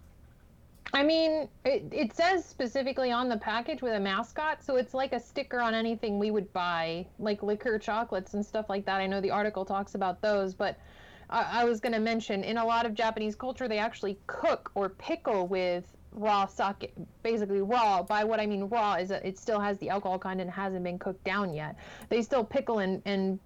[0.92, 5.12] I mean, it, it says specifically on the package with a mascot, so it's like
[5.12, 9.00] a sticker on anything we would buy, like liquor chocolates and stuff like that.
[9.00, 10.78] I know the article talks about those, but
[11.28, 14.72] I, I was going to mention in a lot of Japanese culture, they actually cook
[14.74, 16.92] or pickle with raw sake,
[17.22, 18.02] basically raw.
[18.02, 20.98] By what I mean raw is that it still has the alcohol content, hasn't been
[20.98, 21.76] cooked down yet.
[22.08, 23.38] They still pickle and, and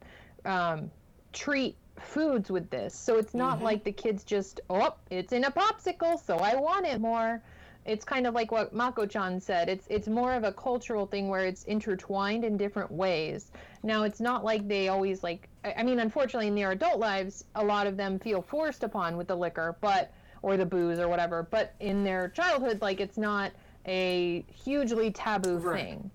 [0.44, 0.90] um,
[1.32, 2.94] treat foods with this.
[2.94, 6.86] So it's not like the kids just, oh, it's in a popsicle, so I want
[6.86, 7.42] it more.
[7.84, 9.68] It's kind of like what Mako-chan said.
[9.68, 13.52] It's it's more of a cultural thing where it's intertwined in different ways.
[13.82, 15.50] Now it's not like they always like.
[15.64, 19.18] I I mean, unfortunately, in their adult lives, a lot of them feel forced upon
[19.18, 20.14] with the liquor, but
[20.44, 21.42] or the booze or whatever.
[21.42, 23.52] But in their childhood, like it's not
[23.86, 25.84] a hugely taboo Right.
[25.86, 26.10] thing.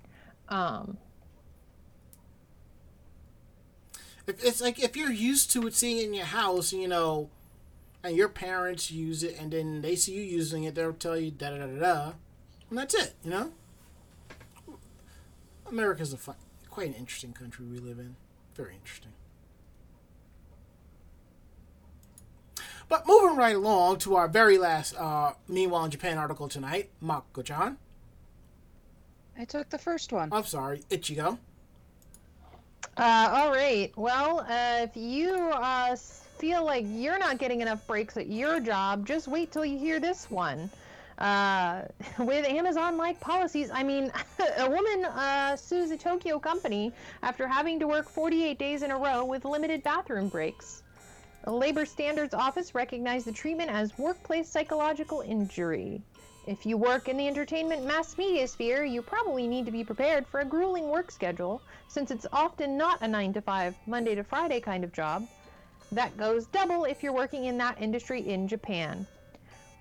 [0.50, 0.98] Um,
[4.28, 7.32] If it's like if you're used to it seeing it in your house, you know,
[8.04, 11.32] and your parents use it, and then they see you using it, they'll tell you
[11.32, 12.12] da da da da da,
[12.70, 13.16] and that's it.
[13.24, 13.52] You know.
[15.66, 16.36] America's a fun,
[16.70, 18.16] quite an interesting country we live in.
[18.56, 19.12] Very interesting.
[22.90, 27.78] But moving right along to our very last uh, Meanwhile in Japan article tonight, Mako-chan.
[29.38, 30.30] I took the first one.
[30.34, 31.38] I'm sorry, Ichigo.
[32.98, 33.94] Uh, all right.
[33.96, 39.06] Well, uh, if you uh, feel like you're not getting enough breaks at your job,
[39.06, 40.70] just wait till you hear this one.
[41.20, 41.84] Uh,
[42.20, 44.12] with Amazon-like policies, I mean,
[44.58, 46.92] a woman uh, sues a Tokyo company
[47.22, 50.82] after having to work 48 days in a row with limited bathroom breaks.
[51.50, 56.00] The Labor Standards Office recognized the treatment as workplace psychological injury.
[56.46, 60.28] If you work in the entertainment mass media sphere, you probably need to be prepared
[60.28, 64.24] for a grueling work schedule, since it's often not a 9 to 5, Monday to
[64.24, 65.28] Friday kind of job.
[65.92, 69.08] That goes double if you're working in that industry in Japan.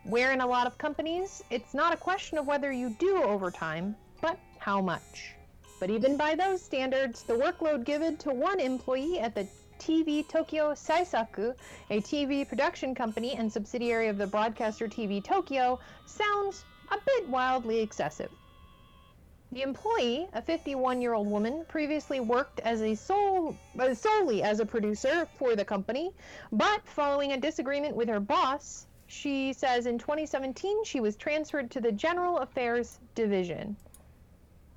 [0.05, 3.95] Where in a lot of companies, it's not a question of whether you do overtime,
[4.23, 5.35] but how much.
[5.81, 9.47] But even by those standards, the workload given to one employee at the
[9.79, 11.55] TV Tokyo Seisaku,
[11.91, 17.81] a TV production company and subsidiary of the broadcaster TV Tokyo, sounds a bit wildly
[17.81, 18.31] excessive.
[19.51, 25.27] The employee, a 51-year-old woman, previously worked as a sole, uh, solely as a producer
[25.39, 26.13] for the company,
[26.53, 31.81] but following a disagreement with her boss, she says in 2017 she was transferred to
[31.81, 33.75] the General Affairs Division.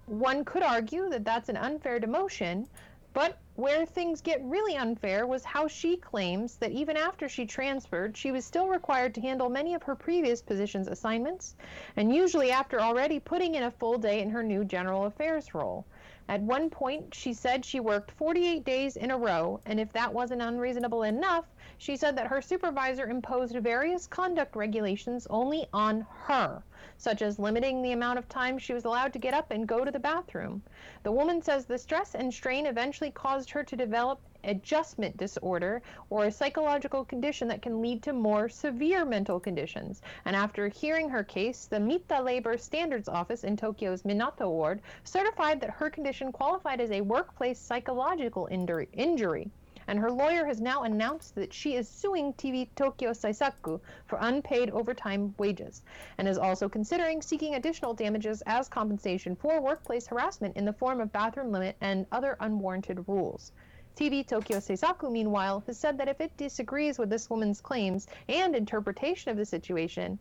[0.06, 2.68] One could argue that that's an unfair demotion,
[3.14, 8.18] but where things get really unfair was how she claims that even after she transferred,
[8.18, 11.56] she was still required to handle many of her previous position's assignments,
[11.96, 15.86] and usually after already putting in a full day in her new general affairs role.
[16.28, 20.12] At one point, she said she worked 48 days in a row, and if that
[20.12, 21.46] wasn't unreasonable enough,
[21.84, 26.62] she said that her supervisor imposed various conduct regulations only on her,
[26.98, 29.84] such as limiting the amount of time she was allowed to get up and go
[29.84, 30.62] to the bathroom.
[31.02, 35.82] The woman says the stress and strain eventually caused her to develop adjustment disorder
[36.12, 40.04] or a psychological condition that can lead to more severe mental conditions.
[40.26, 45.60] And after hearing her case, the Mita Labor Standards Office in Tokyo's Minato Ward certified
[45.62, 49.50] that her condition qualified as a workplace psychological injury
[49.92, 54.70] and her lawyer has now announced that she is suing TV Tokyo Seisaku for unpaid
[54.70, 55.82] overtime wages
[56.18, 61.02] and is also considering seeking additional damages as compensation for workplace harassment in the form
[61.02, 63.52] of bathroom limit and other unwarranted rules.
[63.98, 68.56] TV Tokyo Seisaku, meanwhile, has said that if it disagrees with this woman's claims and
[68.56, 70.18] interpretation of the situation,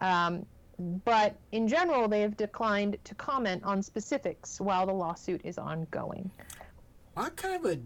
[0.00, 0.44] um,
[1.06, 6.30] but in general, they have declined to comment on specifics while the lawsuit is ongoing.
[7.14, 7.78] What kind of a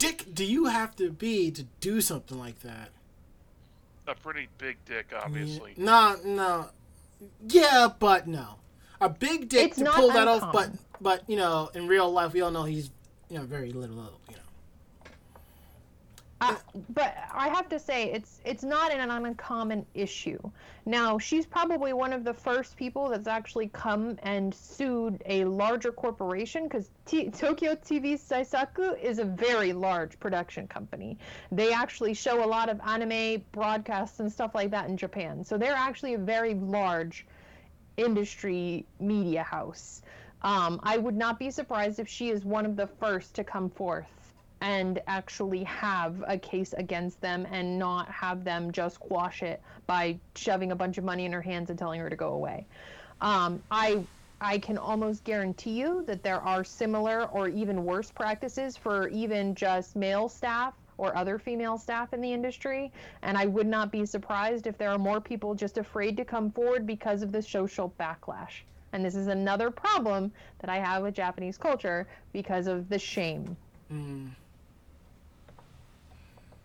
[0.00, 2.88] dick do you have to be to do something like that?
[4.08, 5.72] A pretty big dick, obviously.
[5.72, 6.70] Mm, no, no.
[7.46, 8.56] Yeah, but no.
[9.00, 10.70] A big dick It's to not pull that off, but
[11.00, 12.90] but you know, in real life, we all know he's
[13.28, 13.96] you know very little,
[14.28, 14.42] you know.
[16.40, 16.56] Uh,
[16.94, 20.38] but I have to say, it's it's not an uncommon issue.
[20.86, 25.92] Now, she's probably one of the first people that's actually come and sued a larger
[25.92, 31.18] corporation because T- Tokyo TV Seisaku is a very large production company.
[31.52, 35.44] They actually show a lot of anime broadcasts and stuff like that in Japan.
[35.44, 37.26] So they're actually a very large
[37.98, 40.00] industry media house.
[40.42, 43.68] Um, I would not be surprised if she is one of the first to come
[43.68, 44.06] forth
[44.60, 50.18] and actually have a case against them and not have them just quash it by
[50.34, 52.66] shoving a bunch of money in her hands and telling her to go away.
[53.20, 54.04] Um, I
[54.42, 59.54] I can almost guarantee you that there are similar or even worse practices for even
[59.54, 62.90] just male staff or other female staff in the industry.
[63.22, 66.50] And I would not be surprised if there are more people just afraid to come
[66.50, 68.62] forward because of the social backlash.
[68.92, 73.56] And this is another problem that I have with Japanese culture because of the shame.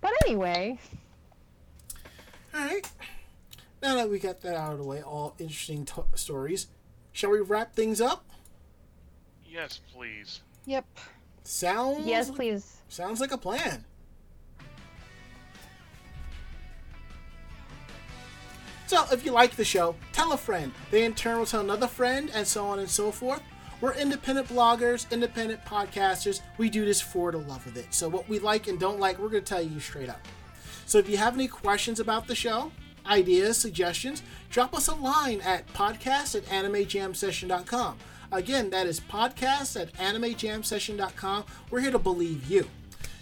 [0.06, 0.77] But anyway,
[2.53, 2.88] All right.
[3.82, 6.68] Now that we got that out of the way, all interesting to- stories,
[7.11, 8.23] shall we wrap things up?
[9.44, 10.41] Yes, please.
[10.68, 10.86] Yep.
[11.44, 12.82] Sounds yes, please.
[12.88, 13.84] Sounds like a plan.
[18.86, 20.72] So, if you like the show, tell a friend.
[20.91, 23.41] They in turn will tell another friend, and so on and so forth.
[23.85, 26.41] We're independent bloggers, independent podcasters.
[26.57, 27.93] We do this for the love of it.
[27.93, 30.27] So, what we like and don't like, we're going to tell you straight up.
[30.87, 32.71] So, if you have any questions about the show,
[33.05, 37.99] ideas, suggestions, drop us a line at podcast at animejamsession.com.
[38.31, 41.43] Again, that is podcast at animejamsession.com.
[41.69, 42.65] We're here to believe you.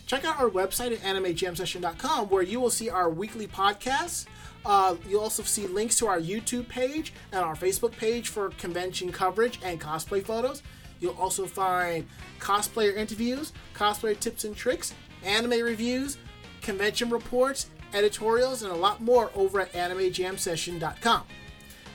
[0.06, 4.28] Check out our website at animejamsession.com where you will see our weekly podcasts.
[4.66, 9.12] Uh, you'll also see links to our YouTube page and our Facebook page for convention
[9.12, 10.64] coverage and cosplay photos.
[11.00, 12.08] You'll also find
[12.40, 16.18] cosplayer interviews, cosplayer tips and tricks, anime reviews,
[16.62, 21.24] convention reports, editorials, and a lot more over at AnimeJamSession.com.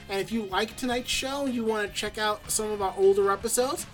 [0.09, 2.93] And if you like tonight's show and you want to check out some of our
[2.97, 3.85] older episodes,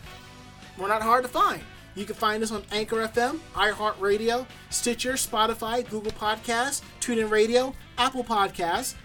[0.78, 1.62] we're not hard to find.
[1.96, 8.24] You can find us on Anchor FM, iHeartRadio, Stitcher, Spotify, Google Podcasts, TuneIn Radio, Apple
[8.24, 8.96] Podcasts.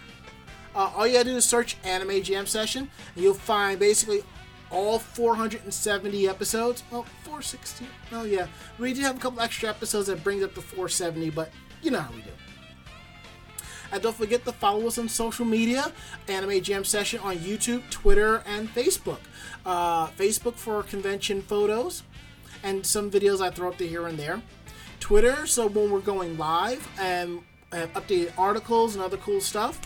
[0.74, 4.24] Uh, all you gotta do is search Anime Jam Session, and you'll find basically
[4.70, 6.82] all 470 episodes.
[6.90, 7.86] Well, 460.
[8.12, 8.46] Oh yeah,
[8.78, 11.50] we do have a couple extra episodes that brings up to 470, but
[11.82, 12.30] you know how we do.
[13.92, 15.92] And don't forget to follow us on social media
[16.28, 19.18] Anime Jam Session on YouTube, Twitter, and Facebook.
[19.66, 22.04] Uh, Facebook for convention photos
[22.62, 24.42] and some videos I throw up there here and there.
[25.00, 27.40] Twitter, so when we're going live and
[27.72, 29.80] have updated articles and other cool stuff.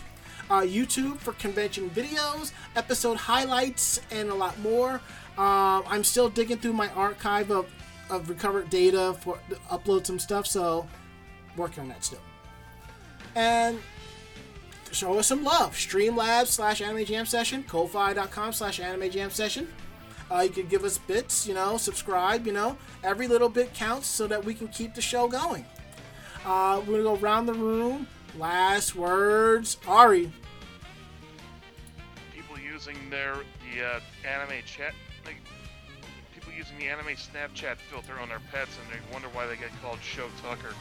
[0.49, 5.01] Uh, YouTube for convention videos, episode highlights, and a lot more.
[5.37, 7.67] Uh, I'm still digging through my archive of,
[8.09, 10.87] of recovered data for to upload some stuff, so
[11.57, 12.19] working on that still.
[13.33, 13.79] And
[14.91, 15.73] show us some love.
[15.73, 19.67] Streamlabs slash anime jam session, ko-fi.com slash anime jam session.
[20.31, 22.77] Uh, you can give us bits, you know, subscribe, you know.
[23.03, 25.65] Every little bit counts so that we can keep the show going.
[26.45, 28.07] Uh, we're going to go around the room.
[28.37, 29.77] Last words.
[29.87, 30.31] Ari.
[32.33, 33.35] People using their
[33.73, 34.93] the uh, anime chat,
[35.25, 35.37] like
[36.33, 39.69] people using the anime Snapchat filter on their pets, and they wonder why they get
[39.81, 40.73] called Shou Tucker.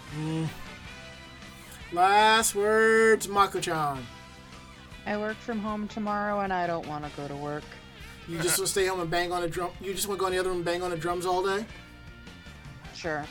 [1.92, 4.04] Last words, Mako-chan.
[5.06, 7.64] I work from home tomorrow and I don't want to go to work.
[8.28, 9.70] You just want to stay home and bang on a drum.
[9.80, 11.44] You just want to go in the other room and bang on the drums all
[11.44, 11.64] day.
[12.94, 13.24] Sure.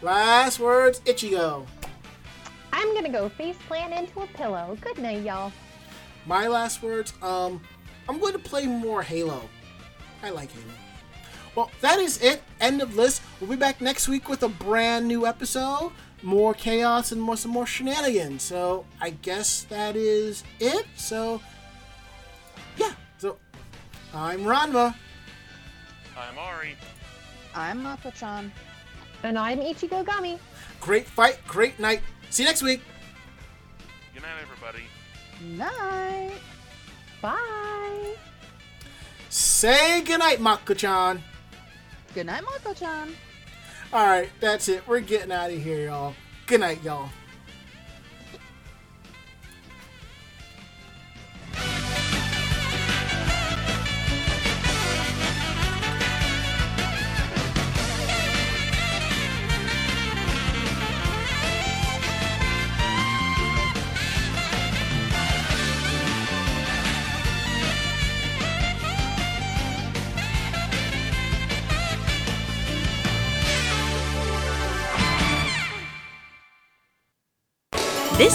[0.00, 1.66] Last words, Ichigo.
[2.72, 4.76] I'm gonna go face plant into a pillow.
[4.80, 5.52] Good night, y'all.
[6.26, 7.12] My last words.
[7.22, 7.60] Um,
[8.08, 9.42] I'm going to play more Halo.
[10.22, 10.64] I like Halo.
[11.54, 12.42] Well, that is it.
[12.60, 13.22] End of list.
[13.40, 15.92] We'll be back next week with a brand new episode.
[16.22, 18.42] More chaos and more some more shenanigans.
[18.42, 20.86] So I guess that is it.
[20.96, 21.40] So
[22.76, 22.92] yeah.
[24.16, 24.94] So I'm Ranma.
[26.16, 26.74] I'm Ari.
[27.54, 28.50] I'm Mako-chan.
[29.22, 30.38] And I'm Ichigo Gami.
[30.80, 31.38] Great fight.
[31.46, 32.00] Great night.
[32.30, 32.80] See you next week.
[34.14, 34.84] Good night, everybody.
[35.58, 36.32] Night.
[37.20, 38.14] Bye.
[39.28, 41.22] Say goodnight, Mako-chan.
[42.14, 43.14] Good night, Mako-chan.
[43.92, 44.88] All right, that's it.
[44.88, 46.14] We're getting out of here, y'all.
[46.46, 47.10] Good night, y'all.